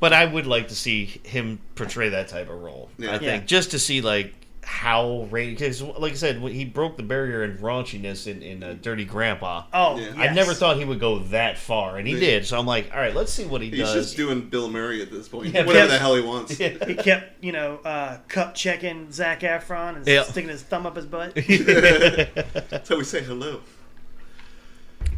but 0.00 0.12
I 0.12 0.24
would 0.24 0.46
like 0.46 0.68
to 0.68 0.74
see 0.74 1.04
him 1.24 1.58
portray 1.74 2.10
that 2.10 2.28
type 2.28 2.48
of 2.50 2.60
role 2.60 2.90
Yeah. 2.98 3.08
I 3.14 3.18
think 3.18 3.22
Yeah. 3.22 3.38
just 3.46 3.70
to 3.72 3.78
see 3.78 4.00
like 4.00 4.34
how 4.66 5.28
because 5.30 5.82
like 5.82 6.12
I 6.12 6.14
said 6.14 6.36
he 6.40 6.64
broke 6.64 6.96
the 6.96 7.02
barrier 7.02 7.44
in 7.44 7.58
raunchiness 7.58 8.26
in, 8.26 8.40
in 8.42 8.62
uh, 8.62 8.76
Dirty 8.80 9.04
Grandpa 9.04 9.64
Oh, 9.74 9.98
Yeah. 9.98 10.14
I 10.16 10.32
never 10.32 10.54
thought 10.54 10.78
he 10.78 10.86
would 10.86 11.00
go 11.00 11.18
that 11.18 11.58
far 11.58 11.98
and 11.98 12.06
he 12.08 12.14
Yeah. 12.14 12.20
did 12.20 12.46
so 12.46 12.58
I'm 12.58 12.64
like 12.66 12.90
all 12.94 12.98
right 13.00 13.14
let's 13.14 13.32
see 13.32 13.44
what 13.44 13.60
he 13.60 13.68
he's 13.70 13.80
does 13.80 13.94
He's 13.94 14.04
just 14.04 14.16
doing 14.16 14.42
Bill 14.48 14.70
Murray 14.70 15.02
at 15.02 15.10
this 15.10 15.28
point. 15.28 15.52
Yeah, 15.52 15.64
Whatever 15.66 15.86
because- 15.86 15.90
the 15.90 15.98
hell 15.98 16.14
he 16.16 16.22
wants. 16.22 16.58
Yeah. 16.60 16.86
He 16.86 16.94
kept, 16.94 17.44
you 17.44 17.52
know, 17.52 17.76
uh, 17.84 18.18
cup 18.28 18.54
checking 18.54 19.10
Zac 19.12 19.40
Efron 19.40 19.96
and 19.96 20.06
Yeah. 20.06 20.22
sticking 20.22 20.48
his 20.50 20.62
thumb 20.62 20.86
up 20.86 20.96
his 20.96 21.06
butt. 21.06 21.34
That's 21.34 22.88
how 22.88 22.96
we 22.96 23.04
say 23.04 23.22
hello. 23.22 23.60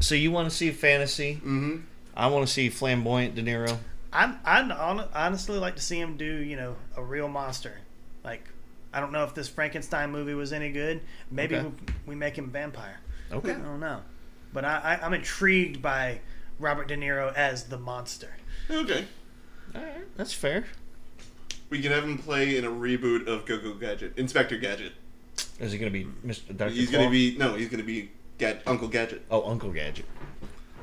So 0.01 0.15
you 0.15 0.31
want 0.31 0.49
to 0.51 0.55
see 0.55 0.71
fantasy 0.71 1.35
Mm-hmm. 1.37 1.77
I 2.17 2.29
want 2.29 2.47
to 2.47 2.53
see 2.53 2.69
flamboyant 2.71 3.35
De 3.35 3.43
Niro 3.43 3.79
I'm, 4.13 4.39
I'd 4.45 4.71
hon- 4.71 5.09
honestly 5.15 5.59
like 5.59 5.77
to 5.77 5.83
see 5.83 5.99
him 6.01 6.17
do, 6.17 6.25
you 6.25 6.57
know, 6.57 6.77
a 6.97 7.03
real 7.03 7.29
monster. 7.29 7.75
Like, 8.25 8.49
I 8.95 9.01
don't 9.01 9.13
know 9.13 9.25
if 9.25 9.35
this 9.35 9.47
Frankenstein 9.49 10.11
movie 10.11 10.33
was 10.33 10.55
any 10.55 10.71
good. 10.73 11.03
Maybe 11.31 11.57
Okay. 11.57 11.69
we, 11.69 11.93
we 12.07 12.15
make 12.15 12.37
him 12.39 12.49
vampire. 12.51 12.99
okay 13.31 13.51
I 13.53 13.59
don't 13.59 13.81
know. 13.81 14.01
But 14.55 14.65
I, 14.65 14.99
I, 15.01 15.05
I'm 15.05 15.13
intrigued 15.13 15.83
by 15.83 16.21
Robert 16.59 16.89
De 16.89 16.97
Niro 16.97 17.35
as 17.35 17.65
the 17.65 17.77
monster. 17.77 18.31
Okay. 18.71 19.05
all 19.75 19.83
right 19.83 20.17
that's 20.17 20.33
fair 20.33 20.65
We 21.69 21.83
can 21.83 21.93
have 21.93 22.05
him 22.05 22.17
play 22.17 22.57
in 22.57 22.65
a 22.65 22.71
reboot 22.71 23.27
of 23.27 23.45
Go 23.45 23.59
Go 23.59 23.75
Gadget, 23.75 24.15
Inspector 24.17 24.57
Gadget. 24.57 24.93
Is 25.61 25.73
he 25.73 25.79
going 25.79 25.93
to 25.93 25.99
be 25.99 26.07
Mr. 26.27 26.57
Dr. 26.57 26.71
He's 26.71 26.91
gonna 26.91 27.11
be 27.11 27.37
no, 27.37 27.55
he's 27.55 27.69
gonna 27.69 27.83
be 27.83 28.11
Gad- 28.39 28.61
Uncle 28.67 28.89
Gadget, 28.89 29.23
Oh, 29.31 29.49
Uncle 29.51 29.71
Gadget. 29.71 30.05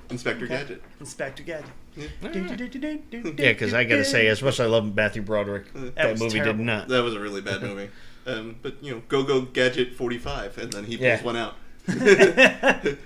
Inspector 0.09 0.45
Okay. 0.45 0.55
Gadget. 0.57 0.83
Inspector 0.99 1.43
Gadget. 1.43 1.69
Yeah. 1.95 2.07
Yeah, 2.21 3.51
because 3.53 3.73
I 3.73 3.83
got 3.83 3.95
to 3.97 4.05
say, 4.05 4.27
as 4.27 4.41
much 4.41 4.55
as 4.55 4.59
I 4.61 4.65
love 4.65 4.95
Matthew 4.95 5.21
Broderick, 5.21 5.71
that, 5.95 6.11
was 6.11 6.19
movie 6.21 6.39
terrible. 6.39 6.57
did 6.57 6.65
not. 6.65 6.87
That 6.87 7.03
was 7.03 7.13
a 7.13 7.19
really 7.19 7.41
bad 7.41 7.61
movie. 7.61 7.89
Um, 8.25 8.55
but 8.61 8.81
you 8.83 8.93
know, 8.95 9.01
Go 9.07 9.23
Go 9.23 9.41
Gadget 9.41 9.95
forty 9.95 10.17
five, 10.17 10.57
and 10.57 10.71
then 10.73 10.85
he 10.85 10.97
pulls 10.97 11.05
Yeah. 11.05 11.21
one 11.23 11.35
out. 11.37 11.55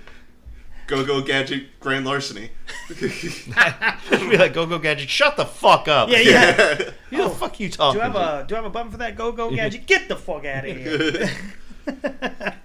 Go 0.86 1.04
Go 1.04 1.20
Gadget 1.20 1.78
Grand 1.80 2.06
Larceny. 2.06 2.50
be 2.88 4.36
like, 4.38 4.54
go, 4.54 4.64
go, 4.64 4.78
Gadget, 4.78 5.10
shut 5.10 5.36
the 5.36 5.44
fuck 5.44 5.86
up. 5.88 6.08
Yeah, 6.08 6.20
yeah. 6.20 6.74
Who 7.10 7.16
the 7.18 7.22
Oh, 7.24 7.28
fuck 7.28 7.60
you 7.60 7.68
talking 7.68 8.00
Do 8.00 8.00
talking 8.00 8.00
I 8.00 8.04
have 8.04 8.38
to? 8.38 8.44
a 8.44 8.46
do 8.46 8.54
I 8.54 8.58
have 8.58 8.64
a 8.64 8.70
button 8.70 8.90
for 8.90 8.96
that 8.98 9.14
go 9.16 9.30
go 9.32 9.50
gadget? 9.54 9.86
Get 9.86 10.08
the 10.08 10.16
fuck 10.16 10.44
out 10.46 10.66
of 10.66 10.74
here! 10.76 11.28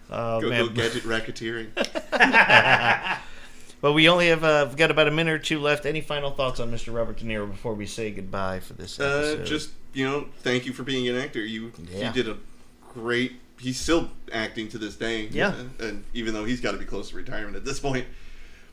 Oh, 0.10 0.42
Go 0.42 0.50
Go. 0.50 0.70
Gadget 0.70 1.04
racketeering. 1.04 1.70
But 3.82 3.92
we 3.92 4.08
only 4.08 4.30
have 4.30 4.46
uh, 4.46 4.64
got 4.64 4.92
about 4.92 5.10
a 5.10 5.12
minute 5.12 5.32
or 5.34 5.40
two 5.40 5.60
left. 5.60 5.86
Any 5.86 6.00
final 6.00 6.32
thoughts 6.32 6.62
on 6.62 6.72
Mr. 6.72 6.96
Robert 6.96 7.18
De 7.18 7.26
Niro 7.26 7.52
before 7.52 7.74
we 7.74 7.86
say 7.86 8.12
goodbye 8.12 8.62
for 8.62 8.72
this 8.76 8.98
Uh, 8.98 9.44
just 9.44 9.72
you 9.92 10.06
know, 10.08 10.28
thank 10.40 10.66
you 10.66 10.72
for 10.72 10.84
being 10.84 11.06
an 11.10 11.18
actor. 11.18 11.42
You 11.44 11.74
Yeah. 11.92 12.08
you 12.08 12.14
did 12.14 12.30
a 12.30 12.38
great. 12.94 13.34
He's 13.60 13.78
still 13.78 14.10
acting 14.32 14.70
to 14.70 14.78
this 14.78 14.96
day. 14.96 15.28
Yeah. 15.30 15.50
Uh, 15.82 15.84
and 15.88 16.06
even 16.14 16.34
though 16.34 16.46
he's 16.46 16.62
got 16.62 16.72
to 16.72 16.78
be 16.78 16.86
close 16.86 17.10
to 17.10 17.18
retirement 17.18 17.58
at 17.58 17.66
this 17.66 17.82
point, 17.82 18.08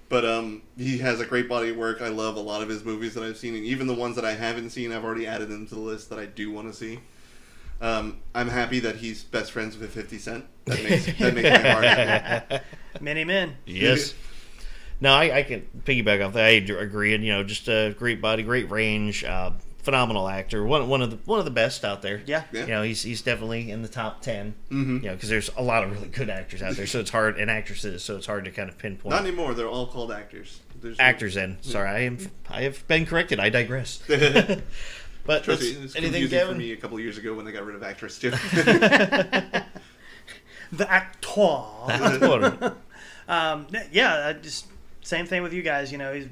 but 0.08 0.24
um, 0.24 0.62
he 0.78 0.98
has 0.98 1.18
a 1.18 1.26
great 1.26 1.48
body 1.48 1.70
of 1.70 1.76
work. 1.76 2.00
I 2.00 2.08
love 2.08 2.36
a 2.36 2.40
lot 2.40 2.62
of 2.62 2.68
his 2.68 2.84
movies 2.84 3.14
that 3.14 3.24
I've 3.24 3.36
seen, 3.36 3.56
and 3.56 3.64
even 3.64 3.88
the 3.88 3.94
ones 3.94 4.14
that 4.14 4.24
I 4.24 4.34
haven't 4.34 4.70
seen, 4.70 4.92
I've 4.92 5.02
already 5.04 5.26
added 5.26 5.48
them 5.48 5.66
to 5.66 5.74
the 5.74 5.80
list 5.80 6.08
that 6.10 6.20
I 6.20 6.26
do 6.26 6.52
want 6.52 6.68
to 6.70 6.72
see. 6.72 7.00
Um, 7.80 8.18
I'm 8.34 8.48
happy 8.48 8.80
that 8.80 8.96
he's 8.96 9.22
best 9.22 9.52
friends 9.52 9.78
with 9.78 9.92
Fifty 9.92 10.18
Cent. 10.18 10.44
That 10.66 10.82
makes 10.82 11.06
that 11.18 11.34
makes 11.34 11.48
my 11.48 11.70
heart 11.70 11.84
happy. 11.84 12.58
Many 13.00 13.24
men. 13.24 13.56
yes. 13.66 14.14
No, 15.02 15.14
I, 15.14 15.38
I 15.38 15.42
can 15.44 15.66
piggyback 15.84 16.24
off 16.24 16.34
that. 16.34 16.44
I 16.44 16.48
agree, 16.50 17.14
and 17.14 17.24
you 17.24 17.32
know, 17.32 17.42
just 17.42 17.68
a 17.68 17.94
great 17.98 18.20
body, 18.20 18.42
great 18.42 18.70
range, 18.70 19.24
uh, 19.24 19.52
phenomenal 19.82 20.28
actor. 20.28 20.62
One 20.62 20.88
one 20.88 21.00
of 21.00 21.10
the 21.10 21.16
one 21.24 21.38
of 21.38 21.46
the 21.46 21.50
best 21.50 21.84
out 21.84 22.02
there. 22.02 22.22
Yeah. 22.26 22.44
Yeah. 22.52 22.60
You 22.62 22.66
know, 22.68 22.82
he's 22.82 23.02
he's 23.02 23.22
definitely 23.22 23.70
in 23.70 23.80
the 23.80 23.88
top 23.88 24.20
10 24.20 24.54
hmm 24.68 24.96
You 24.96 25.02
know, 25.02 25.14
because 25.14 25.30
there's 25.30 25.48
a 25.56 25.62
lot 25.62 25.84
of 25.84 25.92
really 25.92 26.08
good 26.08 26.28
actors 26.28 26.62
out 26.62 26.74
there, 26.74 26.86
so 26.86 27.00
it's 27.00 27.08
hard, 27.10 27.38
and 27.38 27.50
actresses, 27.50 28.04
so 28.04 28.16
it's 28.16 28.26
hard 28.26 28.44
to 28.44 28.50
kind 28.50 28.68
of 28.68 28.76
pinpoint. 28.76 29.10
Not 29.14 29.22
anymore. 29.22 29.54
They're 29.54 29.68
all 29.68 29.86
called 29.86 30.12
actors. 30.12 30.60
There's 30.80 31.00
actors 31.00 31.36
in. 31.36 31.56
Sorry, 31.62 31.88
I 31.88 32.00
am 32.00 32.18
I 32.50 32.62
have 32.62 32.86
been 32.86 33.06
corrected. 33.06 33.40
I 33.40 33.48
digress. 33.48 34.02
but 35.30 35.38
But 35.38 35.44
Trust 35.44 35.62
me, 35.62 35.68
that's- 35.68 35.84
it's 35.84 35.96
anything, 35.96 36.22
confusing 36.22 36.38
Kevin? 36.38 36.54
for 36.54 36.58
me 36.58 36.72
a 36.72 36.76
couple 36.76 36.96
of 36.96 37.02
years 37.04 37.16
ago 37.18 37.34
when 37.34 37.44
they 37.44 37.52
got 37.52 37.64
rid 37.64 37.76
of 37.76 37.82
actress 37.84 38.18
too. 38.18 38.30
The 40.72 40.88
actor. 40.88 41.50
That's 41.88 42.74
Um, 43.28 43.66
yeah, 43.92 44.26
I 44.28 44.32
just 44.32 44.66
same 45.02 45.26
thing 45.26 45.42
with 45.44 45.52
you 45.52 45.62
guys. 45.62 45.92
You 45.92 45.98
know, 45.98 46.12
he's 46.12 46.26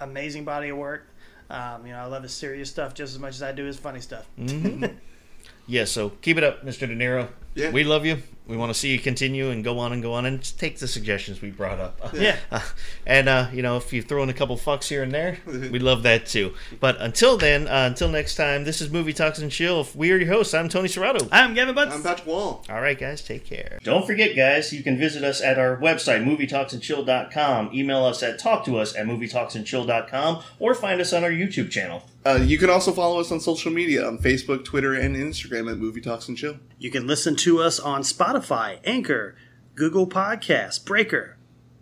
amazing 0.00 0.44
body 0.44 0.68
of 0.68 0.76
work. 0.76 1.06
Um, 1.48 1.86
you 1.86 1.92
know, 1.92 1.98
I 1.98 2.04
love 2.06 2.22
his 2.22 2.32
serious 2.32 2.68
stuff 2.68 2.92
just 2.94 3.12
as 3.14 3.18
much 3.18 3.34
as 3.34 3.42
I 3.42 3.52
do 3.52 3.64
his 3.64 3.78
funny 3.78 4.00
stuff. 4.00 4.26
yeah, 5.66 5.84
so 5.84 6.10
keep 6.20 6.36
it 6.36 6.44
up, 6.44 6.62
Mr. 6.64 6.80
De 6.80 6.94
Niro. 6.96 7.28
Yeah. 7.54 7.70
We 7.70 7.84
love 7.84 8.04
you. 8.04 8.22
We 8.52 8.58
want 8.58 8.70
to 8.70 8.78
see 8.78 8.90
you 8.90 8.98
continue 8.98 9.48
and 9.48 9.64
go 9.64 9.78
on 9.78 9.94
and 9.94 10.02
go 10.02 10.12
on 10.12 10.26
and 10.26 10.38
just 10.38 10.60
take 10.60 10.78
the 10.78 10.86
suggestions 10.86 11.40
we 11.40 11.50
brought 11.50 11.80
up. 11.80 11.98
Yeah. 12.12 12.36
Uh, 12.52 12.60
and 13.06 13.28
uh, 13.30 13.46
you 13.50 13.62
know, 13.62 13.78
if 13.78 13.94
you 13.94 14.02
throw 14.02 14.22
in 14.22 14.28
a 14.28 14.34
couple 14.34 14.58
fucks 14.58 14.88
here 14.88 15.02
and 15.02 15.10
there, 15.10 15.38
we 15.46 15.78
love 15.78 16.02
that 16.02 16.26
too. 16.26 16.52
But 16.80 17.00
until 17.00 17.38
then, 17.38 17.66
uh, 17.66 17.86
until 17.86 18.08
next 18.08 18.34
time, 18.34 18.64
this 18.64 18.82
is 18.82 18.90
Movie 18.90 19.14
Talks 19.14 19.38
and 19.38 19.50
Chill. 19.50 19.86
We 19.94 20.12
are 20.12 20.18
your 20.18 20.28
hosts. 20.28 20.52
I'm 20.52 20.68
Tony 20.68 20.88
Serrato. 20.88 21.26
I'm 21.32 21.54
Gavin 21.54 21.74
Butts. 21.74 21.94
I'm 21.94 22.02
Patrick 22.02 22.26
Wall. 22.26 22.62
All 22.68 22.82
right, 22.82 22.98
guys, 22.98 23.22
take 23.22 23.46
care. 23.46 23.78
Don't 23.82 24.06
forget, 24.06 24.36
guys, 24.36 24.70
you 24.70 24.82
can 24.82 24.98
visit 24.98 25.24
us 25.24 25.40
at 25.40 25.58
our 25.58 25.78
website, 25.78 26.22
movietalksandchill.com. 26.24 27.70
Email 27.72 28.04
us 28.04 28.22
at 28.22 28.38
talktous 28.38 28.98
at 28.98 29.06
movietalksandchill.com 29.06 30.42
or 30.58 30.74
find 30.74 31.00
us 31.00 31.14
on 31.14 31.24
our 31.24 31.30
YouTube 31.30 31.70
channel. 31.70 32.02
Uh, 32.24 32.38
you 32.42 32.56
can 32.56 32.70
also 32.70 32.92
follow 32.92 33.20
us 33.20 33.32
on 33.32 33.40
social 33.40 33.72
media 33.72 34.06
on 34.06 34.18
Facebook, 34.18 34.64
Twitter, 34.64 34.94
and 34.94 35.16
Instagram 35.16 35.70
at 35.70 35.78
Movie 35.78 36.00
Talks 36.00 36.28
and 36.28 36.36
Chill. 36.36 36.56
You 36.78 36.90
can 36.90 37.06
listen 37.06 37.34
to 37.36 37.60
us 37.60 37.80
on 37.80 38.02
Spotify, 38.02 38.78
Anchor, 38.84 39.34
Google 39.74 40.06
Podcasts, 40.06 40.84
Breaker, 40.84 41.36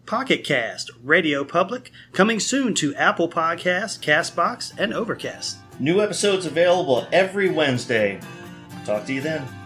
Pocket 0.07 0.43
Cast, 0.43 0.91
Radio 1.03 1.45
Public, 1.45 1.93
coming 2.13 2.41
soon 2.41 2.75
to 2.77 2.95
Apple 2.95 3.29
Podcasts, 3.29 4.01
Castbox, 4.01 4.73
and 4.79 4.95
Overcast. 4.95 5.59
New 5.79 6.01
episodes 6.01 6.47
available 6.47 7.07
every 7.13 7.51
Wednesday. 7.51 8.19
Talk 8.85 9.05
to 9.07 9.13
you 9.13 9.21
then. 9.21 9.60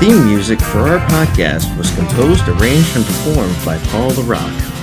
Theme 0.00 0.24
music 0.24 0.58
for 0.62 0.78
our 0.88 0.98
podcast 1.10 1.76
was 1.76 1.94
composed, 1.94 2.48
arranged, 2.48 2.96
and 2.96 3.04
performed 3.04 3.54
by 3.66 3.76
Paul 3.88 4.08
the 4.12 4.22
Rock. 4.22 4.79